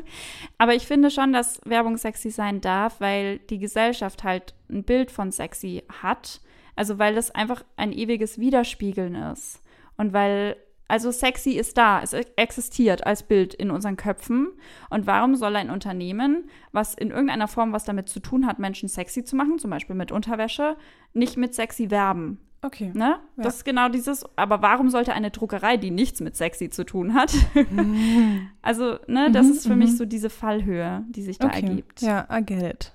aber 0.58 0.74
ich 0.74 0.86
finde 0.86 1.10
schon, 1.10 1.32
dass 1.34 1.60
Werbung 1.66 1.98
sexy 1.98 2.30
sein 2.30 2.62
darf, 2.62 2.98
weil 3.00 3.38
die 3.38 3.58
Gesellschaft 3.58 4.24
halt 4.24 4.54
ein 4.70 4.84
Bild 4.84 5.10
von 5.10 5.30
sexy 5.30 5.82
hat. 6.02 6.40
Also 6.74 6.98
weil 6.98 7.14
das 7.14 7.30
einfach 7.30 7.62
ein 7.76 7.92
ewiges 7.92 8.38
Widerspiegeln 8.38 9.14
ist. 9.14 9.60
Und 9.96 10.12
weil 10.12 10.56
also 10.86 11.10
sexy 11.10 11.52
ist 11.52 11.78
da, 11.78 12.02
es 12.02 12.12
existiert 12.12 13.06
als 13.06 13.22
Bild 13.22 13.54
in 13.54 13.70
unseren 13.70 13.96
Köpfen. 13.96 14.48
Und 14.90 15.06
warum 15.06 15.34
soll 15.34 15.56
ein 15.56 15.70
Unternehmen, 15.70 16.50
was 16.72 16.94
in 16.94 17.10
irgendeiner 17.10 17.48
Form 17.48 17.72
was 17.72 17.84
damit 17.84 18.08
zu 18.08 18.20
tun 18.20 18.46
hat, 18.46 18.58
Menschen 18.58 18.88
sexy 18.88 19.24
zu 19.24 19.34
machen, 19.36 19.58
zum 19.58 19.70
Beispiel 19.70 19.96
mit 19.96 20.12
Unterwäsche, 20.12 20.76
nicht 21.14 21.36
mit 21.36 21.54
sexy 21.54 21.90
werben? 21.90 22.38
Okay. 22.60 22.90
Ne? 22.94 23.18
Ja. 23.36 23.42
Das 23.42 23.56
ist 23.56 23.64
genau 23.64 23.88
dieses, 23.88 24.24
aber 24.36 24.62
warum 24.62 24.88
sollte 24.88 25.12
eine 25.12 25.30
Druckerei, 25.30 25.76
die 25.76 25.90
nichts 25.90 26.20
mit 26.20 26.36
sexy 26.36 26.70
zu 26.70 26.84
tun 26.84 27.14
hat? 27.14 27.34
also, 28.62 28.98
ne, 29.06 29.30
das 29.30 29.46
mhm, 29.46 29.52
ist 29.52 29.66
für 29.66 29.76
mich 29.76 29.90
mhm. 29.90 29.96
so 29.96 30.04
diese 30.06 30.30
Fallhöhe, 30.30 31.04
die 31.10 31.22
sich 31.22 31.38
da 31.38 31.48
okay. 31.48 31.66
ergibt. 31.66 32.00
Ja, 32.00 32.26
I 32.32 32.44
get 32.44 32.62
it. 32.62 32.92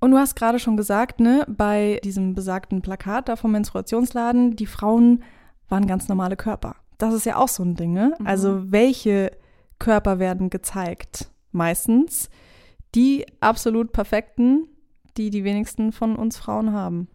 Und 0.00 0.10
du 0.10 0.18
hast 0.18 0.34
gerade 0.34 0.58
schon 0.58 0.76
gesagt, 0.76 1.20
ne, 1.20 1.44
bei 1.46 2.00
diesem 2.04 2.34
besagten 2.34 2.80
Plakat 2.80 3.28
da 3.28 3.36
vom 3.36 3.52
Menstruationsladen, 3.52 4.56
die 4.56 4.66
Frauen 4.66 5.22
waren 5.72 5.88
ganz 5.88 6.08
normale 6.08 6.36
Körper. 6.36 6.76
Das 6.98 7.14
ist 7.14 7.26
ja 7.26 7.36
auch 7.36 7.48
so 7.48 7.64
ein 7.64 7.74
Ding, 7.74 7.92
ne? 7.92 8.14
Mhm. 8.18 8.26
Also 8.26 8.70
welche 8.70 9.32
Körper 9.80 10.20
werden 10.20 10.50
gezeigt? 10.50 11.30
Meistens 11.50 12.30
die 12.94 13.26
absolut 13.40 13.92
perfekten, 13.92 14.68
die 15.16 15.30
die 15.30 15.44
wenigsten 15.44 15.92
von 15.92 16.14
uns 16.14 16.36
Frauen 16.36 16.72
haben. 16.72 17.08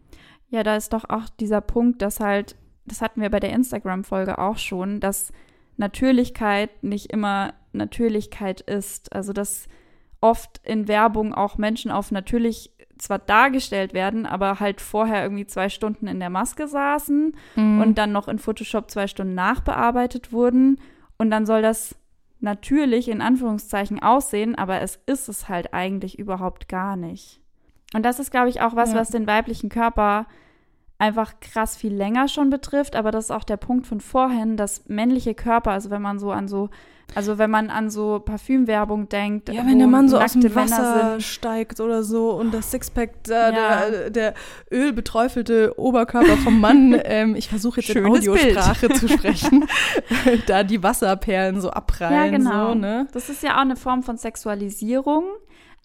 Ja, 0.50 0.62
da 0.62 0.76
ist 0.76 0.92
doch 0.92 1.08
auch 1.08 1.28
dieser 1.28 1.60
Punkt, 1.60 2.02
dass 2.02 2.20
halt, 2.20 2.56
das 2.84 3.00
hatten 3.00 3.20
wir 3.20 3.30
bei 3.30 3.40
der 3.40 3.52
Instagram-Folge 3.52 4.38
auch 4.38 4.58
schon, 4.58 4.98
dass 5.00 5.32
Natürlichkeit 5.76 6.82
nicht 6.82 7.12
immer 7.12 7.54
Natürlichkeit 7.72 8.60
ist. 8.60 9.12
Also 9.14 9.32
dass 9.32 9.68
oft 10.20 10.60
in 10.64 10.88
Werbung 10.88 11.32
auch 11.32 11.58
Menschen 11.58 11.90
auf 11.90 12.10
natürlich 12.10 12.72
zwar 12.98 13.18
dargestellt 13.18 13.94
werden, 13.94 14.26
aber 14.26 14.60
halt 14.60 14.80
vorher 14.80 15.22
irgendwie 15.22 15.46
zwei 15.46 15.68
Stunden 15.68 16.06
in 16.06 16.20
der 16.20 16.30
Maske 16.30 16.68
saßen 16.68 17.34
mhm. 17.56 17.80
und 17.80 17.98
dann 17.98 18.12
noch 18.12 18.28
in 18.28 18.38
Photoshop 18.38 18.90
zwei 18.90 19.06
Stunden 19.06 19.34
nachbearbeitet 19.34 20.32
wurden. 20.32 20.80
Und 21.16 21.30
dann 21.30 21.46
soll 21.46 21.62
das 21.62 21.96
natürlich 22.40 23.08
in 23.08 23.20
Anführungszeichen 23.20 24.02
aussehen, 24.02 24.54
aber 24.54 24.80
es 24.80 25.00
ist 25.06 25.28
es 25.28 25.48
halt 25.48 25.74
eigentlich 25.74 26.18
überhaupt 26.18 26.68
gar 26.68 26.96
nicht. 26.96 27.40
Und 27.94 28.04
das 28.04 28.18
ist, 28.18 28.30
glaube 28.30 28.48
ich, 28.48 28.60
auch 28.60 28.76
was, 28.76 28.92
ja. 28.92 28.98
was 28.98 29.10
den 29.10 29.26
weiblichen 29.26 29.70
Körper 29.70 30.26
einfach 30.98 31.34
krass 31.40 31.76
viel 31.76 31.94
länger 31.94 32.28
schon 32.28 32.50
betrifft, 32.50 32.96
aber 32.96 33.10
das 33.10 33.26
ist 33.26 33.30
auch 33.30 33.44
der 33.44 33.56
Punkt 33.56 33.86
von 33.86 34.00
vorhin, 34.00 34.56
dass 34.56 34.88
männliche 34.88 35.34
Körper, 35.34 35.70
also 35.70 35.90
wenn 35.90 36.02
man 36.02 36.18
so 36.18 36.32
an 36.32 36.48
so 36.48 36.70
also 37.14 37.38
wenn 37.38 37.50
man 37.50 37.70
an 37.70 37.90
so 37.90 38.20
Parfümwerbung 38.20 39.08
denkt. 39.08 39.48
Ja, 39.48 39.66
wenn 39.66 39.78
der 39.78 39.88
Mann 39.88 40.08
so 40.08 40.18
aus 40.18 40.34
dem 40.34 40.54
Wasser 40.54 41.18
steigt 41.20 41.80
oder 41.80 42.02
so 42.02 42.32
und 42.32 42.52
das 42.52 42.70
Sixpack, 42.70 43.10
äh, 43.28 43.32
ja. 43.32 43.50
der, 43.50 44.10
der 44.10 44.34
ölbeträufelte 44.70 45.78
Oberkörper 45.78 46.36
vom 46.36 46.60
Mann, 46.60 47.00
ähm, 47.04 47.34
ich 47.34 47.48
versuche 47.48 47.80
jetzt 47.80 47.90
Schönes 47.90 48.24
in 48.24 48.30
Audiosprache 48.30 48.90
zu 48.90 49.08
sprechen, 49.08 49.66
da 50.46 50.62
die 50.64 50.82
Wasserperlen 50.82 51.60
so 51.60 51.70
abprallen. 51.70 52.14
Ja, 52.14 52.30
genau. 52.30 52.68
So, 52.68 52.74
ne? 52.74 53.06
Das 53.12 53.30
ist 53.30 53.42
ja 53.42 53.56
auch 53.56 53.62
eine 53.62 53.76
Form 53.76 54.02
von 54.02 54.18
Sexualisierung. 54.18 55.24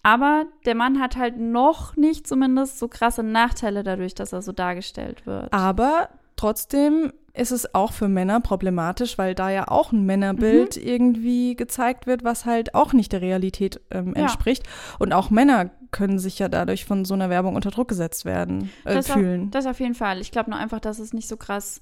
Aber 0.04 0.44
der 0.66 0.74
Mann 0.74 1.00
hat 1.00 1.16
halt 1.16 1.38
noch 1.38 1.96
nicht 1.96 2.26
zumindest 2.26 2.78
so 2.78 2.88
krasse 2.88 3.22
Nachteile 3.22 3.82
dadurch, 3.82 4.14
dass 4.14 4.34
er 4.34 4.42
so 4.42 4.52
dargestellt 4.52 5.26
wird. 5.26 5.50
Aber 5.52 6.10
trotzdem 6.36 7.12
ist 7.32 7.50
es 7.50 7.74
auch 7.74 7.92
für 7.92 8.06
Männer 8.06 8.40
problematisch, 8.40 9.16
weil 9.16 9.34
da 9.34 9.50
ja 9.50 9.66
auch 9.68 9.92
ein 9.92 10.04
Männerbild 10.04 10.76
mhm. 10.76 10.82
irgendwie 10.86 11.56
gezeigt 11.56 12.06
wird, 12.06 12.22
was 12.22 12.44
halt 12.44 12.74
auch 12.74 12.92
nicht 12.92 13.12
der 13.12 13.22
Realität 13.22 13.80
ähm, 13.90 14.14
entspricht. 14.14 14.66
Ja. 14.66 14.96
Und 14.98 15.12
auch 15.14 15.30
Männer 15.30 15.70
können 15.90 16.18
sich 16.18 16.38
ja 16.38 16.48
dadurch 16.48 16.84
von 16.84 17.06
so 17.06 17.14
einer 17.14 17.30
Werbung 17.30 17.56
unter 17.56 17.70
Druck 17.70 17.88
gesetzt 17.88 18.26
werden, 18.26 18.70
äh, 18.84 18.94
das 18.94 19.10
fühlen. 19.10 19.44
Auf, 19.44 19.50
das 19.50 19.66
auf 19.66 19.80
jeden 19.80 19.94
Fall. 19.94 20.20
Ich 20.20 20.30
glaube 20.32 20.50
nur 20.50 20.58
einfach, 20.58 20.80
dass 20.80 20.98
es 20.98 21.14
nicht 21.14 21.28
so 21.28 21.36
krass 21.38 21.80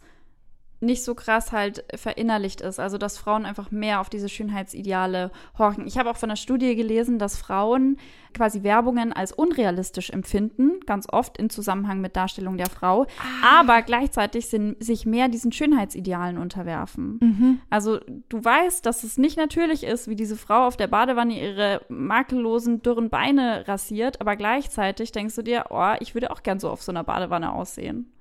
nicht 0.82 1.04
so 1.04 1.14
krass 1.14 1.52
halt 1.52 1.84
verinnerlicht 1.94 2.60
ist. 2.60 2.80
Also, 2.80 2.98
dass 2.98 3.18
Frauen 3.18 3.46
einfach 3.46 3.70
mehr 3.70 4.00
auf 4.00 4.10
diese 4.10 4.28
Schönheitsideale 4.28 5.30
horchen. 5.58 5.86
Ich 5.86 5.98
habe 5.98 6.10
auch 6.10 6.16
von 6.16 6.30
einer 6.30 6.36
Studie 6.36 6.74
gelesen, 6.74 7.18
dass 7.18 7.36
Frauen 7.36 7.98
quasi 8.34 8.62
Werbungen 8.62 9.12
als 9.12 9.32
unrealistisch 9.32 10.10
empfinden, 10.10 10.80
ganz 10.86 11.06
oft 11.10 11.38
in 11.38 11.50
Zusammenhang 11.50 12.00
mit 12.00 12.16
Darstellung 12.16 12.56
der 12.56 12.70
Frau, 12.70 13.02
ah. 13.02 13.60
aber 13.60 13.82
gleichzeitig 13.82 14.46
sind, 14.46 14.82
sich 14.82 15.06
mehr 15.06 15.28
diesen 15.28 15.52
Schönheitsidealen 15.52 16.38
unterwerfen. 16.38 17.18
Mhm. 17.20 17.60
Also, 17.70 18.00
du 18.28 18.44
weißt, 18.44 18.84
dass 18.84 19.04
es 19.04 19.18
nicht 19.18 19.36
natürlich 19.36 19.84
ist, 19.84 20.08
wie 20.08 20.16
diese 20.16 20.36
Frau 20.36 20.66
auf 20.66 20.76
der 20.76 20.86
Badewanne 20.86 21.40
ihre 21.40 21.82
makellosen, 21.88 22.82
dürren 22.82 23.10
Beine 23.10 23.68
rasiert, 23.68 24.20
aber 24.20 24.36
gleichzeitig 24.36 25.12
denkst 25.12 25.36
du 25.36 25.42
dir, 25.42 25.66
oh, 25.70 25.94
ich 26.00 26.14
würde 26.14 26.30
auch 26.30 26.42
gern 26.42 26.58
so 26.58 26.70
auf 26.70 26.82
so 26.82 26.90
einer 26.90 27.04
Badewanne 27.04 27.52
aussehen. 27.52 28.12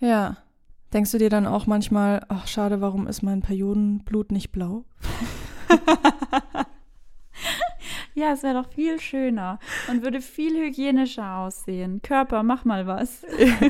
Ja. 0.00 0.36
Denkst 0.92 1.12
du 1.12 1.18
dir 1.18 1.30
dann 1.30 1.46
auch 1.46 1.66
manchmal, 1.66 2.24
ach 2.28 2.46
schade, 2.46 2.82
warum 2.82 3.06
ist 3.06 3.22
mein 3.22 3.40
Periodenblut 3.40 4.30
nicht 4.30 4.52
blau? 4.52 4.84
ja, 8.14 8.32
es 8.32 8.42
wäre 8.42 8.62
doch 8.62 8.68
viel 8.68 9.00
schöner 9.00 9.58
und 9.90 10.02
würde 10.02 10.20
viel 10.20 10.54
hygienischer 10.54 11.38
aussehen. 11.38 12.02
Körper, 12.02 12.42
mach 12.42 12.66
mal 12.66 12.86
was. 12.86 13.24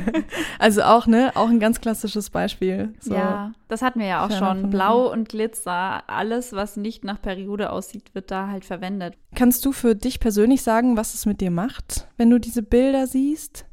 also 0.58 0.82
auch, 0.82 1.06
ne, 1.06 1.30
auch 1.36 1.48
ein 1.48 1.60
ganz 1.60 1.80
klassisches 1.80 2.30
Beispiel. 2.30 2.92
So. 2.98 3.14
Ja, 3.14 3.52
das 3.68 3.82
hatten 3.82 4.00
wir 4.00 4.06
ja 4.06 4.26
auch 4.26 4.36
schon. 4.36 4.70
Blau 4.70 5.12
und 5.12 5.28
Glitzer, 5.28 6.02
alles, 6.08 6.52
was 6.52 6.76
nicht 6.76 7.04
nach 7.04 7.22
Periode 7.22 7.70
aussieht, 7.70 8.16
wird 8.16 8.32
da 8.32 8.48
halt 8.48 8.64
verwendet. 8.64 9.16
Kannst 9.36 9.64
du 9.64 9.70
für 9.70 9.94
dich 9.94 10.18
persönlich 10.18 10.62
sagen, 10.62 10.96
was 10.96 11.14
es 11.14 11.24
mit 11.24 11.40
dir 11.40 11.52
macht, 11.52 12.08
wenn 12.16 12.30
du 12.30 12.40
diese 12.40 12.64
Bilder 12.64 13.06
siehst? 13.06 13.64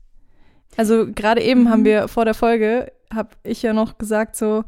Also 0.78 1.08
gerade 1.12 1.42
eben 1.42 1.64
mhm. 1.64 1.70
haben 1.70 1.86
wir 1.86 2.08
vor 2.08 2.26
der 2.26 2.36
Folge 2.36 2.92
habe 3.14 3.30
ich 3.44 3.62
ja 3.62 3.74
noch 3.74 3.98
gesagt 3.98 4.36
so, 4.36 4.64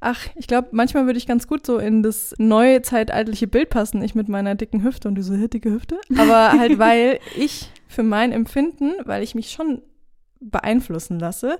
ach, 0.00 0.26
ich 0.34 0.46
glaube, 0.46 0.68
manchmal 0.72 1.06
würde 1.06 1.18
ich 1.18 1.26
ganz 1.26 1.46
gut 1.46 1.64
so 1.66 1.78
in 1.78 2.02
das 2.02 2.34
neue 2.38 2.82
zeitaltliche 2.82 3.46
Bild 3.46 3.70
passen, 3.70 4.02
ich 4.02 4.14
mit 4.14 4.28
meiner 4.28 4.54
dicken 4.54 4.82
Hüfte 4.82 5.08
und 5.08 5.14
du 5.14 5.22
so, 5.22 5.34
dicke 5.34 5.70
Hüfte. 5.70 5.98
Aber 6.16 6.52
halt, 6.52 6.78
weil 6.78 7.18
ich 7.36 7.70
für 7.88 8.02
mein 8.02 8.32
Empfinden, 8.32 8.92
weil 9.04 9.22
ich 9.22 9.34
mich 9.34 9.50
schon 9.50 9.82
beeinflussen 10.40 11.18
lasse, 11.18 11.58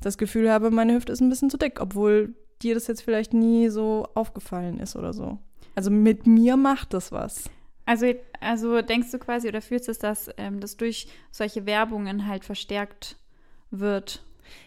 das 0.00 0.18
Gefühl 0.18 0.50
habe, 0.50 0.70
meine 0.70 0.94
Hüfte 0.94 1.12
ist 1.12 1.20
ein 1.20 1.28
bisschen 1.28 1.50
zu 1.50 1.56
dick, 1.56 1.80
obwohl 1.80 2.34
dir 2.62 2.74
das 2.74 2.86
jetzt 2.86 3.02
vielleicht 3.02 3.34
nie 3.34 3.68
so 3.68 4.08
aufgefallen 4.14 4.78
ist 4.78 4.96
oder 4.96 5.12
so. 5.12 5.38
Also 5.74 5.90
mit 5.90 6.26
mir 6.26 6.56
macht 6.56 6.94
das 6.94 7.12
was. 7.12 7.50
Also, 7.84 8.12
also 8.40 8.80
denkst 8.82 9.10
du 9.10 9.18
quasi 9.18 9.48
oder 9.48 9.60
fühlst 9.60 9.88
es, 9.88 9.98
dass 9.98 10.30
ähm, 10.36 10.60
das 10.60 10.76
durch 10.76 11.08
solche 11.30 11.66
Werbungen 11.66 12.26
halt 12.26 12.44
verstärkt 12.44 13.16
wird? 13.70 14.22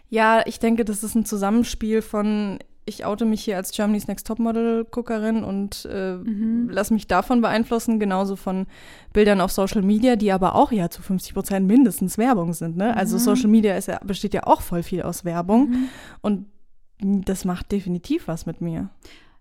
Ja, 0.10 0.44
ich 0.46 0.60
denke, 0.60 0.86
das 0.86 1.04
ist 1.04 1.16
ein 1.16 1.26
Zusammenspiel 1.26 2.02
von, 2.02 2.60
ich 2.86 3.06
oute 3.06 3.26
mich 3.26 3.44
hier 3.44 3.58
als 3.58 3.72
Germany's 3.72 4.08
Next 4.08 4.28
Topmodel-Guckerin 4.28 5.44
und 5.44 5.86
äh, 5.92 6.16
Mhm. 6.18 6.70
lass 6.72 6.92
mich 6.92 7.08
davon 7.08 7.42
beeinflussen, 7.42 8.00
genauso 8.00 8.36
von 8.36 8.68
Bildern 9.14 9.42
auf 9.42 9.52
Social 9.52 9.82
Media, 9.82 10.16
die 10.16 10.32
aber 10.32 10.56
auch 10.56 10.72
ja 10.72 10.90
zu 10.90 11.02
50 11.02 11.34
Prozent 11.34 11.68
mindestens 11.68 12.18
Werbung 12.18 12.54
sind. 12.54 12.78
Ne? 12.78 12.96
Also 12.96 13.16
Mhm. 13.16 13.20
Social 13.22 13.50
Media 13.50 13.78
ja, 13.78 14.00
besteht 14.04 14.34
ja 14.34 14.44
auch 14.46 14.62
voll 14.62 14.84
viel 14.84 15.02
aus 15.02 15.26
Werbung 15.26 15.70
Mhm. 15.70 15.90
und 16.22 16.46
das 17.02 17.44
macht 17.46 17.72
definitiv 17.72 18.28
was 18.28 18.46
mit 18.46 18.62
mir. 18.62 18.90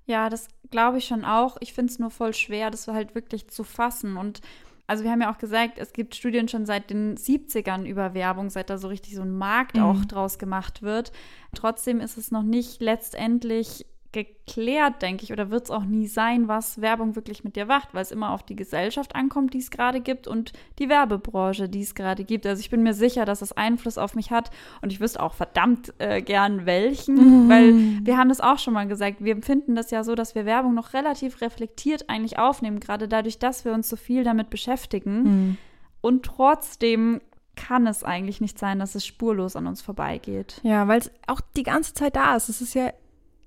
Ja, 0.07 0.29
das 0.29 0.49
glaube 0.70 0.99
ich 0.99 1.05
schon 1.07 1.25
auch. 1.25 1.57
Ich 1.61 1.73
finde 1.73 1.92
es 1.92 1.99
nur 1.99 2.11
voll 2.11 2.35
schwer, 2.35 2.70
das 2.70 2.88
halt 2.88 3.14
wirklich 3.14 3.49
zu 3.49 3.62
fassen. 3.64 4.16
Und 4.16 4.40
also 4.87 5.03
wir 5.05 5.11
haben 5.11 5.23
ja 5.23 5.33
auch 5.33 5.38
gesagt, 5.38 5.79
es 5.79 5.92
gibt 5.92 6.14
Studien 6.14 6.49
schon 6.49 6.66
seit 6.66 6.90
den 6.90 7.16
70ern 7.16 7.85
über 7.87 8.14
Werbung, 8.14 8.51
seit 8.51 8.68
da 8.70 8.79
so 8.79 8.88
richtig 8.88 9.14
so 9.14 9.23
ein 9.23 9.37
Markt 9.37 9.77
Mhm. 9.77 9.83
auch 9.83 10.05
draus 10.05 10.38
gemacht 10.38 10.83
wird. 10.83 11.12
Trotzdem 11.55 12.01
ist 12.01 12.16
es 12.18 12.31
noch 12.31 12.42
nicht 12.42 12.81
letztendlich 12.83 13.87
geklärt, 14.14 15.03
denke 15.03 15.24
ich, 15.24 15.33
oder 15.33 15.50
wird 15.50 15.64
es 15.64 15.70
auch 15.70 15.85
nie 15.85 16.07
sein, 16.07 16.46
was 16.48 16.81
Werbung 16.81 17.16
wirklich 17.16 17.42
mit 17.44 17.57
dir 17.57 17.66
macht, 17.66 17.92
weil 17.92 18.03
es 18.03 18.12
immer 18.12 18.31
auf 18.31 18.42
die 18.44 18.55
Gesellschaft 18.57 19.14
ankommt, 19.16 19.53
die 19.53 19.59
es 19.59 19.70
gerade 19.70 20.00
gibt 20.00 20.29
und 20.29 20.53
die 20.79 20.88
Werbebranche, 20.88 21.68
die 21.68 21.83
es 21.83 21.94
gerade 21.94 22.22
gibt. 22.24 22.46
Also 22.46 22.61
ich 22.61 22.70
bin 22.70 22.83
mir 22.85 22.94
sicher, 22.94 23.24
dass 23.24 23.42
es 23.42 23.53
Einfluss 23.53 23.98
auf 23.98 24.14
mich 24.14 24.31
hat 24.31 24.50
und 24.81 24.92
ich 24.92 25.00
wüsste 25.00 25.20
auch 25.20 25.35
verdammt 25.35 25.92
äh, 25.98 26.22
gern 26.22 26.64
welchen, 26.64 27.46
Mhm. 27.46 27.48
weil 27.50 27.74
wir 28.07 28.16
haben 28.16 28.29
das 28.29 28.40
auch 28.40 28.59
schon 28.59 28.72
mal 28.74 28.87
gesagt. 28.87 29.16
Wir 29.18 29.33
empfinden 29.33 29.74
das 29.74 29.90
ja 29.90 30.05
so, 30.05 30.14
dass 30.14 30.35
wir 30.35 30.46
Werbung 30.46 30.74
noch 30.74 30.94
relativ 30.94 31.40
reflektiert 31.40 32.09
eigentlich 32.09 32.38
aufnehmen, 32.38 32.81
gerade 32.81 33.09
dadurch, 33.09 33.38
dass 33.38 33.64
wir 33.64 33.72
uns 33.72 33.88
so 33.88 33.96
viel 33.96 34.22
damit 34.24 34.48
beschäftigen. 34.48 35.22
Mhm. 35.22 35.57
Und 36.00 36.24
trotzdem 36.24 37.20
kann 37.57 37.87
es 37.87 38.05
eigentlich 38.05 38.40
nicht 38.40 38.59
sein, 38.59 38.79
dass 38.79 38.94
es 38.94 39.07
spurlos 39.07 39.57
an 39.57 39.66
uns 39.66 39.81
vorbeigeht. 39.81 40.61
Ja, 40.64 40.88
weil 40.88 40.98
es 40.98 41.11
auch 41.27 41.40
die 41.57 41.62
ganze 41.62 41.94
Zeit 41.94 42.16
da 42.16 42.37
ist. 42.37 42.48
Es 42.48 42.61
ist 42.61 42.74
ja 42.74 42.92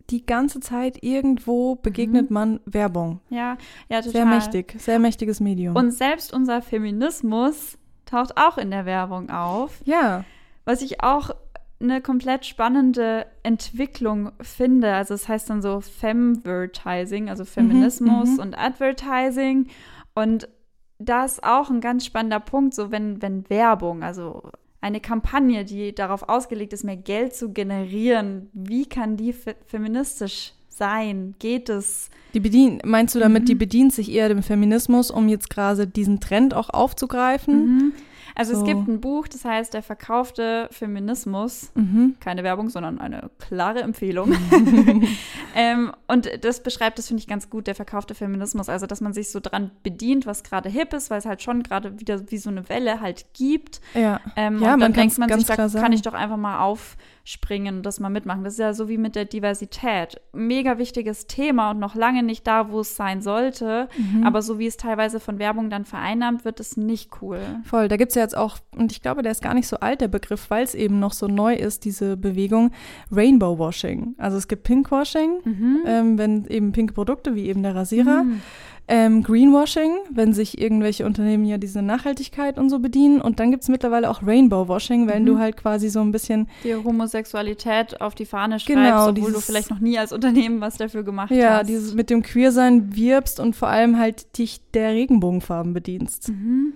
die 0.09 0.25
ganze 0.25 0.59
Zeit 0.59 1.03
irgendwo 1.03 1.75
begegnet 1.75 2.31
man 2.31 2.59
Werbung. 2.65 3.19
Ja, 3.29 3.57
ja, 3.89 4.01
total. 4.01 4.11
Sehr 4.11 4.25
mächtig, 4.25 4.75
sehr 4.77 4.99
mächtiges 4.99 5.39
Medium. 5.39 5.75
Und 5.75 5.91
selbst 5.91 6.33
unser 6.33 6.61
Feminismus 6.61 7.77
taucht 8.05 8.37
auch 8.37 8.57
in 8.57 8.71
der 8.71 8.85
Werbung 8.85 9.29
auf, 9.29 9.81
ja, 9.85 10.23
was 10.65 10.81
ich 10.81 11.03
auch 11.03 11.31
eine 11.79 12.01
komplett 12.01 12.45
spannende 12.45 13.27
Entwicklung 13.43 14.31
finde. 14.41 14.93
Also 14.93 15.13
es 15.13 15.27
heißt 15.27 15.49
dann 15.49 15.61
so 15.61 15.81
Femvertising, 15.81 17.29
also 17.29 17.45
Feminismus 17.45 18.31
mhm. 18.31 18.39
und 18.39 18.57
Advertising. 18.57 19.67
Und 20.15 20.49
da 20.97 21.25
ist 21.25 21.43
auch 21.43 21.69
ein 21.69 21.81
ganz 21.81 22.05
spannender 22.05 22.39
Punkt, 22.39 22.73
so 22.73 22.91
wenn, 22.91 23.21
wenn 23.21 23.47
Werbung, 23.49 24.03
also 24.03 24.49
eine 24.87 24.99
Kampagne, 25.01 25.65
die 25.65 25.93
darauf 25.93 26.27
ausgelegt 26.29 26.73
ist, 26.73 26.83
mehr 26.83 26.97
Geld 26.97 27.35
zu 27.35 27.51
generieren, 27.53 28.49
wie 28.53 28.85
kann 28.85 29.17
die 29.17 29.33
fe 29.33 29.55
feministisch 29.67 30.53
sein? 30.69 31.35
Geht 31.39 31.69
es? 31.69 32.09
die 32.33 32.39
bedient, 32.41 32.85
meinst 32.85 33.15
du 33.15 33.19
damit, 33.19 33.43
Mhm. 33.43 33.45
die 33.47 33.55
bedient 33.55 33.93
sich 33.93 34.11
eher 34.11 34.27
dem 34.29 34.43
Feminismus, 34.43 35.09
um 35.09 35.27
jetzt 35.27 35.49
gerade 35.49 35.87
diesen 35.87 36.19
Trend 36.19 36.53
auch 36.53 36.69
aufzugreifen? 36.69 37.55
Mhm. 37.77 37.93
Also 38.35 38.53
So. 38.53 38.59
es 38.59 38.65
gibt 38.67 38.87
ein 38.87 39.01
Buch, 39.01 39.27
das 39.27 39.43
heißt 39.45 39.73
Der 39.73 39.81
verkaufte 39.81 40.67
Feminismus. 40.71 41.71
Mhm. 41.73 42.15
Keine 42.19 42.43
Werbung, 42.43 42.69
sondern 42.69 42.99
eine 42.99 43.31
klare 43.39 43.81
Empfehlung. 43.81 44.33
ähm, 45.57 45.91
und 46.07 46.29
das 46.41 46.61
beschreibt 46.61 46.99
das, 46.99 47.07
finde 47.07 47.21
ich, 47.21 47.27
ganz 47.27 47.49
gut, 47.49 47.65
der 47.65 47.73
verkaufte 47.73 48.13
Feminismus. 48.13 48.69
Also, 48.69 48.85
dass 48.85 49.01
man 49.01 49.11
sich 49.13 49.31
so 49.31 49.39
dran 49.39 49.71
bedient, 49.81 50.27
was 50.27 50.43
gerade 50.43 50.69
hip 50.69 50.93
ist, 50.93 51.09
weil 51.09 51.17
es 51.17 51.25
halt 51.25 51.41
schon 51.41 51.63
gerade 51.63 51.99
wieder 51.99 52.29
wie 52.29 52.37
so 52.37 52.51
eine 52.51 52.69
Welle 52.69 53.01
halt 53.01 53.25
gibt. 53.33 53.81
Ja. 53.95 54.21
Ähm, 54.35 54.61
Ja, 54.61 54.75
und 54.75 54.81
dann 54.81 54.93
denkt 54.93 55.17
man 55.17 55.29
sich, 55.29 55.47
da 55.47 55.55
kann 55.55 55.69
sagen. 55.69 55.93
ich 55.93 56.03
doch 56.03 56.13
einfach 56.13 56.37
mal 56.37 56.59
aufspringen 56.59 57.77
und 57.77 57.83
das 57.83 57.99
mal 57.99 58.09
mitmachen. 58.09 58.43
Das 58.43 58.53
ist 58.53 58.59
ja 58.59 58.73
so 58.73 58.87
wie 58.87 58.99
mit 58.99 59.15
der 59.15 59.25
Diversität. 59.25 60.21
Mega 60.31 60.77
wichtiges 60.77 61.25
Thema 61.25 61.71
und 61.71 61.79
noch 61.79 61.95
lange 61.95 62.21
nicht 62.21 62.45
da, 62.45 62.69
wo 62.69 62.81
es 62.81 62.95
sein 62.95 63.21
sollte. 63.21 63.89
Mhm. 63.97 64.25
Aber 64.27 64.43
so 64.43 64.59
wie 64.59 64.67
es 64.67 64.77
teilweise 64.77 65.19
von 65.19 65.39
Werbung 65.39 65.71
dann 65.71 65.85
vereinnahmt 65.85 66.45
wird, 66.45 66.59
ist 66.59 66.77
nicht 66.77 67.09
cool. 67.21 67.39
Voll, 67.63 67.87
da 67.87 67.97
gibt 67.97 68.11
es 68.11 68.15
ja 68.15 68.21
jetzt 68.21 68.37
auch, 68.37 68.57
und 68.75 68.91
ich 68.91 69.01
glaube, 69.01 69.23
der 69.23 69.31
ist 69.31 69.41
gar 69.41 69.55
nicht 69.55 69.67
so 69.67 69.77
alt, 69.77 70.01
der 70.01 70.07
Begriff, 70.07 70.51
weil 70.51 70.63
es 70.63 70.75
eben 70.75 70.99
noch 70.99 71.13
so 71.13 71.27
neu 71.27 71.55
ist, 71.55 71.83
diese 71.83 72.15
Bewegung 72.15 72.71
Rainbow 73.11 73.57
Washing. 73.57 74.13
Also 74.17 74.37
es 74.37 74.47
gibt 74.47 74.63
Pinkwashing, 74.63 75.46
Mhm. 75.47 75.79
ähm, 75.85 76.17
wenn 76.17 76.45
eben 76.47 76.71
pinke 76.71 76.93
Produkte, 76.93 77.33
wie 77.35 77.45
eben 77.47 77.63
der 77.63 77.75
Rasierer. 77.75 78.23
Mhm. 78.23 78.41
Ähm, 78.89 79.21
Greenwashing, 79.21 79.91
wenn 80.11 80.31
sich 80.31 80.61
irgendwelche 80.61 81.05
Unternehmen 81.05 81.43
ja 81.43 81.57
diese 81.57 81.81
Nachhaltigkeit 81.81 82.57
und 82.57 82.69
so 82.69 82.79
bedienen. 82.79 83.19
Und 83.19 83.41
dann 83.41 83.51
gibt 83.51 83.63
es 83.63 83.67
mittlerweile 83.69 84.09
auch 84.09 84.25
Rainbow 84.25 84.69
Washing, 84.69 85.07
wenn 85.07 85.23
Mhm. 85.23 85.25
du 85.25 85.39
halt 85.39 85.57
quasi 85.57 85.89
so 85.89 85.99
ein 85.99 86.13
bisschen, 86.13 86.47
dir 86.63 86.81
Homosexualität 86.85 87.99
auf 87.99 88.15
die 88.15 88.25
Fahne 88.25 88.59
schreibst, 88.61 88.67
Genau, 88.81 89.09
obwohl 89.09 89.33
du 89.33 89.41
vielleicht 89.41 89.69
noch 89.71 89.79
nie 89.81 89.97
als 89.99 90.13
Unternehmen 90.13 90.61
was 90.61 90.77
dafür 90.77 91.03
gemacht 91.03 91.31
ja, 91.31 91.57
hast. 91.57 91.67
dieses 91.69 91.95
mit 91.95 92.09
dem 92.09 92.21
Queersein 92.23 92.95
wirbst 92.95 93.41
und 93.41 93.57
vor 93.57 93.67
allem 93.67 93.97
halt 93.99 94.37
dich 94.37 94.61
der 94.73 94.91
Regenbogenfarben 94.91 95.73
bedienst. 95.73 96.29
Mhm. 96.29 96.71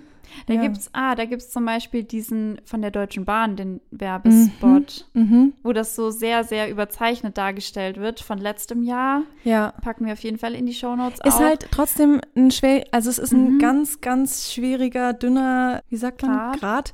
Da 0.48 0.54
Ja. 0.54 0.62
gibt's, 0.62 0.90
ah, 0.94 1.16
da 1.16 1.26
gibt's 1.26 1.50
zum 1.50 1.66
Beispiel 1.66 2.04
diesen 2.04 2.60
von 2.66 2.82
der 2.82 2.92
Deutschen 2.92 3.26
Bahn, 3.26 3.56
den 3.56 3.82
Werbespot, 3.92 5.06
Mhm. 5.14 5.54
wo 5.64 5.74
das 5.74 5.96
so 5.96 6.10
sehr, 6.12 6.44
sehr 6.44 6.70
überzeichnet 6.70 7.38
dargestellt 7.38 7.98
wird 7.98 8.20
von 8.20 8.38
letztem 8.38 8.84
Jahr. 8.84 9.24
Ja. 9.44 9.74
Packen 9.82 10.06
wir 10.06 10.14
auf 10.14 10.24
jeden 10.24 10.38
Fall 10.38 10.54
in 10.56 10.66
die 10.66 10.74
Shownotes 10.74 11.20
Ist 11.24 11.36
auch. 11.36 11.40
halt 11.40 11.68
trotzdem 11.72 12.22
ein 12.36 12.52
schwer, 12.52 12.86
also 12.92 13.10
es 13.10 13.20
ist 13.20 13.32
ein 13.34 13.56
Mhm. 13.56 13.60
ganz, 13.60 14.02
ganz 14.02 14.52
schwieriger, 14.52 15.14
dünner, 15.14 15.82
wie 15.90 15.98
sagt 15.98 16.22
man, 16.24 16.58
Grad. 16.58 16.94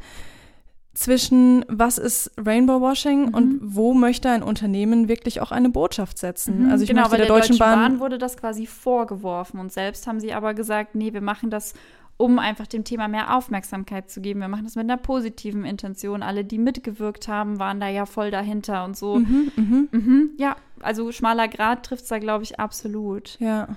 Zwischen 0.93 1.63
was 1.67 1.99
ist 1.99 2.31
Rainbow 2.43 2.81
Washing 2.81 3.27
Mhm. 3.27 3.33
und 3.35 3.59
wo 3.61 3.93
möchte 3.93 4.31
ein 4.31 4.41
Unternehmen 4.41 5.07
wirklich 5.07 5.41
auch 5.41 5.51
eine 5.51 5.69
Botschaft 5.69 6.17
setzen. 6.17 6.63
Mhm, 6.65 6.71
Also 6.71 6.83
ich 6.83 6.89
genau, 6.89 7.01
möchte 7.03 7.17
der, 7.17 7.27
der 7.27 7.35
Deutschen 7.35 7.59
Bahn, 7.59 7.79
Bahn 7.79 7.99
wurde 7.99 8.17
das 8.17 8.35
quasi 8.35 8.65
vorgeworfen 8.65 9.59
und 9.59 9.71
selbst 9.71 10.07
haben 10.07 10.19
sie 10.19 10.33
aber 10.33 10.55
gesagt, 10.55 10.95
nee, 10.95 11.13
wir 11.13 11.21
machen 11.21 11.51
das, 11.51 11.75
um 12.17 12.39
einfach 12.39 12.65
dem 12.67 12.83
Thema 12.83 13.07
mehr 13.07 13.35
Aufmerksamkeit 13.35 14.09
zu 14.09 14.21
geben. 14.21 14.39
Wir 14.41 14.47
machen 14.47 14.63
das 14.65 14.75
mit 14.75 14.85
einer 14.85 14.97
positiven 14.97 15.63
Intention. 15.65 16.23
Alle, 16.23 16.43
die 16.43 16.57
mitgewirkt 16.57 17.27
haben, 17.27 17.59
waren 17.59 17.79
da 17.79 17.87
ja 17.89 18.05
voll 18.07 18.31
dahinter 18.31 18.85
und 18.85 18.97
so. 18.97 19.17
mhm, 19.19 19.51
mhm, 19.55 19.87
Mhm, 19.91 20.29
ja, 20.37 20.55
also 20.79 21.11
schmaler 21.11 21.47
Grad 21.47 21.85
trifft 21.85 22.03
es 22.03 22.09
da, 22.09 22.17
glaube 22.19 22.43
ich, 22.43 22.59
absolut. 22.59 23.39
ja. 23.39 23.67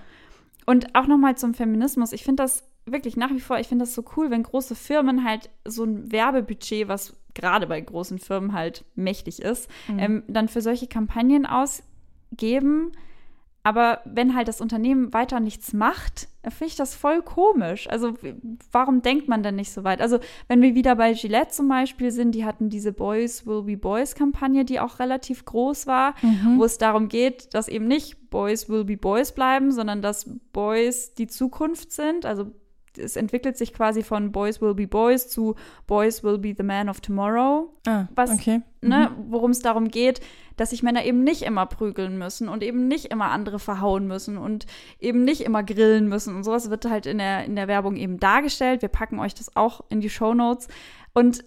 Und 0.66 0.94
auch 0.94 1.06
nochmal 1.06 1.36
zum 1.36 1.52
Feminismus. 1.54 2.12
Ich 2.12 2.22
finde 2.22 2.42
das 2.44 2.62
wirklich 2.86 3.16
nach 3.16 3.30
wie 3.30 3.40
vor, 3.40 3.58
ich 3.58 3.66
finde 3.68 3.84
das 3.84 3.94
so 3.94 4.04
cool, 4.16 4.30
wenn 4.30 4.42
große 4.42 4.74
Firmen 4.74 5.24
halt 5.24 5.50
so 5.66 5.84
ein 5.84 6.10
Werbebudget, 6.12 6.86
was 6.88 7.14
gerade 7.34 7.66
bei 7.66 7.80
großen 7.80 8.18
Firmen 8.18 8.52
halt 8.52 8.84
mächtig 8.94 9.40
ist, 9.42 9.68
Mhm. 9.88 9.98
ähm, 9.98 10.22
dann 10.28 10.48
für 10.48 10.60
solche 10.60 10.86
Kampagnen 10.86 11.44
ausgeben. 11.46 12.92
Aber 13.62 14.00
wenn 14.06 14.34
halt 14.34 14.48
das 14.48 14.62
Unternehmen 14.62 15.12
weiter 15.12 15.38
nichts 15.38 15.74
macht, 15.74 16.28
finde 16.44 16.64
ich 16.66 16.76
das 16.76 16.94
voll 16.94 17.20
komisch. 17.20 17.88
Also 17.90 18.14
warum 18.72 19.02
denkt 19.02 19.28
man 19.28 19.42
denn 19.42 19.56
nicht 19.56 19.70
so 19.72 19.84
weit? 19.84 20.00
Also 20.00 20.18
wenn 20.48 20.62
wir 20.62 20.74
wieder 20.74 20.96
bei 20.96 21.12
Gillette 21.12 21.50
zum 21.50 21.68
Beispiel 21.68 22.10
sind, 22.10 22.34
die 22.34 22.46
hatten 22.46 22.70
diese 22.70 22.92
Boys 22.92 23.46
Will 23.46 23.62
Be 23.64 23.76
Boys 23.76 24.14
Kampagne, 24.14 24.64
die 24.64 24.80
auch 24.80 24.98
relativ 24.98 25.44
groß 25.44 25.86
war, 25.86 26.14
Mhm. 26.22 26.58
wo 26.58 26.64
es 26.64 26.78
darum 26.78 27.08
geht, 27.08 27.52
dass 27.52 27.68
eben 27.68 27.86
nicht 27.86 28.30
Boys 28.30 28.70
Will 28.70 28.84
Be 28.84 28.96
Boys 28.96 29.32
bleiben, 29.32 29.72
sondern 29.72 30.00
dass 30.00 30.30
Boys 30.54 31.12
die 31.14 31.26
Zukunft 31.26 31.92
sind. 31.92 32.24
Also 32.24 32.52
es 32.98 33.16
entwickelt 33.16 33.56
sich 33.56 33.72
quasi 33.72 34.02
von 34.02 34.32
Boys 34.32 34.60
Will 34.60 34.74
Be 34.74 34.86
Boys 34.86 35.28
zu 35.28 35.54
Boys 35.86 36.22
Will 36.24 36.38
Be 36.38 36.54
the 36.56 36.62
Man 36.62 36.88
of 36.88 37.00
Tomorrow 37.00 37.72
Ah, 37.86 38.06
was- 38.14 38.30
okay. 38.30 38.62
ne, 38.80 39.10
worum 39.28 39.50
es 39.52 39.60
darum 39.60 39.88
geht, 39.88 40.20
dass 40.56 40.70
sich 40.70 40.82
Männer 40.82 41.04
eben 41.04 41.22
nicht 41.24 41.42
immer 41.42 41.66
prügeln 41.66 42.18
müssen 42.18 42.48
und 42.48 42.62
eben 42.62 42.88
nicht 42.88 43.06
immer 43.06 43.26
andere 43.30 43.58
verhauen 43.58 44.06
müssen 44.06 44.36
und 44.36 44.66
eben 44.98 45.24
nicht 45.24 45.40
immer 45.40 45.62
grillen 45.62 46.08
müssen 46.08 46.34
und 46.36 46.44
sowas 46.44 46.68
wird 46.70 46.84
halt 46.84 47.06
in 47.06 47.18
der, 47.18 47.44
in 47.44 47.56
der 47.56 47.68
Werbung 47.68 47.96
eben 47.96 48.18
dargestellt. 48.20 48.82
Wir 48.82 48.88
packen 48.90 49.18
euch 49.20 49.34
das 49.34 49.56
auch 49.56 49.82
in 49.88 50.00
die 50.00 50.10
Show 50.10 50.34
Notes 50.34 50.68
und 51.14 51.44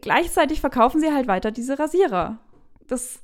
gleichzeitig 0.00 0.60
verkaufen 0.60 1.00
sie 1.00 1.12
halt 1.12 1.26
weiter 1.28 1.50
diese 1.50 1.78
Rasierer. 1.78 2.38
Das 2.86 3.20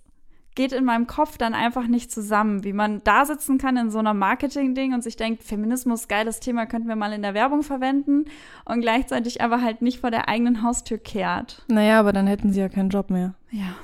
geht 0.55 0.73
in 0.73 0.85
meinem 0.85 1.07
Kopf 1.07 1.39
dann 1.39 1.55
einfach 1.55 1.87
nicht 1.87 2.11
zusammen, 2.11 2.65
wie 2.65 2.73
man 2.73 3.01
da 3.05 3.25
sitzen 3.25 3.59
kann 3.59 3.77
in 3.77 3.91
so 3.91 3.99
einer 3.99 4.15
Marketing-Ding 4.15 4.95
und 4.95 5.03
sich 5.03 5.17
denkt, 5.17 5.43
Feminismus, 5.43 6.09
geiles 6.09 6.41
Thema, 6.41 6.67
könnten 6.67 6.89
wir 6.89 6.97
mal 6.97 7.13
in 7.13 7.23
der 7.23 7.35
Werbung 7.35 7.63
verwenden 7.63 8.25
und 8.65 8.81
gleichzeitig 8.81 9.41
aber 9.43 9.63
halt 9.63 9.83
nicht 9.83 10.01
vor 10.01 10.11
der 10.11 10.29
eigenen 10.29 10.63
Haustür 10.63 10.99
kehrt. 10.99 11.65
Naja, 11.69 12.01
aber 12.01 12.13
dann 12.13 12.27
hätten 12.27 12.53
sie 12.53 12.61
ja 12.61 12.69
keinen 12.69 12.91
Job 12.91 13.11
mehr. 13.11 13.35
Ja. 13.51 13.75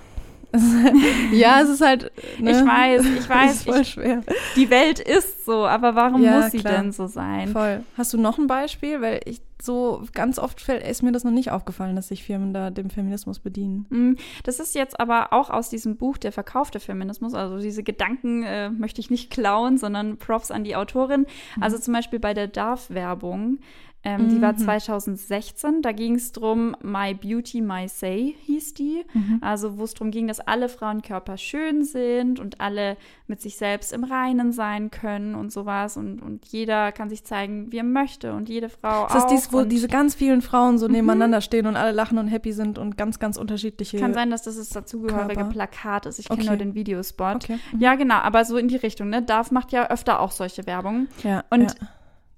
ja, 1.32 1.60
es 1.62 1.68
ist 1.68 1.80
halt. 1.80 2.10
Ne? 2.38 2.50
Ich 2.52 2.56
weiß, 2.66 3.04
ich 3.04 3.28
weiß, 3.28 3.52
ist 3.54 3.62
voll 3.64 3.80
ich, 3.80 3.88
schwer. 3.90 4.22
die 4.56 4.70
Welt 4.70 4.98
ist 5.00 5.44
so, 5.44 5.66
aber 5.66 5.94
warum 5.94 6.22
Ja, 6.22 6.40
muss 6.40 6.50
sie 6.52 6.58
klar. 6.58 6.74
denn 6.82 6.92
so 6.92 7.06
sein? 7.06 7.48
Voll. 7.48 7.82
Hast 7.96 8.12
du 8.12 8.18
noch 8.18 8.38
ein 8.38 8.46
Beispiel? 8.46 9.00
Weil 9.00 9.20
ich 9.24 9.40
so 9.62 10.02
ganz 10.12 10.38
oft 10.38 10.60
fällt, 10.60 10.86
ist 10.86 11.02
mir 11.02 11.12
das 11.12 11.24
noch 11.24 11.32
nicht 11.32 11.50
aufgefallen, 11.50 11.96
dass 11.96 12.08
sich 12.08 12.22
Firmen 12.22 12.52
da 12.52 12.68
dem 12.70 12.90
Feminismus 12.90 13.38
bedienen. 13.38 13.86
Mm, 13.88 14.12
Das 14.44 14.60
ist 14.60 14.74
jetzt 14.74 15.00
aber 15.00 15.32
auch 15.32 15.48
aus 15.48 15.70
diesem 15.70 15.96
Buch 15.96 16.18
Der 16.18 16.30
verkaufte 16.30 16.78
Feminismus. 16.78 17.32
Also 17.32 17.58
diese 17.58 17.82
Gedanken 17.82 18.42
äh, 18.42 18.68
möchte 18.68 19.00
ich 19.00 19.10
nicht 19.10 19.30
klauen, 19.30 19.78
sondern 19.78 20.18
Props 20.18 20.50
an 20.50 20.62
die 20.62 20.76
Autorin. 20.76 21.24
Also 21.58 21.78
zum 21.78 21.94
Beispiel 21.94 22.18
bei 22.18 22.34
der 22.34 22.48
Dove-Werbung 22.48 23.58
Ähm, 24.06 24.28
Die 24.28 24.40
war 24.40 24.52
Mhm. 24.52 24.58
2016. 24.58 25.82
Da 25.82 25.92
ging 25.92 26.14
es 26.14 26.32
drum, 26.32 26.76
My 26.82 27.12
Beauty, 27.14 27.60
My 27.60 27.88
Say 27.88 28.36
hieß 28.44 28.74
die. 28.74 29.04
Mhm. 29.12 29.38
Also 29.40 29.78
wo 29.78 29.84
es 29.84 29.94
darum 29.94 30.10
ging, 30.10 30.28
dass 30.28 30.40
alle 30.40 30.68
Frauenkörper 30.68 31.36
schön 31.36 31.84
sind 31.84 32.38
und 32.38 32.60
alle 32.60 32.96
mit 33.26 33.40
sich 33.40 33.56
selbst 33.56 33.92
im 33.92 34.04
Reinen 34.04 34.52
sein 34.52 34.90
können 34.90 35.34
und 35.34 35.52
sowas. 35.52 35.96
Und, 35.96 36.20
und 36.22 36.46
jeder 36.46 36.92
kann 36.92 37.08
sich 37.08 37.24
zeigen, 37.24 37.72
wie 37.72 37.78
er 37.78 37.84
möchte 37.84 38.32
und 38.34 38.48
jede 38.48 38.68
Frau 38.68 39.06
Das 39.06 39.16
ist 39.16 39.22
auch. 39.24 39.28
dies, 39.30 39.52
wo 39.52 39.62
diese 39.64 39.88
ganz 39.88 40.14
vielen 40.14 40.42
Frauen 40.42 40.78
so 40.78 40.86
nebeneinander 40.88 41.40
stehen 41.40 41.66
und 41.66 41.76
alle 41.76 41.92
lachen 41.92 42.18
und 42.18 42.28
happy 42.28 42.52
sind 42.52 42.78
und 42.78 42.96
ganz, 42.96 43.18
ganz 43.18 43.36
unterschiedliche. 43.36 43.98
kann 43.98 44.14
sein, 44.14 44.30
dass 44.30 44.42
das 44.42 44.56
das 44.56 44.68
dazugehörige 44.68 45.34
Körper. 45.34 45.50
Plakat 45.50 46.06
ist. 46.06 46.18
Ich 46.18 46.28
kenne 46.28 46.40
Okay. 46.40 46.48
nur 46.50 46.56
den 46.56 46.74
Videospot. 46.74 47.36
Okay. 47.36 47.58
Mhm. 47.72 47.80
Ja, 47.80 47.94
genau, 47.96 48.16
aber 48.16 48.44
so 48.44 48.56
in 48.56 48.68
die 48.68 48.76
Richtung. 48.76 49.08
Ne? 49.10 49.22
Darf 49.22 49.50
macht 49.50 49.72
ja 49.72 49.90
öfter 49.90 50.20
auch 50.20 50.30
solche 50.30 50.66
Werbung. 50.66 51.08
Ja. 51.24 51.44
Und 51.50 51.62
ja. 51.72 51.88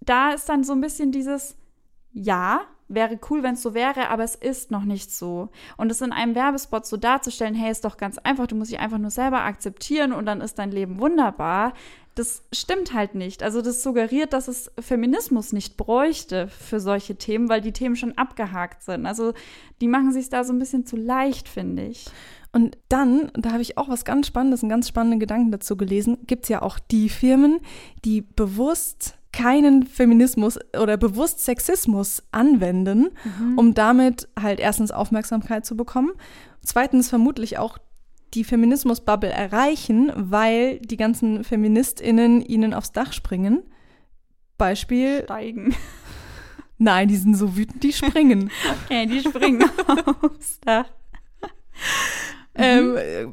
Da 0.09 0.33
ist 0.33 0.49
dann 0.49 0.65
so 0.65 0.73
ein 0.73 0.81
bisschen 0.81 1.13
dieses, 1.13 1.57
ja, 2.13 2.63
wäre 2.89 3.19
cool, 3.29 3.43
wenn 3.43 3.55
es 3.55 3.63
so 3.63 3.75
wäre, 3.75 4.09
aber 4.09 4.25
es 4.25 4.35
ist 4.35 4.71
noch 4.71 4.85
nicht 4.85 5.13
so. 5.13 5.51
Und 5.77 5.91
es 5.91 6.01
in 6.01 6.13
einem 6.13 6.35
Werbespot 6.35 6.87
so 6.87 6.97
darzustellen, 6.97 7.55
hey, 7.55 7.71
ist 7.71 7.85
doch 7.85 7.99
ganz 7.99 8.19
einfach, 8.19 8.47
du 8.47 8.57
musst 8.57 8.71
dich 8.71 8.81
einfach 8.81 8.99
nur 8.99 9.11
selber 9.11 9.43
akzeptieren 9.43 10.13
und 10.13 10.25
dann 10.27 10.41
ist 10.41 10.59
dein 10.59 10.71
Leben 10.71 10.99
wunderbar, 10.99 11.75
das 12.15 12.43
stimmt 12.53 12.95
halt 12.95 13.15
nicht. 13.15 13.43
Also 13.43 13.63
das 13.63 13.83
suggeriert, 13.83 14.33
dass 14.33 14.49
es 14.49 14.73
Feminismus 14.81 15.53
nicht 15.53 15.77
bräuchte 15.77 16.49
für 16.49 16.81
solche 16.81 17.15
Themen, 17.17 17.49
weil 17.49 17.61
die 17.61 17.73
Themen 17.73 17.95
schon 17.95 18.19
abgehakt 18.19 18.83
sind. 18.83 19.07
Also 19.07 19.35
die 19.81 19.87
machen 19.87 20.13
sich 20.13 20.29
da 20.29 20.43
so 20.43 20.53
ein 20.53 20.59
bisschen 20.59 20.85
zu 20.85 20.97
leicht, 20.97 21.49
finde 21.49 21.85
ich. 21.85 22.07
Und 22.51 22.77
dann, 22.89 23.31
da 23.35 23.53
habe 23.53 23.63
ich 23.63 23.79
auch 23.79 23.89
was 23.89 24.05
ganz 24.05 24.27
Spannendes, 24.27 24.63
einen 24.63 24.71
ganz 24.71 24.89
spannenden 24.89 25.21
Gedanken 25.21 25.53
dazu 25.53 25.77
gelesen, 25.77 26.19
gibt 26.27 26.45
es 26.45 26.49
ja 26.49 26.63
auch 26.63 26.79
die 26.79 27.09
Firmen, 27.09 27.61
die 28.05 28.23
bewusst 28.23 29.18
keinen 29.33 29.87
Feminismus 29.87 30.59
oder 30.81 30.97
bewusst 30.97 31.45
Sexismus 31.45 32.23
anwenden, 32.33 33.11
um 33.57 33.75
damit 33.75 34.29
halt 34.41 34.59
erstens 34.59 34.91
Aufmerksamkeit 34.91 35.67
zu 35.67 35.77
bekommen, 35.77 36.13
zweitens 36.63 37.09
vermutlich 37.09 37.59
auch 37.59 37.79
die 38.35 38.45
Feminismus-Bubble 38.45 39.31
erreichen, 39.31 40.13
weil 40.15 40.79
die 40.81 40.97
ganzen 40.97 41.45
FeministInnen 41.45 42.43
ihnen 42.43 42.75
aufs 42.75 42.93
Dach 42.93 43.13
springen. 43.13 43.63
Beispiel, 44.59 45.23
Steigen. 45.25 45.75
nein, 46.79 47.09
die 47.09 47.17
sind 47.17 47.37
so 47.37 47.57
wütend, 47.57 47.83
die 47.83 47.93
springen. 47.93 48.51
Okay, 48.85 49.07
die 49.07 49.21
springen 49.21 49.65
aufs 50.23 50.61
Dach. 50.61 50.87
ähm, 52.55 52.97
äh, 52.97 53.27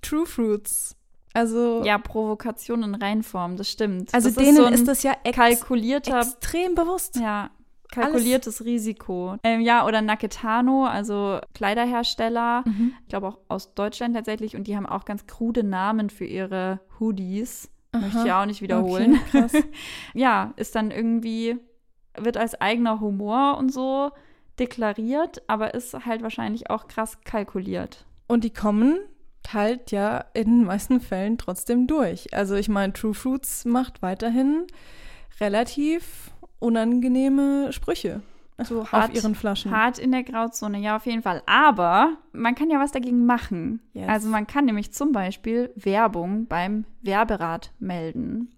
True 0.00 0.26
Fruits. 0.26 0.96
Also, 1.34 1.82
Ja, 1.84 1.98
Provokation 1.98 2.82
in 2.82 2.94
Reinform, 2.94 3.56
das 3.56 3.70
stimmt. 3.70 4.12
also 4.14 4.28
das 4.28 4.36
denen 4.36 4.56
so 4.56 4.64
ein 4.64 4.72
ist 4.74 4.86
das 4.88 5.02
ja 5.02 5.14
ex 5.24 5.36
kalkulierter, 5.36 6.20
extrem 6.20 6.74
bewusst. 6.74 7.16
ja, 7.16 7.50
kalkuliertes 7.90 8.64
Risiko. 8.64 9.36
Ähm, 9.42 9.60
ja, 9.60 9.86
oder 9.86 10.00
Naketano, 10.02 10.84
also 10.86 11.38
Kleiderhersteller, 11.54 12.62
Mhm. 12.66 12.94
ich 13.02 13.08
glaube 13.08 13.28
auch 13.28 13.38
aus 13.48 13.74
Deutschland 13.74 14.14
tatsächlich, 14.14 14.56
und 14.56 14.66
die 14.66 14.76
haben 14.76 14.86
auch 14.86 15.04
ganz 15.04 15.26
krude 15.26 15.62
Namen 15.64 16.10
für 16.10 16.24
ihre 16.24 16.80
Hoodies. 17.00 17.70
Möchte 17.94 18.22
ich 18.24 18.30
Aha. 18.32 18.42
auch 18.42 18.46
nicht 18.46 18.62
wiederholen. 18.62 19.14
Okay, 19.28 19.40
krass. 19.40 19.52
ja, 20.14 20.54
ist 20.56 20.74
dann 20.74 20.90
irgendwie, 20.90 21.58
wird 22.16 22.38
als 22.38 22.58
eigener 22.60 23.00
Humor 23.00 23.58
und 23.58 23.70
so 23.72 24.10
deklariert, 24.58 25.42
aber 25.46 25.74
ist 25.74 25.94
halt 26.06 26.22
wahrscheinlich 26.22 26.70
auch 26.70 26.88
krass 26.88 27.18
kalkuliert. 27.24 28.06
Und 28.28 28.44
die 28.44 28.52
kommen 28.52 28.98
halt 29.52 29.90
ja 29.90 30.24
in 30.34 30.44
den 30.44 30.64
meisten 30.64 31.00
Fällen 31.00 31.38
trotzdem 31.38 31.86
durch. 31.86 32.32
Also 32.34 32.54
ich 32.54 32.68
meine, 32.68 32.92
True 32.92 33.14
Fruits 33.14 33.64
macht 33.64 34.02
weiterhin 34.02 34.66
relativ 35.40 36.30
unangenehme 36.58 37.72
Sprüche 37.72 38.22
So 38.62 38.82
auf 38.82 38.92
hart- 38.92 39.14
ihren 39.14 39.34
Flaschen. 39.34 39.70
Hart 39.72 39.98
in 39.98 40.12
der 40.12 40.22
Grauzone, 40.22 40.78
ja, 40.78 40.96
auf 40.96 41.06
jeden 41.06 41.22
Fall. 41.22 41.42
Aber 41.46 42.16
man 42.32 42.54
kann 42.54 42.70
ja 42.70 42.78
was 42.78 42.92
dagegen 42.92 43.26
machen. 43.26 43.80
Yes. 43.94 44.08
Also 44.08 44.28
man 44.28 44.46
kann 44.46 44.64
nämlich 44.66 44.92
zum 44.92 45.12
Beispiel 45.12 45.70
Werbung 45.74 46.46
beim 46.46 46.84
Werberat 47.02 47.72
melden. 47.78 48.48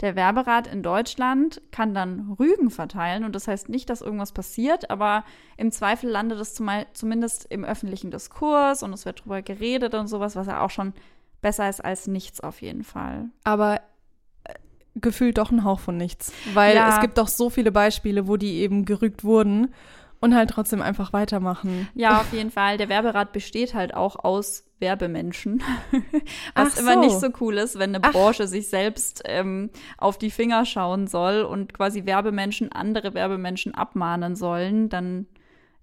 Der 0.00 0.14
Werberat 0.14 0.66
in 0.66 0.82
Deutschland 0.82 1.62
kann 1.72 1.94
dann 1.94 2.36
Rügen 2.38 2.68
verteilen 2.70 3.24
und 3.24 3.34
das 3.34 3.48
heißt 3.48 3.70
nicht, 3.70 3.88
dass 3.88 4.02
irgendwas 4.02 4.32
passiert, 4.32 4.90
aber 4.90 5.24
im 5.56 5.72
Zweifel 5.72 6.10
landet 6.10 6.38
es 6.38 6.54
zumal, 6.54 6.86
zumindest 6.92 7.46
im 7.46 7.64
öffentlichen 7.64 8.10
Diskurs 8.10 8.82
und 8.82 8.92
es 8.92 9.06
wird 9.06 9.24
drüber 9.24 9.40
geredet 9.40 9.94
und 9.94 10.06
sowas, 10.08 10.36
was 10.36 10.48
ja 10.48 10.60
auch 10.60 10.70
schon 10.70 10.92
besser 11.40 11.68
ist 11.68 11.82
als 11.82 12.06
nichts 12.08 12.40
auf 12.42 12.60
jeden 12.60 12.84
Fall. 12.84 13.30
Aber 13.44 13.80
äh, 14.44 14.54
gefühlt 14.96 15.38
doch 15.38 15.50
ein 15.50 15.64
Hauch 15.64 15.80
von 15.80 15.96
nichts. 15.96 16.30
Weil 16.52 16.76
Ja. 16.76 16.88
es 16.90 17.00
gibt 17.00 17.16
doch 17.16 17.28
so 17.28 17.48
viele 17.48 17.72
Beispiele, 17.72 18.28
wo 18.28 18.36
die 18.36 18.56
eben 18.60 18.84
gerügt 18.84 19.24
wurden 19.24 19.72
und 20.20 20.34
halt 20.34 20.50
trotzdem 20.50 20.82
einfach 20.82 21.14
weitermachen. 21.14 21.88
Ja, 21.94 22.20
auf 22.20 22.32
jeden 22.34 22.50
Fall. 22.50 22.76
Der 22.76 22.90
Werberat 22.90 23.32
besteht 23.32 23.72
halt 23.72 23.94
auch 23.94 24.22
aus 24.24 24.64
Werbemenschen. 24.78 25.62
Was 26.54 26.74
Ach 26.74 26.80
immer 26.80 26.94
so. 26.94 27.00
nicht 27.00 27.20
so 27.20 27.28
cool 27.40 27.56
ist, 27.58 27.78
wenn 27.78 27.94
eine 27.94 28.04
Ach. 28.04 28.12
Branche 28.12 28.46
sich 28.46 28.68
selbst 28.68 29.22
ähm, 29.24 29.70
auf 29.98 30.18
die 30.18 30.30
Finger 30.30 30.64
schauen 30.64 31.06
soll 31.06 31.42
und 31.42 31.72
quasi 31.72 32.06
Werbemenschen 32.06 32.72
andere 32.72 33.14
Werbemenschen 33.14 33.74
abmahnen 33.74 34.36
sollen, 34.36 34.88
dann 34.88 35.26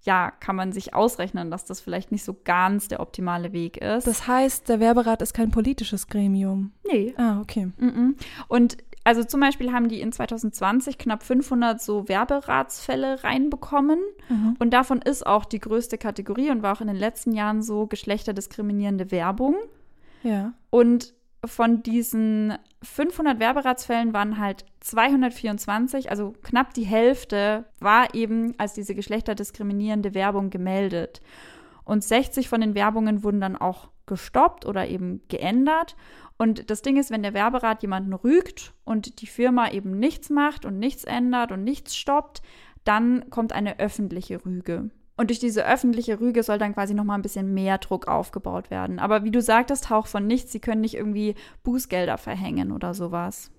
ja, 0.05 0.31
kann 0.31 0.55
man 0.55 0.73
sich 0.73 0.93
ausrechnen, 0.93 1.49
dass 1.49 1.65
das 1.65 1.79
vielleicht 1.79 2.11
nicht 2.11 2.25
so 2.25 2.35
ganz 2.43 2.89
der 2.89 2.99
optimale 2.99 3.53
Weg 3.53 3.77
ist. 3.77 4.05
Das 4.05 4.27
heißt, 4.27 4.67
der 4.67 4.79
Werberat 4.79 5.21
ist 5.21 5.33
kein 5.33 5.51
politisches 5.51 6.07
Gremium. 6.07 6.71
nee. 6.83 7.13
Ah, 7.17 7.39
okay. 7.39 7.71
Mhm. 7.77 8.17
Und 8.49 8.77
also 9.03 9.23
zum 9.23 9.41
Beispiel 9.41 9.73
haben 9.73 9.89
die 9.89 9.99
in 9.99 10.11
2020 10.11 10.97
knapp 10.97 11.23
500 11.23 11.81
so 11.81 12.07
Werberatsfälle 12.07 13.23
reinbekommen. 13.23 13.99
Mhm. 14.29 14.55
Und 14.59 14.71
davon 14.71 15.01
ist 15.01 15.25
auch 15.25 15.45
die 15.45 15.59
größte 15.59 15.97
Kategorie 15.97 16.49
und 16.49 16.63
war 16.63 16.75
auch 16.75 16.81
in 16.81 16.87
den 16.87 16.95
letzten 16.95 17.33
Jahren 17.33 17.61
so 17.61 17.87
geschlechterdiskriminierende 17.87 19.11
Werbung. 19.11 19.55
Ja. 20.23 20.53
Und 20.69 21.13
von 21.45 21.83
diesen 21.83 22.53
500 22.83 23.39
Werberatsfällen 23.39 24.13
waren 24.13 24.39
halt 24.39 24.65
224, 24.79 26.09
also 26.09 26.33
knapp 26.41 26.73
die 26.73 26.85
Hälfte, 26.85 27.65
war 27.79 28.15
eben 28.15 28.57
als 28.57 28.73
diese 28.73 28.95
geschlechterdiskriminierende 28.95 30.13
Werbung 30.13 30.49
gemeldet. 30.49 31.21
Und 31.83 32.03
60 32.03 32.47
von 32.47 32.61
den 32.61 32.75
Werbungen 32.75 33.23
wurden 33.23 33.41
dann 33.41 33.57
auch 33.57 33.89
gestoppt 34.05 34.65
oder 34.65 34.87
eben 34.87 35.21
geändert. 35.27 35.95
Und 36.37 36.69
das 36.69 36.81
Ding 36.81 36.97
ist, 36.97 37.11
wenn 37.11 37.23
der 37.23 37.33
Werberat 37.33 37.81
jemanden 37.81 38.13
rügt 38.13 38.73
und 38.83 39.21
die 39.21 39.27
Firma 39.27 39.71
eben 39.71 39.97
nichts 39.97 40.29
macht 40.29 40.65
und 40.65 40.79
nichts 40.79 41.03
ändert 41.03 41.51
und 41.51 41.63
nichts 41.63 41.95
stoppt, 41.95 42.41
dann 42.83 43.29
kommt 43.29 43.53
eine 43.53 43.79
öffentliche 43.79 44.43
Rüge. 44.45 44.89
Und 45.15 45.29
durch 45.29 45.39
diese 45.39 45.65
öffentliche 45.65 46.19
Rüge 46.19 46.41
soll 46.41 46.57
dann 46.57 46.73
quasi 46.73 46.93
nochmal 46.93 47.19
ein 47.19 47.21
bisschen 47.21 47.53
mehr 47.53 47.77
Druck 47.77 48.07
aufgebaut 48.07 48.71
werden. 48.71 48.97
Aber 48.97 49.23
wie 49.23 49.31
du 49.31 49.41
sagtest, 49.41 49.89
Hauch 49.89 50.07
von 50.07 50.25
nichts, 50.25 50.51
sie 50.51 50.59
können 50.59 50.81
nicht 50.81 50.95
irgendwie 50.95 51.35
Bußgelder 51.63 52.17
verhängen 52.17 52.71
oder 52.71 52.93
sowas. 52.93 53.51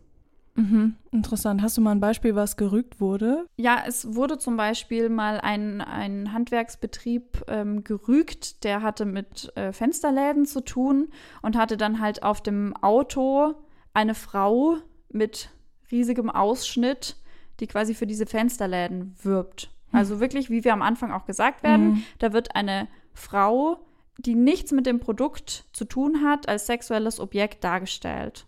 Mhm. 0.57 0.95
Interessant. 1.11 1.63
Hast 1.63 1.77
du 1.77 1.81
mal 1.81 1.91
ein 1.93 2.01
Beispiel, 2.01 2.35
was 2.37 2.57
gerügt 2.57 3.01
wurde? 3.01 3.47
Ja, 3.57 3.83
es 3.87 4.15
wurde 4.15 4.39
zum 4.39 4.57
Beispiel 4.57 5.09
mal 5.09 5.41
ein, 5.41 5.81
ein 5.81 6.33
Handwerksbetrieb 6.33 7.45
ähm, 7.49 7.83
gerügt, 7.83 8.63
der 8.65 8.83
hatte 8.83 9.05
mit 9.05 9.51
äh, 9.57 9.73
Fensterläden 9.73 10.47
zu 10.47 10.61
tun 10.61 11.09
und 11.43 11.57
hatte 11.57 11.77
dann 11.77 12.01
halt 12.01 12.23
auf 12.23 12.41
dem 12.41 12.75
Auto 12.77 13.55
eine 13.95 14.15
Frau 14.15 14.77
mit 15.11 15.51
riesigem 15.91 16.31
Ausschnitt, 16.31 17.17
die 17.61 17.67
quasi 17.67 17.95
für 17.95 18.07
diese 18.07 18.27
Fensterläden 18.27 19.15
wirbt. 19.23 19.71
Also 19.93 20.19
wirklich, 20.19 20.51
wie 20.51 20.65
wir 20.65 20.73
am 20.73 20.83
Anfang 20.83 21.13
auch 21.13 21.25
gesagt 21.25 21.63
werden, 21.63 21.87
Mhm. 21.93 22.03
da 22.19 22.33
wird 22.33 22.57
eine 22.57 22.89
Frau, 23.13 23.79
die 24.19 24.35
nichts 24.35 24.73
mit 24.73 24.87
dem 24.87 24.99
Produkt 24.99 25.67
zu 25.73 25.85
tun 25.85 26.25
hat, 26.25 26.49
als 26.49 26.67
sexuelles 26.67 27.21
Objekt 27.21 27.63
dargestellt. 27.63 28.47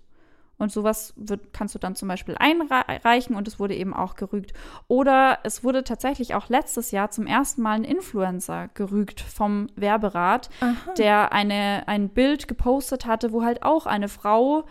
Und 0.59 0.73
sowas 0.73 1.13
wird, 1.17 1.53
kannst 1.53 1.75
du 1.75 1.79
dann 1.79 1.97
zum 1.97 2.09
Beispiel 2.09 2.35
einreichen 2.39 3.37
und 3.37 3.47
es 3.47 3.59
wurde 3.59 3.75
eben 3.75 3.93
auch 3.93 4.15
gerügt. 4.15 4.55
Oder 4.89 5.39
es 5.43 5.63
wurde 5.63 5.85
tatsächlich 5.85 6.35
auch 6.35 6.49
letztes 6.49 6.93
Jahr 6.93 7.11
zum 7.11 7.27
ersten 7.27 7.61
Mal 7.61 7.73
ein 7.73 7.85
Influencer 7.85 8.69
gerügt 8.73 9.21
vom 9.21 9.69
Werberat, 9.77 10.49
Aha. 10.61 10.95
der 10.97 11.33
eine, 11.33 11.85
ein 11.87 12.09
Bild 12.09 12.49
gepostet 12.49 13.07
hatte, 13.07 13.33
wo 13.33 13.45
halt 13.45 13.63
auch 13.63 13.87
eine 13.87 14.09
Frau 14.09 14.65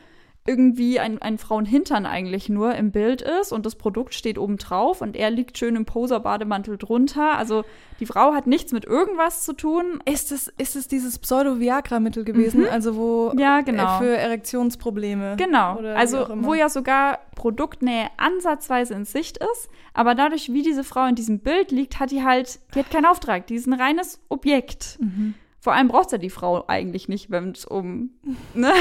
irgendwie 0.47 0.99
ein, 0.99 1.19
ein 1.21 1.37
Frauenhintern 1.37 2.05
eigentlich 2.05 2.49
nur 2.49 2.75
im 2.75 2.91
Bild 2.91 3.21
ist 3.21 3.51
und 3.51 3.65
das 3.65 3.75
Produkt 3.75 4.13
steht 4.13 4.37
oben 4.37 4.57
drauf 4.57 5.01
und 5.01 5.15
er 5.15 5.31
liegt 5.31 5.57
schön 5.57 5.75
im 5.75 5.85
Poser-Bademantel 5.85 6.77
drunter. 6.77 7.37
Also 7.37 7.63
die 7.99 8.05
Frau 8.05 8.33
hat 8.33 8.45
nichts 8.45 8.71
mit 8.71 8.85
irgendwas 8.85 9.43
zu 9.43 9.53
tun. 9.53 10.01
Ist 10.05 10.31
es, 10.31 10.47
ist 10.57 10.75
es 10.75 10.87
dieses 10.87 11.17
Pseudo-Viagra-Mittel 11.17 12.23
gewesen? 12.23 12.67
Also 12.67 12.95
wo 12.95 13.15
Mhm. 13.33 13.39
Ja, 13.39 13.61
genau. 13.61 13.95
äh, 13.95 13.99
für 13.99 14.17
Erektionsprobleme. 14.17 15.35
Genau. 15.37 15.79
Also, 15.95 16.27
wo 16.35 16.53
ja 16.53 16.69
sogar 16.69 17.19
Produktnähe 17.35 18.07
ansatzweise 18.17 18.93
in 18.93 19.05
Sicht 19.05 19.37
ist, 19.37 19.69
aber 19.93 20.15
dadurch, 20.15 20.51
wie 20.51 20.61
diese 20.61 20.83
Frau 20.83 21.05
in 21.07 21.15
diesem 21.15 21.39
Bild 21.39 21.71
liegt, 21.71 21.99
hat 21.99 22.11
die 22.11 22.23
halt, 22.23 22.59
die 22.73 22.79
hat 22.79 22.91
keinen 22.91 23.05
Auftrag, 23.05 23.47
die 23.47 23.55
ist 23.55 23.67
ein 23.67 23.73
reines 23.73 24.19
Objekt. 24.29 24.97
Mhm. 24.99 25.35
Vor 25.65 25.73
allem 25.73 25.87
braucht 25.87 26.11
ja 26.11 26.19
die 26.19 26.29
Frau 26.29 26.63
eigentlich 26.67 27.07
nicht, 27.07 27.31
wenn 27.31 27.49
es 27.49 27.65
um. 27.65 28.11
Ne? 28.53 28.71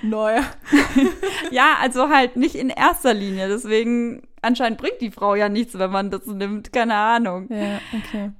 Neuer. 0.00 0.42
ja, 1.50 1.76
also 1.78 2.08
halt 2.08 2.36
nicht 2.36 2.54
in 2.54 2.70
erster 2.70 3.12
Linie. 3.12 3.48
Deswegen, 3.48 4.22
anscheinend 4.40 4.78
bringt 4.78 5.02
die 5.02 5.10
Frau 5.10 5.34
ja 5.34 5.50
nichts, 5.50 5.78
wenn 5.78 5.90
man 5.90 6.10
das 6.10 6.24
nimmt, 6.24 6.72
keine 6.72 6.94
Ahnung. 6.94 7.48
Ja, 7.50 7.80
okay. 7.94 8.30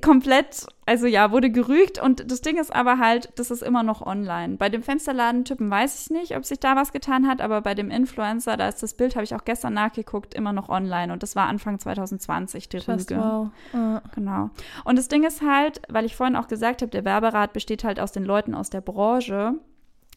Komplett, 0.00 0.66
also 0.86 1.06
ja, 1.06 1.30
wurde 1.30 1.50
gerügt 1.50 2.00
und 2.00 2.30
das 2.30 2.40
Ding 2.40 2.58
ist 2.58 2.74
aber 2.74 2.98
halt, 2.98 3.30
das 3.36 3.50
ist 3.50 3.62
immer 3.62 3.82
noch 3.82 4.04
online. 4.04 4.56
Bei 4.56 4.68
dem 4.68 4.82
Fensterladentypen 4.82 5.70
weiß 5.70 6.02
ich 6.02 6.10
nicht, 6.10 6.36
ob 6.36 6.44
sich 6.44 6.60
da 6.60 6.76
was 6.76 6.92
getan 6.92 7.26
hat, 7.26 7.40
aber 7.40 7.60
bei 7.60 7.74
dem 7.74 7.90
Influencer, 7.90 8.56
da 8.56 8.68
ist 8.68 8.82
das 8.82 8.94
Bild, 8.94 9.14
habe 9.14 9.24
ich 9.24 9.34
auch 9.34 9.44
gestern 9.44 9.74
nachgeguckt, 9.74 10.34
immer 10.34 10.52
noch 10.52 10.68
online 10.68 11.12
und 11.12 11.22
das 11.22 11.36
war 11.36 11.48
Anfang 11.48 11.78
2020, 11.78 12.68
die 12.68 12.76
Just 12.78 13.10
Rüge. 13.10 13.16
wow. 13.20 13.48
Ja. 13.72 14.02
Genau. 14.14 14.50
Und 14.84 14.96
das 14.98 15.08
Ding 15.08 15.24
ist 15.24 15.42
halt, 15.42 15.82
weil 15.88 16.04
ich 16.04 16.16
vorhin 16.16 16.36
auch 16.36 16.48
gesagt 16.48 16.82
habe, 16.82 16.90
der 16.90 17.04
Werberat 17.04 17.52
besteht 17.52 17.84
halt 17.84 18.00
aus 18.00 18.12
den 18.12 18.24
Leuten 18.24 18.54
aus 18.54 18.70
der 18.70 18.80
Branche. 18.80 19.54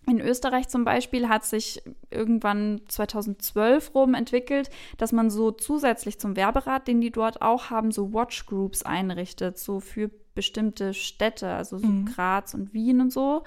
In 0.07 0.21
Österreich 0.21 0.69
zum 0.69 0.85
Beispiel 0.85 1.27
hat 1.27 1.43
sich 1.43 1.83
irgendwann 2.09 2.81
2012 2.87 3.93
rum 3.93 4.13
entwickelt, 4.13 4.69
dass 4.97 5.11
man 5.11 5.29
so 5.29 5.51
zusätzlich 5.51 6.17
zum 6.17 6.37
Werberat, 6.37 6.87
den 6.87 7.01
die 7.01 7.11
dort 7.11 7.41
auch 7.41 7.69
haben, 7.69 7.91
so 7.91 8.13
Watchgroups 8.13 8.83
einrichtet, 8.83 9.57
so 9.57 9.81
für 9.81 10.09
bestimmte 10.33 10.93
Städte, 10.93 11.49
also 11.49 11.77
so 11.77 11.87
Mhm. 11.87 12.05
Graz 12.05 12.53
und 12.53 12.73
Wien 12.73 13.01
und 13.01 13.11
so, 13.11 13.43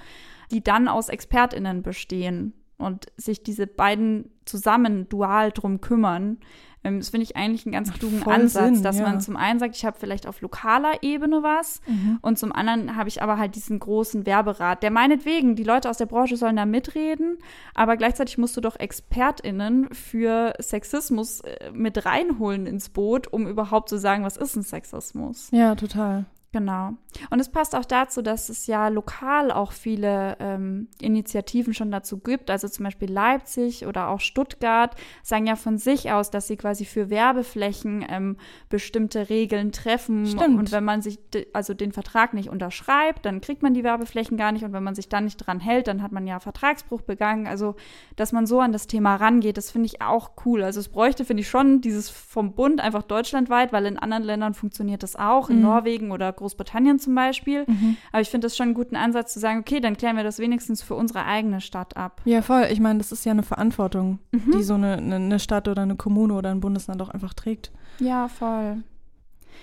die 0.50 0.62
dann 0.62 0.86
aus 0.86 1.08
ExpertInnen 1.08 1.82
bestehen 1.82 2.52
und 2.76 3.06
sich 3.16 3.42
diese 3.42 3.66
beiden 3.66 4.30
zusammen 4.44 5.08
dual 5.08 5.52
drum 5.52 5.80
kümmern. 5.80 6.38
Ähm, 6.82 6.98
Das 6.98 7.10
finde 7.10 7.24
ich 7.24 7.36
eigentlich 7.36 7.66
einen 7.66 7.72
ganz 7.72 7.92
klugen 7.92 8.20
voll 8.20 8.32
Ansatz, 8.32 8.74
Sinn, 8.76 8.82
dass 8.82 8.98
ja. 8.98 9.02
man 9.02 9.20
zum 9.20 9.36
einen 9.36 9.58
sagt, 9.58 9.76
ich 9.76 9.84
habe 9.84 9.96
vielleicht 10.00 10.26
auf 10.26 10.40
lokaler 10.40 11.02
Ebene 11.02 11.42
was 11.42 11.80
Mhm. 11.86 12.18
und 12.22 12.38
zum 12.38 12.52
anderen 12.52 12.96
habe 12.96 13.08
ich 13.08 13.22
aber 13.22 13.36
halt 13.38 13.54
diesen 13.54 13.78
großen 13.78 14.24
Werberat, 14.26 14.82
der 14.82 14.90
meinetwegen, 14.90 15.56
die 15.56 15.64
Leute 15.64 15.90
aus 15.90 15.98
der 15.98 16.06
Branche 16.06 16.36
sollen 16.36 16.56
da 16.56 16.64
mitreden, 16.66 17.36
aber 17.74 17.96
gleichzeitig 17.96 18.38
musst 18.38 18.56
du 18.56 18.60
doch 18.62 18.78
ExpertInnen 18.80 19.92
für 19.92 20.54
Sexismus 20.58 21.40
äh, 21.40 21.70
mit 21.72 22.04
reinholen 22.06 22.66
ins 22.66 22.88
Boot, 22.88 23.32
um 23.32 23.46
überhaupt 23.46 23.88
zu 23.88 23.98
sagen, 23.98 24.24
was 24.24 24.36
ist 24.36 24.56
ein 24.56 24.62
Sexismus. 24.62 25.48
Ja, 25.52 25.74
total. 25.74 26.24
Genau. 26.52 26.94
Und 27.30 27.38
es 27.38 27.48
passt 27.48 27.76
auch 27.76 27.84
dazu, 27.84 28.22
dass 28.22 28.48
es 28.48 28.66
ja 28.66 28.88
lokal 28.88 29.52
auch 29.52 29.70
viele 29.70 30.36
ähm, 30.40 30.88
Initiativen 31.00 31.74
schon 31.74 31.92
dazu 31.92 32.18
gibt. 32.18 32.50
Also 32.50 32.66
zum 32.66 32.84
Beispiel 32.84 33.10
Leipzig 33.10 33.86
oder 33.86 34.08
auch 34.08 34.18
Stuttgart 34.18 34.96
sagen 35.22 35.46
ja 35.46 35.54
von 35.54 35.78
sich 35.78 36.10
aus, 36.10 36.30
dass 36.30 36.48
sie 36.48 36.56
quasi 36.56 36.84
für 36.84 37.08
Werbeflächen 37.08 38.04
ähm, 38.08 38.36
bestimmte 38.68 39.28
Regeln 39.28 39.70
treffen. 39.70 40.26
Stimmt. 40.26 40.58
Und 40.58 40.72
wenn 40.72 40.82
man 40.82 41.02
sich 41.02 41.20
also 41.52 41.72
den 41.72 41.92
Vertrag 41.92 42.34
nicht 42.34 42.48
unterschreibt, 42.48 43.24
dann 43.26 43.40
kriegt 43.40 43.62
man 43.62 43.72
die 43.74 43.84
Werbeflächen 43.84 44.36
gar 44.36 44.50
nicht. 44.50 44.64
Und 44.64 44.72
wenn 44.72 44.82
man 44.82 44.96
sich 44.96 45.08
dann 45.08 45.24
nicht 45.24 45.36
dran 45.36 45.60
hält, 45.60 45.86
dann 45.86 46.02
hat 46.02 46.10
man 46.10 46.26
ja 46.26 46.40
Vertragsbruch 46.40 47.02
begangen. 47.02 47.46
Also, 47.46 47.76
dass 48.16 48.32
man 48.32 48.46
so 48.46 48.58
an 48.58 48.72
das 48.72 48.88
Thema 48.88 49.14
rangeht, 49.14 49.56
das 49.56 49.70
finde 49.70 49.86
ich 49.86 50.02
auch 50.02 50.32
cool. 50.44 50.64
Also 50.64 50.80
es 50.80 50.88
bräuchte, 50.88 51.24
finde 51.24 51.42
ich 51.42 51.48
schon, 51.48 51.80
dieses 51.80 52.10
vom 52.10 52.54
Bund 52.54 52.80
einfach 52.80 53.04
deutschlandweit, 53.04 53.72
weil 53.72 53.86
in 53.86 53.98
anderen 54.00 54.24
Ländern 54.24 54.54
funktioniert 54.54 55.04
das 55.04 55.14
auch, 55.14 55.48
in 55.48 55.56
Mhm. 55.56 55.62
Norwegen 55.62 56.10
oder 56.10 56.32
Großbritannien 56.40 56.98
zum 56.98 57.14
Beispiel. 57.14 57.64
Aber 58.10 58.20
ich 58.20 58.28
finde 58.28 58.46
das 58.46 58.56
schon 58.56 58.64
einen 58.68 58.74
guten 58.74 58.96
Ansatz 58.96 59.32
zu 59.32 59.38
sagen, 59.38 59.60
okay, 59.60 59.78
dann 59.80 59.96
klären 59.96 60.16
wir 60.16 60.24
das 60.24 60.38
wenigstens 60.40 60.82
für 60.82 60.94
unsere 60.96 61.24
eigene 61.24 61.60
Stadt 61.60 61.96
ab. 61.96 62.20
Ja, 62.24 62.42
voll. 62.42 62.66
Ich 62.72 62.80
meine, 62.80 62.98
das 62.98 63.12
ist 63.12 63.24
ja 63.24 63.30
eine 63.32 63.44
Verantwortung, 63.44 64.18
Mhm. 64.32 64.50
die 64.56 64.62
so 64.64 64.74
eine, 64.74 64.94
eine, 64.96 65.38
Stadt 65.38 65.68
oder 65.68 65.82
eine 65.82 65.94
Kommune 65.96 66.34
oder 66.34 66.50
ein 66.50 66.60
Bundesland 66.60 67.00
auch 67.02 67.10
einfach 67.10 67.34
trägt. 67.34 67.70
Ja, 68.00 68.26
voll. 68.28 68.82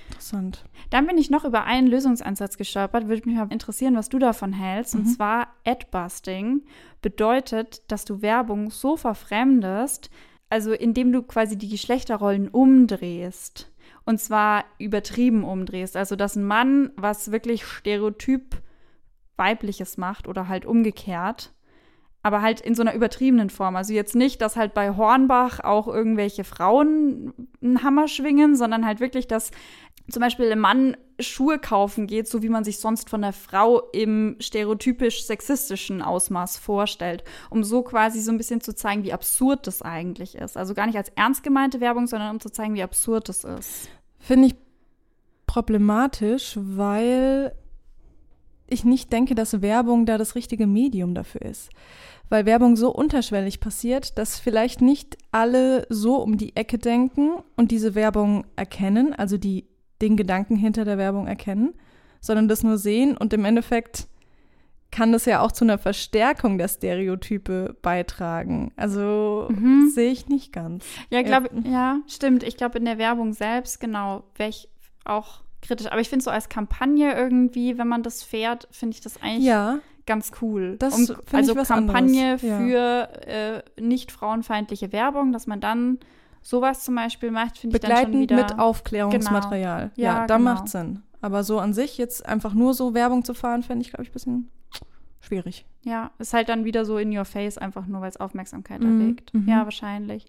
Interessant. 0.10 0.64
Dann 0.90 1.06
bin 1.08 1.18
ich 1.18 1.30
noch 1.30 1.44
über 1.44 1.66
einen 1.66 1.88
Lösungsansatz 1.88 2.58
gestolpert. 2.58 3.08
Würde 3.10 3.28
mich 3.28 3.38
mal 3.38 3.48
interessieren, 3.52 3.96
was 3.96 4.08
du 4.10 4.20
davon 4.20 4.54
hältst. 4.54 4.96
Und 4.96 5.06
Mhm. 5.06 5.10
zwar 5.10 5.48
Adbusting 5.66 6.62
bedeutet, 7.02 7.82
dass 7.92 8.06
du 8.06 8.22
Werbung 8.22 8.70
so 8.72 8.96
verfremdest, 8.96 10.10
also 10.50 10.72
indem 10.72 11.12
du 11.12 11.24
quasi 11.24 11.58
die 11.58 11.68
Geschlechterrollen 11.68 12.48
umdrehst. 12.48 13.70
Und 14.08 14.22
zwar 14.22 14.64
übertrieben 14.80 15.44
umdrehst. 15.44 15.98
Also, 15.98 16.16
dass 16.16 16.38
ein 16.38 16.46
Mann 16.46 16.92
was 16.96 17.34
wirklich 17.34 17.66
stereotyp 17.66 18.62
weibliches 19.36 19.98
macht 19.98 20.30
oder 20.30 20.48
halt 20.48 20.66
umgekehrt. 20.66 21.52
Aber 22.24 22.42
halt 22.42 22.62
in 22.62 22.74
so 22.74 22.84
einer 22.84 22.94
übertriebenen 22.94 23.50
Form. 23.50 23.76
Also 23.76 23.94
jetzt 23.94 24.16
nicht, 24.16 24.42
dass 24.42 24.56
halt 24.56 24.74
bei 24.74 24.96
Hornbach 24.96 25.60
auch 25.60 25.90
irgendwelche 25.90 26.46
Frauen 26.46 27.34
einen 27.62 27.84
Hammer 27.84 28.08
schwingen, 28.08 28.56
sondern 28.56 28.86
halt 28.86 29.02
wirklich, 29.02 29.28
dass 29.28 29.52
zum 30.10 30.22
Beispiel 30.22 30.50
ein 30.52 30.60
Mann 30.60 30.96
Schuhe 31.20 31.60
kaufen 31.60 32.08
geht, 32.08 32.30
so 32.30 32.42
wie 32.42 32.50
man 32.50 32.64
sich 32.64 32.80
sonst 32.80 33.10
von 33.10 33.22
der 33.22 33.34
Frau 33.34 33.82
im 33.92 34.38
stereotypisch 34.40 35.26
sexistischen 35.26 36.02
Ausmaß 36.02 36.58
vorstellt, 36.58 37.24
um 37.50 37.64
so 37.64 37.82
quasi 37.82 38.22
so 38.22 38.32
ein 38.32 38.38
bisschen 38.38 38.62
zu 38.62 38.74
zeigen, 38.74 39.04
wie 39.04 39.14
absurd 39.14 39.68
das 39.68 39.82
eigentlich 39.82 40.36
ist. 40.36 40.56
Also 40.56 40.74
gar 40.74 40.86
nicht 40.86 40.98
als 40.98 41.10
ernst 41.10 41.44
gemeinte 41.44 41.82
Werbung, 41.82 42.08
sondern 42.08 42.32
um 42.32 42.40
zu 42.40 42.50
zeigen, 42.50 42.76
wie 42.76 42.84
absurd 42.84 43.30
das 43.30 43.44
ist. 43.44 43.90
Finde 44.28 44.48
ich 44.48 44.56
problematisch, 45.46 46.60
weil 46.62 47.54
ich 48.68 48.84
nicht 48.84 49.14
denke, 49.14 49.36
dass 49.36 49.62
Werbung 49.62 50.06
da 50.06 50.18
das 50.18 50.36
richtige 50.36 50.68
Medium 50.68 51.16
dafür 51.16 51.44
ist. 51.44 51.70
Weil 52.28 52.46
Werbung 52.46 52.76
so 52.76 52.94
unterschwellig 52.94 53.62
passiert, 53.62 54.18
dass 54.18 54.38
vielleicht 54.38 54.82
nicht 54.82 55.18
alle 55.32 55.88
so 55.88 56.18
um 56.18 56.36
die 56.36 56.58
Ecke 56.58 56.78
denken 56.78 57.38
und 57.56 57.72
diese 57.72 57.96
Werbung 57.96 58.46
erkennen, 58.58 59.14
also 59.14 59.38
die 59.38 59.64
den 60.02 60.18
Gedanken 60.18 60.58
hinter 60.58 60.84
der 60.84 60.98
Werbung 60.98 61.26
erkennen, 61.26 61.74
sondern 62.20 62.50
das 62.50 62.64
nur 62.64 62.78
sehen 62.78 63.16
und 63.16 63.32
im 63.32 63.46
Endeffekt 63.46 64.10
kann 64.92 65.12
das 65.12 65.26
ja 65.26 65.42
auch 65.42 65.52
zu 65.52 65.66
einer 65.66 65.78
Verstärkung 65.78 66.58
der 66.58 66.68
Stereotype 66.70 67.76
beitragen. 67.82 68.72
Also 68.76 69.48
Mhm. 69.50 69.90
sehe 69.94 70.12
ich 70.12 70.28
nicht 70.28 70.54
ganz. 70.54 70.86
Ja, 71.10 71.22
glaube 71.22 71.50
ja, 71.64 72.00
stimmt. 72.08 72.44
Ich 72.44 72.58
glaube 72.58 72.78
in 72.78 72.86
der 72.86 72.98
Werbung 72.98 73.34
selbst 73.34 73.80
genau 73.80 74.24
wäre 74.36 74.50
ich 74.50 74.70
auch 75.06 75.42
kritisch. 75.62 75.88
Aber 75.92 76.00
ich 76.02 76.10
finde 76.10 76.24
so 76.24 76.32
als 76.32 76.50
Kampagne 76.50 77.16
irgendwie, 77.16 77.78
wenn 77.78 77.88
man 77.88 78.04
das 78.04 78.24
fährt, 78.24 78.68
finde 78.72 78.96
ich 78.96 79.02
das 79.02 79.22
eigentlich 79.22 79.46
Ja, 79.46 79.80
ganz 80.06 80.32
cool. 80.42 80.78
Das 80.80 80.94
um, 80.96 81.18
also 81.34 81.56
Kampagne 81.56 82.38
ja. 82.42 82.58
für 82.60 83.28
äh, 83.28 83.62
nicht 83.82 84.12
frauenfeindliche 84.12 84.92
Werbung, 84.94 85.32
dass 85.34 85.48
man 85.48 85.60
dann 85.60 86.00
sowas 86.42 86.86
zum 86.86 86.96
Beispiel 86.96 87.32
macht, 87.32 87.58
finde 87.58 87.76
ich 87.76 87.82
dann 87.82 88.04
schon 88.04 88.20
wieder. 88.20 88.36
mit 88.38 88.58
Aufklärungsmaterial. 88.58 89.92
Genau. 89.96 90.08
Ja, 90.08 90.20
Ja, 90.22 90.28
da 90.28 90.38
genau. 90.38 90.54
macht 90.54 90.70
Sinn. 90.70 91.04
Aber 91.20 91.44
so 91.44 91.60
an 91.60 91.74
sich 91.74 91.98
jetzt 91.98 92.26
einfach 92.26 92.54
nur 92.54 92.74
so 92.74 92.94
Werbung 92.94 93.26
zu 93.26 93.34
fahren, 93.34 93.64
fände 93.64 93.82
ich, 93.84 93.90
glaube 93.90 94.04
ich, 94.04 94.10
ein 94.10 94.14
bisschen 94.14 94.52
schwierig. 95.28 95.66
Ja, 95.84 96.12
ist 96.20 96.34
halt 96.34 96.50
dann 96.50 96.66
wieder 96.66 96.84
so 96.86 96.98
in 96.98 97.16
your 97.16 97.26
face, 97.26 97.58
einfach 97.58 97.86
nur 97.86 98.02
weil 98.02 98.10
es 98.10 98.18
Aufmerksamkeit 98.18 98.82
Mhm, 98.82 99.02
erregt. 99.02 99.34
mhm. 99.34 99.48
Ja, 99.48 99.64
wahrscheinlich. 99.66 100.26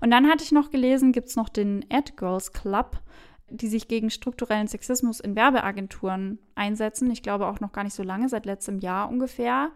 Und 0.00 0.10
dann 0.10 0.26
hatte 0.28 0.42
ich 0.44 0.52
noch 0.52 0.70
gelesen, 0.70 1.12
gibt 1.12 1.28
es 1.28 1.36
noch 1.36 1.48
den 1.48 1.84
Ad 1.90 2.14
Girls 2.16 2.52
Club, 2.52 3.00
die 3.48 3.68
sich 3.68 3.86
gegen 3.86 4.10
strukturellen 4.10 4.66
Sexismus 4.66 5.20
in 5.20 5.36
Werbeagenturen 5.36 6.38
einsetzen. 6.56 7.10
Ich 7.12 7.22
glaube 7.22 7.46
auch 7.46 7.60
noch 7.60 7.72
gar 7.72 7.84
nicht 7.84 7.94
so 7.94 8.02
lange, 8.02 8.28
seit 8.28 8.44
letztem 8.46 8.78
Jahr 8.80 9.08
ungefähr. 9.08 9.70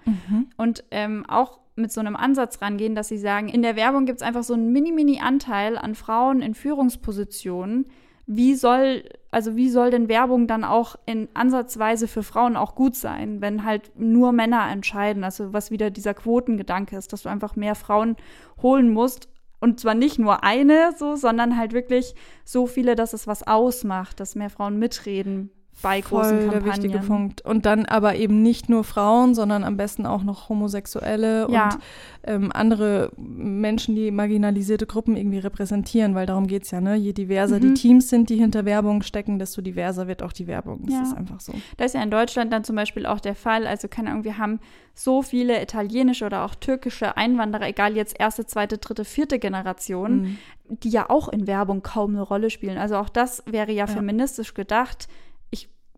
Und 0.56 0.82
ähm, 0.90 1.24
auch 1.28 1.60
mit 1.76 1.92
so 1.92 2.00
einem 2.00 2.16
Ansatz 2.16 2.60
rangehen, 2.62 2.94
dass 2.96 3.08
sie 3.08 3.18
sagen, 3.18 3.48
in 3.48 3.62
der 3.62 3.76
Werbung 3.76 4.06
gibt 4.06 4.20
es 4.20 4.26
einfach 4.26 4.42
so 4.42 4.54
einen 4.54 4.72
mini-mini-Anteil 4.72 5.78
an 5.78 5.94
Frauen 5.94 6.42
in 6.42 6.54
Führungspositionen. 6.54 7.86
Wie 8.26 8.54
soll, 8.54 9.04
also 9.30 9.54
wie 9.54 9.70
soll 9.70 9.90
denn 9.90 10.08
Werbung 10.08 10.46
dann 10.46 10.64
auch 10.64 10.96
in 11.06 11.28
Ansatzweise 11.34 12.08
für 12.08 12.22
Frauen 12.22 12.56
auch 12.56 12.74
gut 12.74 12.96
sein, 12.96 13.40
wenn 13.40 13.64
halt 13.64 13.92
nur 13.96 14.32
Männer 14.32 14.68
entscheiden? 14.70 15.22
Also 15.22 15.52
was 15.52 15.70
wieder 15.70 15.90
dieser 15.90 16.14
Quotengedanke 16.14 16.96
ist, 16.96 17.12
dass 17.12 17.22
du 17.22 17.28
einfach 17.28 17.54
mehr 17.54 17.74
Frauen 17.76 18.16
holen 18.60 18.92
musst. 18.92 19.28
Und 19.60 19.78
zwar 19.78 19.94
nicht 19.94 20.18
nur 20.18 20.42
eine, 20.42 20.92
so, 20.96 21.16
sondern 21.16 21.56
halt 21.56 21.72
wirklich 21.72 22.14
so 22.44 22.66
viele, 22.66 22.96
dass 22.96 23.12
es 23.12 23.26
was 23.26 23.46
ausmacht, 23.46 24.18
dass 24.18 24.34
mehr 24.34 24.50
Frauen 24.50 24.78
mitreden 24.78 25.50
bei 25.82 26.00
großen 26.00 26.40
Voll 26.40 26.50
der 26.50 26.60
Kampagnen. 26.60 26.82
wichtige 26.84 26.98
Punkt. 27.06 27.40
Und 27.42 27.64
dann 27.66 27.86
aber 27.86 28.16
eben 28.16 28.42
nicht 28.42 28.68
nur 28.68 28.84
Frauen, 28.84 29.34
sondern 29.34 29.64
am 29.64 29.76
besten 29.76 30.06
auch 30.06 30.22
noch 30.22 30.48
Homosexuelle 30.48 31.46
Ja. 31.50 31.64
und 31.74 31.78
ähm, 32.24 32.50
andere 32.52 33.12
Menschen, 33.16 33.94
die 33.96 34.10
marginalisierte 34.10 34.86
Gruppen 34.86 35.16
irgendwie 35.16 35.38
repräsentieren, 35.38 36.14
weil 36.14 36.26
darum 36.26 36.46
geht's 36.46 36.70
ja, 36.70 36.80
ne? 36.80 36.96
Je 36.96 37.12
diverser 37.12 37.56
Mhm. 37.56 37.60
die 37.60 37.74
Teams 37.74 38.08
sind, 38.10 38.28
die 38.28 38.36
hinter 38.36 38.64
Werbung 38.64 39.02
stecken, 39.02 39.38
desto 39.38 39.62
diverser 39.62 40.06
wird 40.06 40.22
auch 40.22 40.32
die 40.32 40.46
Werbung. 40.46 40.80
Das 40.84 40.94
Ja. 40.94 41.02
ist 41.02 41.16
einfach 41.16 41.40
so. 41.40 41.52
Das 41.78 41.86
ist 41.86 41.94
ja 41.94 42.02
in 42.02 42.10
Deutschland 42.10 42.52
dann 42.52 42.62
zum 42.64 42.76
Beispiel 42.76 43.06
auch 43.06 43.20
der 43.20 43.34
Fall. 43.34 43.66
Also 43.66 43.88
keine 43.88 44.10
Ahnung, 44.10 44.24
wir 44.24 44.36
haben 44.38 44.60
so 44.94 45.22
viele 45.22 45.62
italienische 45.62 46.26
oder 46.26 46.44
auch 46.44 46.54
türkische 46.54 47.16
Einwanderer, 47.16 47.66
egal 47.68 47.96
jetzt 47.96 48.18
erste, 48.20 48.44
zweite, 48.44 48.76
dritte, 48.78 49.04
vierte 49.06 49.38
Generation, 49.38 50.20
Mhm. 50.22 50.38
die 50.82 50.90
ja 50.90 51.08
auch 51.08 51.28
in 51.28 51.46
Werbung 51.46 51.82
kaum 51.82 52.10
eine 52.10 52.22
Rolle 52.22 52.50
spielen. 52.50 52.76
Also 52.76 52.96
auch 52.96 53.08
das 53.08 53.42
wäre 53.46 53.72
ja, 53.72 53.86
Ja. 53.86 53.86
feministisch 53.86 54.52
gedacht. 54.54 55.08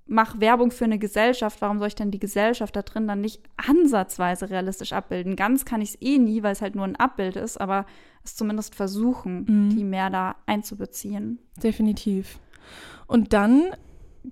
Mache 0.06 0.40
Werbung 0.40 0.70
für 0.72 0.84
eine 0.84 0.98
Gesellschaft. 0.98 1.62
Warum 1.62 1.78
soll 1.78 1.88
ich 1.88 1.94
denn 1.94 2.10
die 2.10 2.18
Gesellschaft 2.18 2.74
da 2.76 2.82
drin 2.82 3.06
dann 3.06 3.20
nicht 3.20 3.40
ansatzweise 3.56 4.50
realistisch 4.50 4.92
abbilden? 4.92 5.36
Ganz 5.36 5.64
kann 5.64 5.80
ich 5.80 5.90
es 5.90 6.02
eh 6.02 6.18
nie, 6.18 6.42
weil 6.42 6.52
es 6.52 6.60
halt 6.62 6.74
nur 6.74 6.84
ein 6.84 6.96
Abbild 6.96 7.36
ist, 7.36 7.60
aber 7.60 7.86
es 8.24 8.34
zumindest 8.36 8.74
versuchen, 8.74 9.44
Mhm. 9.48 9.70
die 9.70 9.84
mehr 9.84 10.10
da 10.10 10.36
einzubeziehen. 10.46 11.38
Definitiv. 11.62 12.38
Und 13.06 13.32
dann 13.32 13.62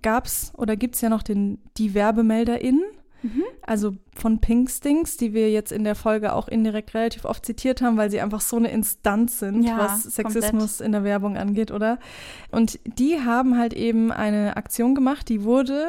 gab's 0.02 0.52
oder 0.56 0.76
gibt's 0.76 1.00
ja 1.00 1.08
noch 1.08 1.22
den, 1.22 1.58
die 1.76 1.94
WerbemelderInnen. 1.94 2.82
Mhm. 3.22 3.44
Also 3.62 3.92
von 4.14 4.40
Pinkstings, 4.40 5.16
die 5.16 5.32
wir 5.34 5.50
jetzt 5.50 5.72
in 5.72 5.84
der 5.84 5.94
Folge 5.94 6.32
auch 6.32 6.48
indirekt 6.48 6.94
relativ 6.94 7.24
oft 7.24 7.44
zitiert 7.44 7.82
haben, 7.82 7.96
weil 7.96 8.10
sie 8.10 8.20
einfach 8.20 8.40
so 8.40 8.56
eine 8.56 8.70
Instanz 8.70 9.38
sind, 9.38 9.62
Ja, 9.62 9.78
was 9.78 10.02
Sexismus 10.04 10.78
komplett. 10.78 10.80
in 10.86 10.92
der 10.92 11.04
Werbung 11.04 11.36
angeht, 11.36 11.70
oder? 11.70 11.98
Und 12.50 12.78
die 12.84 13.20
haben 13.20 13.58
halt 13.58 13.74
eben 13.74 14.10
eine 14.10 14.56
Aktion 14.56 14.94
gemacht, 14.94 15.28
die 15.28 15.44
wurde 15.44 15.86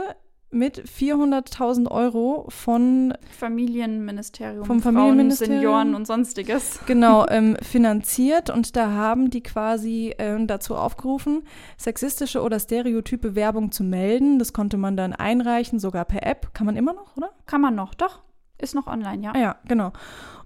mit 0.52 0.84
400.000 0.84 1.89
Euro 1.89 2.45
von 2.49 3.14
Familienministerium, 3.38 4.66
Vom 4.66 4.82
Frauen, 4.82 4.95
Familienministerium. 4.95 5.60
Senioren 5.60 5.95
und 5.95 6.06
sonstiges. 6.06 6.80
genau 6.86 7.26
ähm, 7.30 7.58
finanziert 7.62 8.49
und 8.49 8.76
da 8.76 8.91
haben 8.91 9.30
die 9.30 9.41
quasi 9.41 10.14
ähm, 10.18 10.47
dazu 10.47 10.76
aufgerufen, 10.76 11.43
sexistische 11.78 12.41
oder 12.41 12.60
stereotype 12.60 13.36
Werbung 13.36 13.72
zu 13.72 13.84
melden. 13.84 14.39
Das 14.39 14.54
konnte 14.54 14.78
man 14.78 14.97
dann 14.97 15.14
einreichen, 15.14 15.80
sogar 15.80 16.06
per 16.06 16.26
App. 16.26 16.54
Kann 16.54 16.66
man 16.66 16.76
immer 16.76 16.93
noch, 16.93 17.18
oder? 17.18 17.32
Kann 17.45 17.62
man 17.62 17.76
noch, 17.76 17.93
doch. 17.93 18.20
Ist 18.62 18.76
noch 18.76 18.88
online, 18.88 19.24
ja. 19.24 19.38
Ja, 19.38 19.55
genau. 19.68 19.91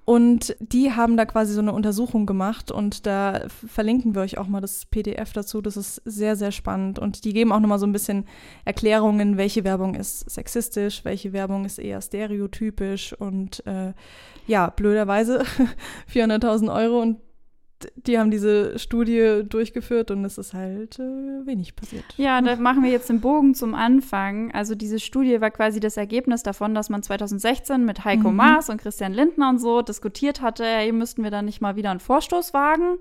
Und 0.05 0.55
die 0.59 0.91
haben 0.91 1.17
da 1.17 1.25
quasi 1.25 1.53
so 1.53 1.61
eine 1.61 1.73
Untersuchung 1.73 2.27
gemacht 2.27 2.69
und 2.69 3.07
da 3.07 3.41
verlinken 3.49 4.13
wir 4.13 4.21
euch 4.21 4.37
auch 4.37 4.47
mal 4.47 4.61
das 4.61 4.85
PDF 4.85 5.33
dazu. 5.33 5.61
Das 5.61 5.77
ist 5.77 5.99
sehr, 6.05 6.35
sehr 6.35 6.51
spannend. 6.51 6.99
Und 6.99 7.25
die 7.25 7.33
geben 7.33 7.51
auch 7.51 7.59
nochmal 7.59 7.79
so 7.79 7.87
ein 7.87 7.91
bisschen 7.91 8.25
Erklärungen, 8.65 9.37
welche 9.37 9.63
Werbung 9.63 9.95
ist 9.95 10.29
sexistisch, 10.29 11.03
welche 11.05 11.33
Werbung 11.33 11.65
ist 11.65 11.79
eher 11.79 12.01
stereotypisch 12.01 13.13
und 13.13 13.65
äh, 13.65 13.93
ja, 14.45 14.69
blöderweise 14.69 15.43
400.000 16.13 16.71
Euro 16.71 17.01
und 17.01 17.17
die 17.95 18.17
haben 18.17 18.31
diese 18.31 18.79
Studie 18.79 19.41
durchgeführt 19.47 20.09
und 20.11 20.23
es 20.25 20.37
ist 20.37 20.53
halt 20.53 20.97
äh, 20.99 21.45
wenig 21.45 21.75
passiert. 21.75 22.05
Ja, 22.17 22.41
da 22.41 22.55
machen 22.55 22.83
wir 22.83 22.89
jetzt 22.89 23.09
den 23.09 23.21
Bogen 23.21 23.53
zum 23.53 23.75
Anfang. 23.75 24.51
Also 24.53 24.75
diese 24.75 24.99
Studie 24.99 25.41
war 25.41 25.51
quasi 25.51 25.79
das 25.79 25.97
Ergebnis 25.97 26.43
davon, 26.43 26.73
dass 26.73 26.89
man 26.89 27.03
2016 27.03 27.83
mit 27.85 28.05
Heiko 28.05 28.29
Mhm. 28.31 28.37
Maas 28.37 28.69
und 28.69 28.81
Christian 28.81 29.13
Lindner 29.13 29.49
und 29.49 29.59
so 29.59 29.81
diskutiert 29.81 30.41
hatte, 30.41 30.63
hey, 30.63 30.91
müssten 30.91 31.23
wir 31.23 31.31
da 31.31 31.41
nicht 31.41 31.61
mal 31.61 31.75
wieder 31.75 31.91
einen 31.91 31.99
Vorstoß 31.99 32.53
wagen. 32.53 32.97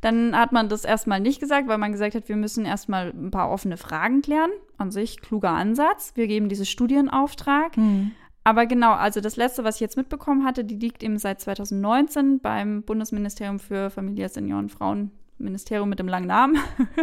Dann 0.00 0.34
hat 0.36 0.52
man 0.52 0.68
das 0.68 0.84
erstmal 0.84 1.20
nicht 1.20 1.40
gesagt, 1.40 1.68
weil 1.68 1.78
man 1.78 1.92
gesagt 1.92 2.14
hat, 2.14 2.28
wir 2.28 2.36
müssen 2.36 2.64
erstmal 2.64 3.10
ein 3.10 3.30
paar 3.30 3.50
offene 3.50 3.76
Fragen 3.76 4.22
klären. 4.22 4.50
An 4.78 4.90
sich 4.90 5.20
kluger 5.20 5.50
Ansatz. 5.50 6.12
Wir 6.14 6.26
geben 6.26 6.48
diese 6.48 6.64
Studienauftrag. 6.64 7.76
Hm. 7.76 8.12
Aber 8.44 8.66
genau, 8.66 8.92
also 8.92 9.20
das 9.20 9.36
letzte, 9.36 9.64
was 9.64 9.76
ich 9.76 9.80
jetzt 9.80 9.96
mitbekommen 9.96 10.44
hatte, 10.44 10.64
die 10.64 10.76
liegt 10.76 11.02
eben 11.02 11.18
seit 11.18 11.40
2019 11.40 12.40
beim 12.40 12.82
Bundesministerium 12.82 13.58
für 13.58 13.90
Familie, 13.90 14.28
Senioren, 14.28 14.68
Frauen. 14.68 15.10
Ministerium 15.40 15.88
mit 15.88 15.98
dem 15.98 16.08
langen 16.08 16.26
Namen. 16.26 16.58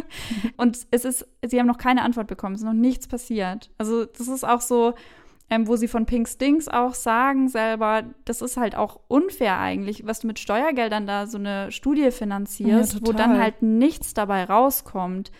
Und 0.58 0.78
es 0.92 1.06
ist, 1.06 1.28
sie 1.44 1.60
haben 1.60 1.68
noch 1.68 1.78
keine 1.80 2.04
Antwort 2.04 2.28
bekommen, 2.28 2.56
es 2.56 2.62
ist 2.62 2.68
noch 2.68 2.74
nichts 2.74 3.08
passiert. 3.08 3.72
Also, 3.78 4.06
das 4.06 4.28
ist 4.28 4.44
auch 4.44 4.62
so, 4.62 4.94
ähm, 5.50 5.68
wo 5.68 5.76
sie 5.76 5.88
von 5.88 6.06
Pink 6.06 6.28
Stinks 6.28 6.68
auch 6.68 6.94
sagen 6.94 7.48
selber, 7.48 8.04
das 8.26 8.42
ist 8.42 8.58
halt 8.58 8.76
auch 8.76 9.00
unfair 9.08 9.58
eigentlich, 9.58 10.06
was 10.06 10.20
du 10.20 10.28
mit 10.28 10.40
Steuergeldern 10.40 11.08
da 11.08 11.26
so 11.26 11.38
eine 11.38 11.72
Studie 11.72 12.12
finanzierst, 12.12 12.94
Ja, 12.94 13.00
wo 13.04 13.12
dann 13.12 13.40
halt 13.40 13.62
nichts 13.62 14.14
dabei 14.14 14.44
rauskommt. 14.44 15.32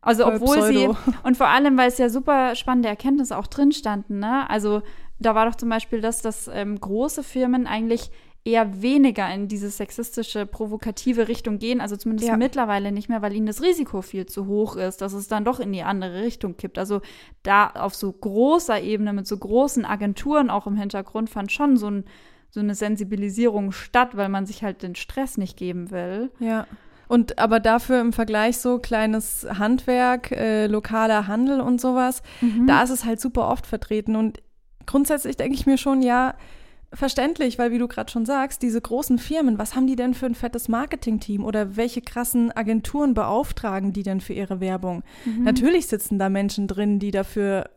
Also, 0.00 0.24
Voll 0.24 0.34
obwohl 0.34 0.56
Pseudo. 0.56 0.92
sie, 0.94 1.12
und 1.24 1.36
vor 1.36 1.48
allem, 1.48 1.76
weil 1.76 1.88
es 1.88 1.98
ja 1.98 2.08
super 2.08 2.54
spannende 2.54 2.88
Erkenntnisse 2.88 3.36
auch 3.36 3.46
drin 3.46 3.70
standen, 3.70 4.18
ne? 4.18 4.48
Also 4.48 4.82
da 5.20 5.34
war 5.34 5.46
doch 5.46 5.54
zum 5.54 5.68
Beispiel, 5.68 6.00
dass, 6.00 6.22
dass 6.22 6.48
ähm, 6.52 6.78
große 6.80 7.22
Firmen 7.22 7.66
eigentlich 7.66 8.10
eher 8.42 8.80
weniger 8.80 9.32
in 9.34 9.48
diese 9.48 9.68
sexistische, 9.68 10.46
provokative 10.46 11.28
Richtung 11.28 11.58
gehen, 11.58 11.80
also 11.82 11.96
zumindest 11.96 12.28
Ja. 12.30 12.38
mittlerweile 12.38 12.90
nicht 12.90 13.10
mehr, 13.10 13.20
weil 13.20 13.34
ihnen 13.34 13.44
das 13.46 13.60
Risiko 13.62 14.00
viel 14.00 14.24
zu 14.24 14.46
hoch 14.46 14.76
ist, 14.76 15.02
dass 15.02 15.12
es 15.12 15.28
dann 15.28 15.44
doch 15.44 15.60
in 15.60 15.72
die 15.74 15.82
andere 15.82 16.22
Richtung 16.22 16.56
kippt. 16.56 16.78
Also 16.78 17.02
da 17.42 17.66
auf 17.68 17.94
so 17.94 18.10
großer 18.10 18.80
Ebene 18.80 19.12
mit 19.12 19.26
so 19.26 19.36
großen 19.36 19.84
Agenturen 19.84 20.48
auch 20.48 20.66
im 20.66 20.76
Hintergrund 20.76 21.28
fand 21.28 21.52
schon 21.52 21.76
so, 21.76 21.90
ein, 21.90 22.04
so 22.48 22.60
eine 22.60 22.74
Sensibilisierung 22.74 23.72
statt, 23.72 24.16
weil 24.16 24.30
man 24.30 24.46
sich 24.46 24.62
halt 24.62 24.82
den 24.82 24.94
Stress 24.94 25.36
nicht 25.36 25.58
geben 25.58 25.90
will. 25.90 26.30
Ja. 26.38 26.66
Und 27.08 27.38
aber 27.38 27.60
dafür 27.60 28.00
im 28.00 28.14
Vergleich 28.14 28.56
so 28.58 28.78
kleines 28.78 29.46
Handwerk, 29.58 30.30
äh, 30.32 30.66
lokaler 30.66 31.26
Handel 31.26 31.60
und 31.60 31.78
sowas, 31.80 32.22
da 32.66 32.82
ist 32.84 32.90
es 32.90 33.04
halt 33.04 33.20
super 33.20 33.48
oft 33.48 33.66
vertreten. 33.66 34.14
Und 34.16 34.40
grundsätzlich 34.86 35.36
denke 35.36 35.54
ich 35.54 35.66
mir 35.66 35.78
schon, 35.78 36.02
ja, 36.02 36.34
verständlich, 36.92 37.58
weil 37.58 37.70
wie 37.70 37.78
du 37.78 37.86
gerade 37.86 38.10
schon 38.10 38.26
sagst, 38.26 38.62
diese 38.62 38.80
großen 38.80 39.18
Firmen, 39.18 39.58
was 39.58 39.76
haben 39.76 39.86
die 39.86 39.96
denn 39.96 40.14
für 40.14 40.26
ein 40.26 40.34
fettes 40.34 40.68
Marketingteam 40.68 41.44
oder 41.44 41.76
welche 41.76 42.00
krassen 42.00 42.50
Agenturen 42.50 43.14
beauftragen 43.14 43.92
die 43.92 44.02
denn 44.02 44.20
für 44.20 44.32
ihre 44.32 44.60
Werbung? 44.60 45.02
Natürlich 45.44 45.86
sitzen 45.86 46.18
da 46.18 46.28
Menschen 46.28 46.66
drin, 46.66 46.98
die 46.98 47.12
dafür 47.12 47.70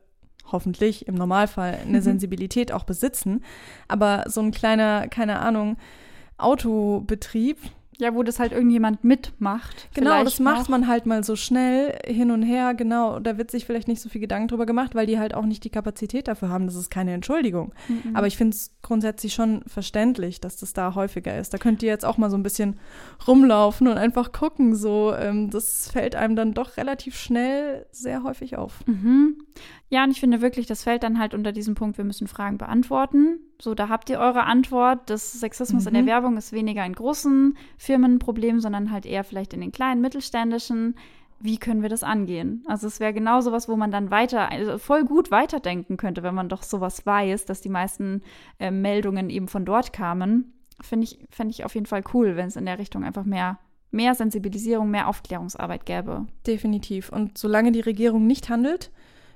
hoffentlich 0.51 1.07
im 1.07 1.15
Normalfall 1.15 1.79
eine 1.87 2.01
Sensibilität 2.01 2.71
auch 2.71 2.83
besitzen, 2.83 3.43
aber 3.87 4.25
so 4.27 4.41
ein 4.41 4.51
kleiner, 4.51 5.07
keine 5.07 5.39
Ahnung, 5.39 5.77
Autobetrieb, 6.37 7.57
Ja, 7.99 8.15
wo 8.15 8.23
das 8.23 8.39
halt 8.39 8.51
irgendjemand 8.51 9.03
mitmacht. 9.03 9.87
Genau, 9.93 10.23
das 10.23 10.39
macht 10.39 10.69
man 10.69 10.87
halt 10.87 11.05
mal 11.05 11.23
so 11.23 11.35
schnell 11.35 11.97
hin 12.05 12.31
und 12.31 12.41
her, 12.41 12.73
genau. 12.73 13.19
Da 13.19 13.37
wird 13.37 13.51
sich 13.51 13.65
vielleicht 13.65 13.87
nicht 13.87 14.01
so 14.01 14.09
viel 14.09 14.21
Gedanken 14.21 14.47
drüber 14.47 14.65
gemacht, 14.65 14.95
weil 14.95 15.05
die 15.05 15.19
halt 15.19 15.33
auch 15.33 15.45
nicht 15.45 15.63
die 15.63 15.69
Kapazität 15.69 16.27
dafür 16.27 16.49
haben. 16.49 16.65
Das 16.65 16.75
ist 16.75 16.89
keine 16.89 17.13
Entschuldigung. 17.13 17.73
Mhm. 17.87 18.15
Aber 18.15 18.27
ich 18.27 18.35
finde 18.35 18.55
es 18.55 18.75
grundsätzlich 18.81 19.33
schon 19.33 19.63
verständlich, 19.67 20.41
dass 20.41 20.55
das 20.57 20.73
da 20.73 20.95
häufiger 20.95 21.37
ist. 21.37 21.53
Da 21.53 21.57
könnt 21.57 21.83
ihr 21.83 21.89
jetzt 21.89 22.05
auch 22.05 22.17
mal 22.17 22.31
so 22.31 22.37
ein 22.37 22.43
bisschen 22.43 22.79
rumlaufen 23.27 23.87
und 23.87 23.97
einfach 23.97 24.31
gucken. 24.31 24.75
So, 24.75 25.13
ähm, 25.13 25.49
das 25.49 25.91
fällt 25.91 26.15
einem 26.15 26.35
dann 26.35 26.53
doch 26.53 26.77
relativ 26.77 27.15
schnell 27.15 27.85
sehr 27.91 28.23
häufig 28.23 28.57
auf. 28.57 28.85
Mhm. 28.87 29.37
Ja, 29.89 30.03
und 30.03 30.11
ich 30.11 30.19
finde 30.19 30.41
wirklich, 30.41 30.65
das 30.65 30.83
fällt 30.83 31.03
dann 31.03 31.19
halt 31.19 31.35
unter 31.35 31.51
diesen 31.51 31.75
Punkt, 31.75 31.97
wir 31.97 32.05
müssen 32.05 32.27
Fragen 32.27 32.57
beantworten. 32.57 33.39
So, 33.63 33.75
da 33.75 33.87
habt 33.87 34.09
ihr 34.09 34.19
eure 34.19 34.43
Antwort. 34.43 35.09
Das 35.09 35.31
Sexismus 35.31 35.85
in 35.85 35.93
der 35.93 36.03
Mhm. 36.03 36.07
Werbung 36.07 36.35
ist 36.35 36.51
weniger 36.51 36.85
in 36.85 36.91
großen 36.91 37.57
Firmen 37.77 38.15
ein 38.15 38.19
Problem, 38.19 38.59
sondern 38.59 38.91
halt 38.91 39.05
eher 39.05 39.23
vielleicht 39.23 39.53
in 39.53 39.61
den 39.61 39.71
kleinen, 39.71 40.01
mittelständischen. 40.01 40.95
Wie 41.39 41.57
können 41.57 41.81
wir 41.81 41.87
das 41.87 42.03
angehen? 42.03 42.65
Also 42.67 42.87
es 42.87 42.99
wäre 42.99 43.13
genau 43.13 43.39
sowas, 43.39 43.69
wo 43.69 43.77
man 43.77 43.89
dann 43.89 44.11
weiter, 44.11 44.51
also 44.51 44.77
voll 44.77 45.05
gut 45.05 45.31
weiterdenken 45.31 45.95
könnte, 45.95 46.23
wenn 46.23 46.35
man 46.35 46.49
doch 46.49 46.61
sowas 46.61 47.05
weiß, 47.05 47.45
dass 47.45 47.61
die 47.61 47.69
meisten 47.69 48.21
äh, 48.59 48.69
Meldungen 48.69 49.29
eben 49.29 49.47
von 49.47 49.63
dort 49.63 49.93
kamen. 49.93 50.51
Finde 50.81 51.05
ich, 51.05 51.25
fände 51.29 51.51
ich 51.51 51.63
auf 51.63 51.73
jeden 51.73 51.85
Fall 51.85 52.03
cool, 52.13 52.35
wenn 52.35 52.47
es 52.47 52.57
in 52.57 52.65
der 52.65 52.79
Richtung 52.79 53.05
einfach 53.05 53.23
mehr, 53.23 53.59
mehr 53.91 54.13
Sensibilisierung, 54.13 54.91
mehr 54.91 55.07
Aufklärungsarbeit 55.07 55.85
gäbe. 55.85 56.25
Definitiv. 56.45 57.07
Und 57.07 57.37
solange 57.37 57.71
die 57.71 57.79
Regierung 57.79 58.27
nicht 58.27 58.49
handelt, 58.49 58.91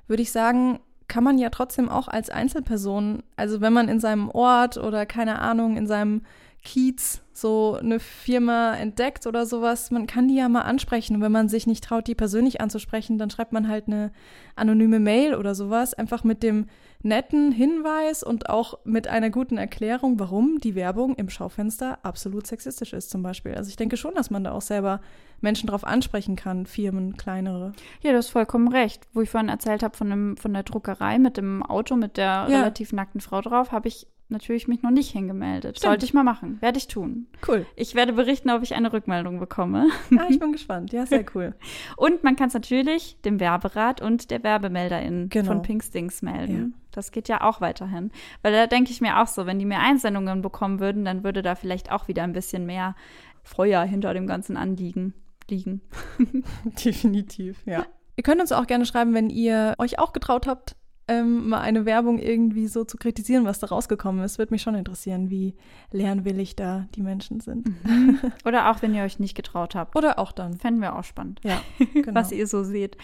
würde 0.08 0.24
ich 0.24 0.34
sagen, 0.34 0.80
kann 1.08 1.24
man 1.24 1.38
ja 1.38 1.50
trotzdem 1.50 1.90
auch 1.90 2.08
als 2.08 2.30
Einzelperson, 2.30 3.24
also 3.36 3.62
wenn 3.62 3.74
man 3.74 3.88
in 3.88 4.00
seinem 4.00 4.30
Ort 4.30 4.78
oder 4.78 5.06
keine 5.06 5.40
Ahnung, 5.40 5.78
in 5.78 5.88
seinem 5.88 6.22
Kiez 6.64 7.22
so 7.32 7.78
eine 7.80 8.00
Firma 8.00 8.74
entdeckt 8.76 9.26
oder 9.26 9.46
sowas, 9.46 9.92
man 9.92 10.06
kann 10.08 10.28
die 10.28 10.36
ja 10.36 10.50
mal 10.50 10.64
ansprechen. 10.64 11.16
Und 11.16 11.22
wenn 11.22 11.32
man 11.32 11.50
sich 11.50 11.66
nicht 11.66 11.84
traut, 11.84 12.08
die 12.08 12.16
persönlich 12.16 12.60
anzusprechen, 12.60 13.18
dann 13.18 13.30
schreibt 13.30 13.54
man 13.54 13.70
halt 13.70 13.88
eine 13.88 14.12
anonyme 14.56 15.00
Mail 15.00 15.36
oder 15.36 15.56
sowas, 15.56 15.94
einfach 15.94 16.24
mit 16.24 16.44
dem 16.44 16.66
netten 17.08 17.52
Hinweis 17.52 18.22
und 18.24 18.50
auch 18.50 18.80
mit 18.84 19.08
einer 19.08 19.30
guten 19.30 19.58
Erklärung, 19.58 20.20
warum 20.20 20.60
die 20.60 20.76
Werbung 20.76 21.16
im 21.16 21.30
Schaufenster 21.30 22.00
absolut 22.04 22.46
sexistisch 22.48 22.94
ist 22.94 23.10
zum 23.10 23.24
Beispiel. 23.24 23.56
Also 23.56 23.70
ich 23.70 23.76
denke 23.76 23.98
schon, 23.98 24.14
dass 24.16 24.30
man 24.30 24.44
da 24.44 24.52
auch 24.52 24.62
selber 24.62 25.02
Menschen 25.42 25.68
drauf 25.68 25.84
ansprechen 25.86 26.36
kann, 26.36 26.66
Firmen, 26.66 27.16
kleinere. 27.18 27.74
Ja, 28.02 28.12
du 28.12 28.18
hast 28.18 28.30
vollkommen 28.30 28.68
recht. 28.68 29.08
Wo 29.14 29.22
ich 29.22 29.30
vorhin 29.30 29.50
erzählt 29.50 29.84
habe 29.84 29.96
von, 29.96 30.10
dem, 30.10 30.38
von 30.38 30.54
der 30.54 30.64
Druckerei 30.64 31.20
mit 31.20 31.38
dem 31.38 31.64
Auto 31.64 31.96
mit 31.96 32.18
der 32.18 32.26
Ja. 32.26 32.60
relativ 32.60 32.92
nackten 32.94 33.22
Frau 33.22 33.42
drauf, 33.42 33.72
habe 33.72 33.88
ich 33.88 34.08
natürlich 34.30 34.68
mich 34.68 34.82
noch 34.82 34.92
nicht 34.92 35.12
hingemeldet. 35.12 35.78
Stimmt. 35.78 35.90
Sollte 35.90 36.06
ich 36.06 36.14
mal 36.14 36.24
machen. 36.24 36.58
Werde 36.60 36.78
ich 36.80 36.88
tun. 36.88 37.28
Cool. 37.48 37.66
Ich 37.78 37.96
werde 37.96 38.12
berichten, 38.12 38.50
ob 38.50 38.62
ich 38.62 38.76
eine 38.76 38.92
Rückmeldung 38.92 39.40
bekomme. 39.40 39.88
Ah, 40.18 40.26
ich 40.28 40.38
bin 40.40 40.52
gespannt. 40.52 40.92
Ja, 40.92 41.06
sehr 41.06 41.24
cool. 41.34 41.56
Und 41.96 42.24
man 42.26 42.36
kann 42.36 42.50
es 42.50 42.54
natürlich 42.54 43.22
dem 43.22 43.40
Werberat 43.40 44.02
und 44.02 44.30
der 44.32 44.44
Werbemelderin 44.44 45.30
Genau. 45.30 45.46
von 45.46 45.62
Pinkstings 45.62 46.22
melden. 46.24 46.74
Ja. 46.76 46.87
Das 46.98 47.12
geht 47.12 47.30
ja 47.30 47.42
auch 47.42 47.62
weiterhin. 47.62 48.12
Weil 48.42 48.54
da 48.54 48.66
denke 48.66 48.92
ich 48.92 49.02
mir 49.02 49.22
auch 49.22 49.28
so, 49.28 49.46
wenn 49.46 49.60
die 49.60 49.66
mehr 49.66 49.82
Einsendungen 49.82 50.42
bekommen 50.42 50.80
würden, 50.80 51.06
dann 51.06 51.24
würde 51.24 51.44
da 51.44 51.54
vielleicht 51.56 51.92
auch 51.92 52.08
wieder 52.08 52.24
ein 52.24 52.34
bisschen 52.34 52.66
mehr 52.66 52.96
Feuer 53.44 53.84
hinter 53.84 54.14
dem 54.14 54.26
ganzen 54.26 54.58
Anliegen 54.58 55.14
liegen. 55.48 55.82
Definitiv, 56.86 57.62
ja. 57.66 57.86
Ihr 58.16 58.24
könnt 58.24 58.42
uns 58.42 58.52
auch 58.52 58.66
gerne 58.66 58.86
schreiben, 58.86 59.14
wenn 59.14 59.30
ihr 59.30 59.76
euch 59.78 60.00
auch 60.00 60.12
getraut 60.12 60.48
habt, 60.48 60.76
ähm, 61.10 61.48
mal 61.48 61.62
eine 61.62 61.86
Werbung 61.86 62.20
irgendwie 62.20 62.68
so 62.68 62.84
zu 62.84 62.98
kritisieren, 62.98 63.46
was 63.46 63.60
da 63.60 63.68
rausgekommen 63.68 64.24
ist. 64.26 64.40
Würde 64.40 64.54
mich 64.54 64.62
schon 64.62 64.76
interessieren, 64.76 65.30
wie 65.30 65.56
lernwillig 65.92 66.58
da 66.58 66.86
die 66.96 67.02
Menschen 67.02 67.40
sind. 67.40 67.70
Oder 68.46 68.70
auch 68.70 68.82
wenn 68.82 68.94
ihr 68.94 69.04
euch 69.04 69.18
nicht 69.18 69.36
getraut 69.36 69.74
habt. 69.74 69.96
Oder 69.96 70.20
auch 70.20 70.34
dann. 70.34 70.58
Fänden 70.58 70.82
wir 70.82 70.98
auch 70.98 71.06
spannend. 71.06 71.40
Ja, 71.44 71.62
genau. 71.94 72.14
was 72.14 72.34
ihr 72.34 72.46
so 72.46 72.64
seht. 72.64 72.98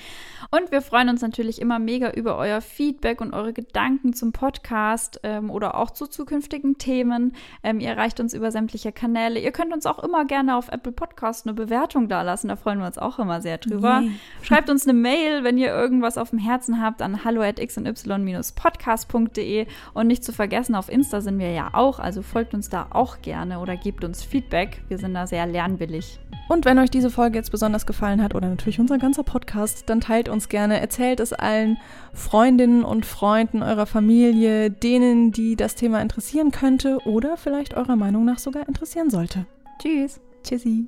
Und 0.52 0.72
wir 0.72 0.82
freuen 0.82 1.08
uns 1.08 1.22
natürlich 1.22 1.62
immer 1.62 1.80
mega 1.80 2.12
über 2.12 2.38
euer 2.38 2.60
Feedback 2.60 3.22
und 3.22 3.34
eure 3.34 3.54
Gedanken 3.54 4.12
zum 4.12 4.34
Podcast 4.34 5.22
ähm, 5.24 5.50
oder 5.50 5.78
auch 5.78 5.92
zu 5.92 6.06
zukünftigen 6.06 6.78
Themen. 6.78 7.32
Ähm, 7.64 7.80
ihr 7.80 7.90
erreicht 7.90 8.20
uns 8.20 8.34
über 8.34 8.52
sämtliche 8.52 8.92
Kanäle. 8.92 9.40
Ihr 9.40 9.54
könnt 9.54 9.74
uns 9.74 9.86
auch 9.86 10.04
immer 10.04 10.26
gerne 10.26 10.58
auf 10.58 10.68
Apple 10.68 10.92
Podcast 10.92 11.48
eine 11.48 11.54
Bewertung 11.54 12.10
dalassen. 12.10 12.50
Da 12.50 12.58
freuen 12.58 12.80
wir 12.80 12.86
uns 12.86 12.98
auch 12.98 13.18
immer 13.18 13.40
sehr 13.40 13.60
drüber. 13.60 14.02
Yeah. 14.02 14.12
Schreibt 14.42 14.70
uns 14.70 14.86
eine 14.86 15.00
Mail, 15.00 15.46
wenn 15.46 15.58
ihr 15.58 15.70
irgendwas 15.70 16.18
auf 16.18 16.32
dem 16.32 16.40
Herzen 16.40 16.82
habt, 16.82 17.02
an 17.02 17.24
hallo@xny 17.24 17.93
xy-podcast.de 17.94 19.68
und 19.94 20.08
nicht 20.08 20.24
zu 20.24 20.34
vergessen, 20.34 20.76
auf 20.76 20.90
Insta 20.90 21.22
sind 21.22 21.40
wir 21.40 21.52
ja 21.52 21.70
auch, 21.74 22.00
also 22.00 22.22
folgt 22.22 22.54
uns 22.54 22.70
da 22.70 22.88
auch 22.92 23.22
gerne 23.22 23.60
oder 23.60 23.76
gebt 23.76 24.04
uns 24.04 24.24
Feedback. 24.24 24.82
Wir 24.88 24.98
sind 24.98 25.14
da 25.14 25.28
sehr 25.28 25.46
lernwillig. 25.46 26.20
Und 26.50 26.66
wenn 26.66 26.80
euch 26.80 26.90
diese 26.90 27.10
Folge 27.10 27.38
jetzt 27.38 27.52
besonders 27.52 27.86
gefallen 27.86 28.22
hat 28.22 28.36
oder 28.36 28.50
natürlich 28.50 28.80
unser 28.80 28.98
ganzer 28.98 29.24
Podcast, 29.24 29.90
dann 29.90 30.02
teilt 30.02 30.30
uns 30.30 30.50
gerne, 30.50 30.80
erzählt 30.80 31.20
es 31.20 31.34
allen 31.34 31.78
Freundinnen 32.14 32.84
und 32.84 33.06
Freunden 33.06 33.64
eurer 33.64 33.86
Familie, 33.86 34.70
denen, 34.70 35.32
die 35.32 35.56
das 35.56 35.76
Thema 35.76 36.02
interessieren 36.02 36.52
könnte 36.52 37.00
oder 37.06 37.38
vielleicht 37.38 37.76
eurer 37.76 37.96
Meinung 37.96 38.26
nach 38.26 38.40
sogar 38.40 38.68
interessieren 38.68 39.10
sollte. 39.10 39.46
Tschüss. 39.80 40.20
Tschüssi. 40.44 40.88